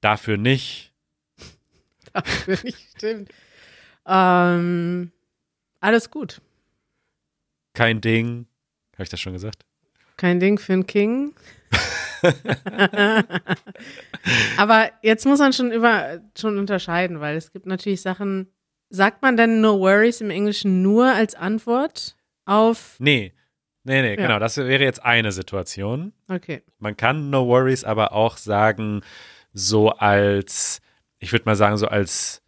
Dafür 0.00 0.36
nicht. 0.36 0.92
Dafür 2.12 2.58
nicht, 2.62 2.78
stimmt. 2.96 3.30
Ähm, 4.06 5.10
alles 5.80 6.10
gut. 6.10 6.40
Kein 7.72 8.00
Ding. 8.00 8.46
Habe 8.94 9.04
ich 9.04 9.08
das 9.08 9.20
schon 9.20 9.32
gesagt? 9.32 9.64
Kein 10.16 10.38
Ding 10.38 10.58
für 10.58 10.74
einen 10.74 10.86
King. 10.86 11.34
Aber 14.56 14.90
jetzt 15.02 15.26
muss 15.26 15.38
man 15.38 15.52
schon 15.52 15.70
über 15.72 16.20
schon 16.36 16.58
unterscheiden, 16.58 17.20
weil 17.20 17.36
es 17.36 17.52
gibt 17.52 17.66
natürlich 17.66 18.02
Sachen. 18.02 18.48
Sagt 18.94 19.22
man 19.22 19.36
denn 19.36 19.60
No 19.60 19.80
Worries 19.80 20.20
im 20.20 20.30
Englischen 20.30 20.80
nur 20.80 21.12
als 21.12 21.34
Antwort 21.34 22.16
auf? 22.44 22.94
Nee. 23.00 23.32
Nee, 23.82 24.02
nee, 24.02 24.10
Ja. 24.10 24.14
genau. 24.14 24.38
Das 24.38 24.56
wäre 24.56 24.84
jetzt 24.84 25.04
eine 25.04 25.32
Situation. 25.32 26.12
Okay. 26.28 26.62
Man 26.78 26.96
kann 26.96 27.28
No 27.28 27.48
Worries 27.48 27.82
aber 27.82 28.12
auch 28.12 28.36
sagen, 28.36 29.00
so 29.52 29.90
als, 29.90 30.80
ich 31.18 31.32
würde 31.32 31.44
mal 31.46 31.56
sagen, 31.56 31.76
so 31.76 31.88
als, 31.88 32.40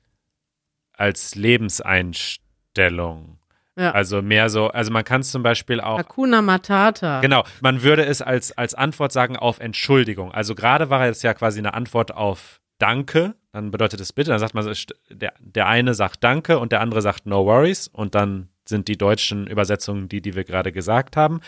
als 0.92 1.34
Lebenseinstellung. 1.34 3.40
Ja. 3.76 3.90
Also 3.90 4.22
mehr 4.22 4.48
so, 4.48 4.68
also 4.68 4.92
man 4.92 5.02
kann 5.04 5.22
es 5.22 5.32
zum 5.32 5.42
Beispiel 5.42 5.80
auch. 5.80 5.98
Hakuna 5.98 6.42
Matata. 6.42 7.20
Genau, 7.22 7.42
man 7.60 7.82
würde 7.82 8.06
es 8.06 8.22
als, 8.22 8.56
als 8.56 8.74
Antwort 8.74 9.10
sagen 9.10 9.36
auf 9.36 9.58
Entschuldigung. 9.58 10.30
Also 10.32 10.54
gerade 10.54 10.90
war 10.90 11.08
es 11.08 11.22
ja 11.22 11.34
quasi 11.34 11.58
eine 11.58 11.74
Antwort 11.74 12.14
auf 12.14 12.60
Danke, 12.78 13.34
dann 13.56 13.70
bedeutet 13.70 14.00
es 14.00 14.12
bitte, 14.12 14.30
dann 14.30 14.38
sagt 14.38 14.52
man, 14.52 14.70
der, 15.10 15.32
der 15.40 15.66
eine 15.66 15.94
sagt 15.94 16.22
Danke 16.22 16.58
und 16.58 16.72
der 16.72 16.82
andere 16.82 17.00
sagt 17.00 17.24
No 17.24 17.46
Worries 17.46 17.88
und 17.88 18.14
dann 18.14 18.50
sind 18.66 18.86
die 18.86 18.98
deutschen 18.98 19.46
Übersetzungen 19.46 20.10
die, 20.10 20.20
die 20.20 20.34
wir 20.34 20.44
gerade 20.44 20.72
gesagt 20.72 21.16
haben. 21.16 21.40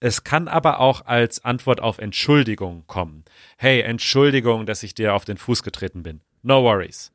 Es 0.00 0.24
kann 0.24 0.48
aber 0.48 0.80
auch 0.80 1.06
als 1.06 1.44
Antwort 1.44 1.80
auf 1.80 1.98
Entschuldigung 1.98 2.82
kommen. 2.88 3.24
Hey, 3.56 3.82
Entschuldigung, 3.82 4.66
dass 4.66 4.82
ich 4.82 4.94
dir 4.94 5.14
auf 5.14 5.24
den 5.24 5.36
Fuß 5.36 5.62
getreten 5.62 6.02
bin. 6.02 6.22
No 6.42 6.64
Worries. 6.64 7.12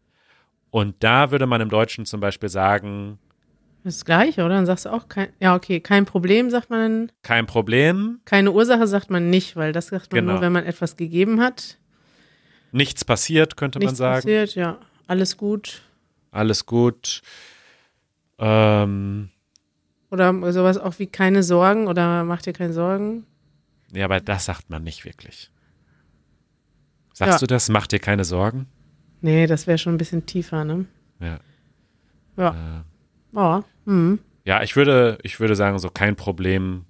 Und 0.69 0.95
da 1.03 1.31
würde 1.31 1.45
man 1.45 1.59
im 1.59 1.69
Deutschen 1.69 2.05
zum 2.05 2.21
Beispiel 2.21 2.49
sagen, 2.49 3.19
das 3.83 4.05
Gleiche, 4.05 4.45
oder? 4.45 4.55
Dann 4.55 4.65
sagst 4.65 4.85
du 4.85 4.89
auch 4.89 5.09
kein, 5.09 5.33
ja, 5.41 5.53
okay, 5.55 5.81
kein 5.81 6.05
Problem, 6.05 6.49
sagt 6.49 6.69
man. 6.69 7.11
kein 7.23 7.45
Problem, 7.45 8.21
Keine 8.23 8.51
Ursache 8.53 8.87
sagt 8.87 9.09
man 9.09 9.29
nicht, 9.29 9.57
weil 9.57 9.73
das 9.73 9.87
sagt 9.87 10.13
man 10.13 10.21
Genau. 10.21 10.33
nur, 10.33 10.41
wenn 10.41 10.53
man 10.53 10.63
etwas 10.63 10.95
gegeben 10.95 11.41
hat. 11.41 11.77
Nichts 12.73 13.05
passiert, 13.05 13.55
könnte 13.57 13.79
man 13.79 13.85
Nichts 13.85 13.97
sagen. 13.99 14.15
passiert, 14.23 14.55
ja. 14.55 14.77
Alles 15.07 15.37
gut. 15.37 15.81
alles 16.31 16.65
gut. 16.65 17.21
Ähm, 18.39 19.29
Oder 20.09 20.51
sowas 20.51 20.77
auch 20.77 20.97
wie 20.99 21.07
keine 21.07 21.43
Sorgen 21.43 21.87
oder 21.87 22.23
mach 22.23 22.41
dir 22.41 22.53
keine 22.53 22.73
Sorgen. 22.73 23.25
ja, 23.93 24.05
aber 24.05 24.19
das 24.19 24.45
sagt 24.45 24.69
man 24.69 24.83
nicht 24.83 25.05
wirklich. 25.05 25.51
Sagst 27.13 27.33
Ja. 27.33 27.37
du 27.39 27.47
das? 27.47 27.69
Mach 27.69 27.85
dir 27.87 27.99
keine 27.99 28.25
Sorgen? 28.25 28.67
Nee, 29.21 29.45
das 29.47 29.67
wäre 29.67 29.77
schon 29.77 29.93
ein 29.93 29.97
bisschen 29.97 30.25
tiefer, 30.25 30.65
ne? 30.65 30.85
Ja. 31.19 31.39
Ja. 32.37 32.83
Oh, 33.33 33.61
hm. 33.85 34.19
Ja, 34.45 34.63
ich 34.63 34.75
würde, 34.75 35.17
ich 35.23 35.39
würde 35.39 35.55
sagen, 35.55 35.77
so 35.79 35.89
kein 35.89 36.15
Problem, 36.15 36.85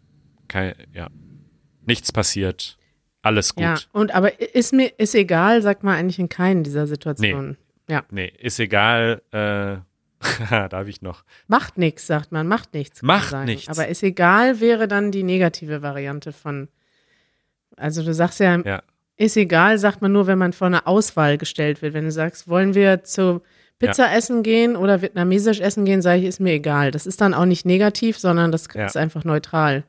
kein, 0.47 0.73
ja, 0.93 1.09
nichts 1.86 2.11
passiert, 2.11 2.77
alles 3.24 3.55
gut. 3.55 3.63
Ja, 3.63 3.76
und 3.91 4.13
aber 4.13 4.39
ist 4.53 4.71
mir, 4.74 4.91
ist 4.99 5.15
egal, 5.15 5.61
sagt 5.63 5.84
man 5.84 5.95
eigentlich 5.95 6.19
in 6.19 6.30
keinen 6.30 6.63
dieser 6.63 6.86
Situationen. 6.86 7.57
Ja. 7.89 8.03
Nee, 8.11 8.32
ist 8.39 8.59
egal, 8.59 9.21
äh, 9.32 9.78
da 10.49 10.69
habe 10.71 10.89
ich 10.89 11.01
noch. 11.01 11.24
Macht 11.47 11.78
nichts, 11.78 12.05
sagt 12.07 12.32
man, 12.32 12.47
macht 12.47 12.74
nichts. 12.74 13.01
Macht 13.01 13.34
nichts. 13.45 13.67
Aber 13.69 13.88
ist 13.88 14.03
egal 14.03 14.61
wäre 14.61 14.88
dann 14.88 15.11
die 15.11 15.24
negative 15.24 15.82
Variante 15.82 16.32
von, 16.32 16.67
also 17.76 18.03
du 18.03 18.13
sagst 18.13 18.39
ja, 18.39 18.57
Ja. 18.63 18.84
ist 19.17 19.36
egal, 19.38 19.78
sagt 19.80 20.01
man 20.01 20.11
nur, 20.11 20.28
wenn 20.28 20.38
man 20.38 20.53
vor 20.53 20.67
eine 20.67 20.86
Auswahl 20.88 21.38
gestellt 21.38 21.82
wird. 21.82 21.93
Wenn 21.93 22.05
du 22.05 22.11
sagst, 22.11 22.47
wollen 22.47 22.74
wir 22.76 23.03
zu 23.03 23.41
Pizza 23.80 24.13
essen 24.15 24.43
gehen 24.43 24.76
oder 24.78 25.01
vietnamesisch 25.01 25.59
essen 25.59 25.84
gehen, 25.84 26.01
sage 26.01 26.19
ich, 26.21 26.26
ist 26.28 26.39
mir 26.39 26.53
egal. 26.53 26.91
Das 26.91 27.05
ist 27.05 27.19
dann 27.19 27.34
auch 27.34 27.45
nicht 27.45 27.65
negativ, 27.65 28.17
sondern 28.17 28.51
das 28.51 28.67
Ja. 28.74 28.86
ist 28.86 28.95
einfach 28.95 29.26
neutral. 29.26 29.84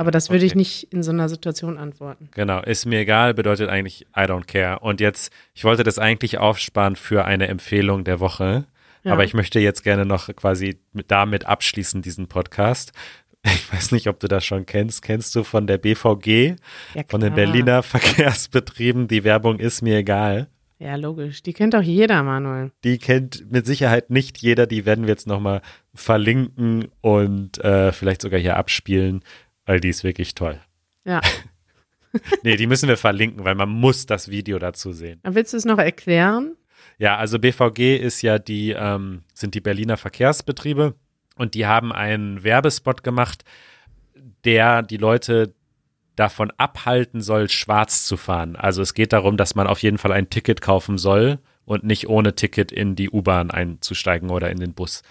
Aber 0.00 0.10
das 0.10 0.30
würde 0.30 0.44
ich 0.46 0.52
Okay. 0.52 0.58
nicht 0.58 0.92
in 0.92 1.02
so 1.02 1.10
einer 1.10 1.28
Situation 1.28 1.76
antworten. 1.76 2.28
Genau, 2.34 2.62
ist 2.62 2.86
mir 2.86 3.00
egal, 3.00 3.34
bedeutet 3.34 3.68
eigentlich 3.68 4.06
I 4.16 4.20
don't 4.20 4.46
care. 4.46 4.78
Und 4.80 5.00
jetzt, 5.00 5.30
ich 5.54 5.64
wollte 5.64 5.82
das 5.82 5.98
eigentlich 5.98 6.38
aufsparen 6.38 6.96
für 6.96 7.24
eine 7.26 7.48
Empfehlung 7.48 8.04
der 8.04 8.18
Woche, 8.18 8.64
Ja. 9.02 9.12
aber 9.12 9.24
ich 9.24 9.34
möchte 9.34 9.60
jetzt 9.60 9.82
gerne 9.84 10.06
noch 10.06 10.34
quasi 10.34 10.78
mit, 10.92 11.10
damit 11.10 11.44
abschließen, 11.46 12.00
diesen 12.02 12.28
Podcast. 12.28 12.92
Ich 13.44 13.72
weiß 13.72 13.92
nicht, 13.92 14.06
ob 14.08 14.20
du 14.20 14.28
das 14.28 14.44
schon 14.44 14.66
kennst. 14.66 15.00
Kennst 15.02 15.34
du 15.34 15.44
von 15.44 15.66
der 15.66 15.78
BVG, 15.78 16.56
Ja, 16.94 17.02
von 17.08 17.20
den. 17.22 17.32
Berliner 17.34 17.82
Verkehrsbetrieben, 18.30 19.08
die 19.08 19.24
Werbung 19.24 19.58
ist 19.58 19.80
mir 19.80 19.96
egal. 19.96 20.48
Ja, 20.78 20.96
logisch. 20.96 21.42
Die 21.42 21.52
kennt 21.54 21.72
doch 21.74 21.82
jeder, 21.82 22.22
Manuel. 22.22 22.70
Die 22.84 22.98
kennt 22.98 23.50
mit 23.50 23.64
Sicherheit 23.66 24.10
nicht 24.10 24.38
jeder, 24.38 24.66
die 24.66 24.84
werden 24.86 25.04
wir 25.06 25.10
jetzt 25.12 25.26
nochmal 25.26 25.60
verlinken 25.94 26.88
und 27.00 27.62
äh, 27.64 27.92
vielleicht 27.92 28.22
sogar 28.22 28.40
hier 28.40 28.56
abspielen, 28.56 29.22
weil 29.66 29.80
die 29.80 29.88
ist 29.88 30.04
wirklich 30.04 30.34
toll. 30.34 30.60
Ja. 31.04 31.20
Nee, 32.42 32.56
die 32.56 32.66
müssen 32.66 32.88
wir 32.88 32.96
verlinken, 32.96 33.44
weil 33.44 33.54
man 33.54 33.68
muss 33.68 34.04
das 34.04 34.28
Video 34.28 34.58
dazu 34.58 34.92
sehen. 34.92 35.20
Willst 35.22 35.52
du 35.52 35.56
es 35.56 35.64
noch 35.64 35.78
erklären? 35.78 36.56
Ja, 36.98 37.16
also 37.16 37.38
BVG 37.38 37.96
ist 37.96 38.22
ja 38.22 38.40
die, 38.40 38.70
ähm, 38.70 39.22
sind 39.32 39.54
die 39.54 39.60
Berliner 39.60 39.96
Verkehrsbetriebe 39.96 40.94
und 41.36 41.54
die 41.54 41.66
haben 41.66 41.92
einen 41.92 42.42
Werbespot 42.42 43.04
gemacht, 43.04 43.44
der 44.44 44.82
die 44.82 44.96
Leute 44.96 45.54
davon 46.16 46.52
abhalten 46.58 47.22
soll, 47.22 47.48
schwarz 47.48 48.04
zu 48.04 48.16
fahren. 48.16 48.56
Also 48.56 48.82
es 48.82 48.92
geht 48.92 49.12
darum, 49.12 49.36
dass 49.36 49.54
man 49.54 49.66
auf 49.66 49.82
jeden 49.82 49.96
Fall 49.96 50.12
ein 50.12 50.28
Ticket 50.28 50.60
kaufen 50.60 50.98
soll 50.98 51.38
und 51.64 51.84
nicht 51.84 52.08
ohne 52.08 52.34
Ticket 52.34 52.72
in 52.72 52.96
die 52.96 53.08
U-Bahn 53.08 53.50
einzusteigen 53.50 54.28
oder 54.28 54.50
in 54.50 54.58
den 54.58 54.74
Bus. 54.74 55.02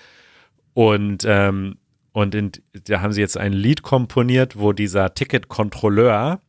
Und, 0.73 1.23
ähm, 1.25 1.77
und 2.19 2.35
in, 2.35 2.51
da 2.73 2.99
haben 2.99 3.13
sie 3.13 3.21
jetzt 3.21 3.37
ein 3.37 3.53
Lied 3.53 3.81
komponiert, 3.81 4.59
wo 4.59 4.73
dieser 4.73 5.13
Ticketkontrolleur 5.13 6.41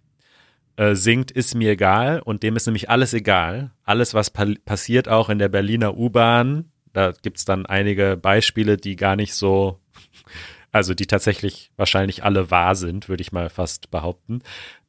äh, 0.74 0.96
singt, 0.96 1.30
ist 1.30 1.54
mir 1.54 1.70
egal. 1.70 2.20
Und 2.20 2.42
dem 2.42 2.56
ist 2.56 2.66
nämlich 2.66 2.90
alles 2.90 3.14
egal. 3.14 3.70
Alles, 3.84 4.12
was 4.12 4.30
pa 4.30 4.46
passiert, 4.64 5.06
auch 5.06 5.28
in 5.28 5.38
der 5.38 5.48
Berliner 5.48 5.96
U-Bahn. 5.96 6.72
Da 6.92 7.12
gibt 7.22 7.38
es 7.38 7.44
dann 7.44 7.66
einige 7.66 8.16
Beispiele, 8.16 8.78
die 8.78 8.96
gar 8.96 9.14
nicht 9.14 9.32
so, 9.32 9.78
also 10.72 10.92
die 10.92 11.06
tatsächlich 11.06 11.70
wahrscheinlich 11.76 12.24
alle 12.24 12.50
wahr 12.50 12.74
sind, 12.74 13.08
würde 13.08 13.20
ich 13.20 13.30
mal 13.30 13.48
fast 13.48 13.92
behaupten. 13.92 14.42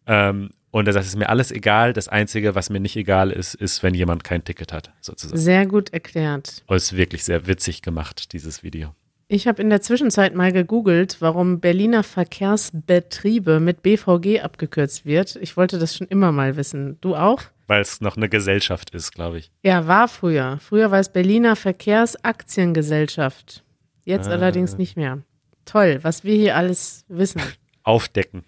Ähm, 0.07 0.49
und 0.71 0.87
er 0.87 0.93
sagt, 0.93 1.03
es 1.03 1.11
ist 1.11 1.19
mir 1.19 1.29
alles 1.29 1.51
egal. 1.51 1.93
Das 1.93 2.07
Einzige, 2.07 2.55
was 2.55 2.71
mir 2.71 2.79
nicht 2.79 2.95
egal 2.95 3.29
ist, 3.29 3.53
ist, 3.53 3.83
wenn 3.83 3.93
jemand 3.93 4.23
kein 4.23 4.43
Ticket 4.43 4.73
hat, 4.73 4.93
sozusagen. 4.99 5.39
Sehr 5.39 5.67
gut 5.67 5.93
erklärt. 5.93 6.63
Und 6.65 6.75
ist 6.75 6.97
wirklich 6.97 7.23
sehr 7.23 7.45
witzig 7.45 7.83
gemacht, 7.83 8.33
dieses 8.33 8.63
Video. 8.63 8.95
Ich 9.33 9.47
habe 9.47 9.61
in 9.61 9.69
der 9.69 9.79
Zwischenzeit 9.81 10.35
mal 10.35 10.51
gegoogelt, 10.51 11.15
warum 11.21 11.61
Berliner 11.61 12.03
Verkehrsbetriebe 12.03 13.61
mit 13.61 13.81
BVG 13.81 14.41
abgekürzt 14.41 15.05
wird. 15.05 15.37
Ich 15.37 15.55
wollte 15.55 15.79
das 15.79 15.95
schon 15.95 16.07
immer 16.07 16.33
mal 16.33 16.57
wissen. 16.57 16.97
Du 16.99 17.15
auch? 17.15 17.41
Weil 17.67 17.81
es 17.81 18.01
noch 18.01 18.17
eine 18.17 18.27
Gesellschaft 18.27 18.89
ist, 18.89 19.13
glaube 19.13 19.37
ich. 19.37 19.49
Ja, 19.63 19.87
war 19.87 20.09
früher. 20.09 20.57
Früher 20.59 20.91
war 20.91 20.99
es 20.99 21.07
Berliner 21.13 21.55
Verkehrsaktiengesellschaft. 21.55 23.63
Jetzt 24.03 24.27
Ah. 24.27 24.31
allerdings 24.31 24.77
nicht 24.77 24.97
mehr. 24.97 25.19
Toll, 25.63 25.99
was 26.01 26.25
wir 26.25 26.35
hier 26.35 26.57
alles 26.57 27.05
wissen. 27.07 27.39
Aufdecken. 27.83 28.43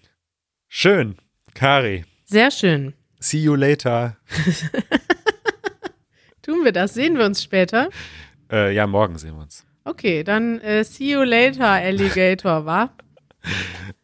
Schön. 0.68 1.16
Kari, 1.54 2.04
Sehr 2.26 2.50
schön. 2.50 2.92
see 3.20 3.38
you 3.38 3.54
later. 3.54 4.18
Tun 6.42 6.62
wir 6.62 6.72
das? 6.72 6.92
Sehen 6.92 7.16
wir 7.16 7.24
uns 7.24 7.42
später? 7.42 7.88
Äh, 8.52 8.74
ja, 8.74 8.86
morgen 8.86 9.16
sehen 9.16 9.34
wir 9.36 9.44
uns. 9.44 9.63
Okay, 9.84 10.24
dann 10.24 10.60
äh, 10.60 10.82
see 10.84 11.12
you 11.12 11.22
later, 11.22 11.66
Alligator, 11.68 12.64
wa? 12.66 12.90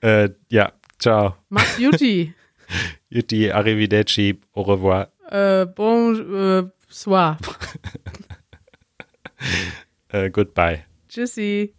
Äh, 0.03 0.28
ja, 0.51 0.72
ciao. 0.99 1.35
Mach's 1.49 1.78
Juti. 1.78 2.35
Jutti, 3.09 3.51
arrivederci, 3.51 4.39
au 4.53 4.62
revoir. 4.62 5.09
äh, 5.31 5.64
bonsoir. 5.66 7.39
Äh, 10.12 10.28
goodbye. 10.31 10.85
Tschüssi. 11.09 11.72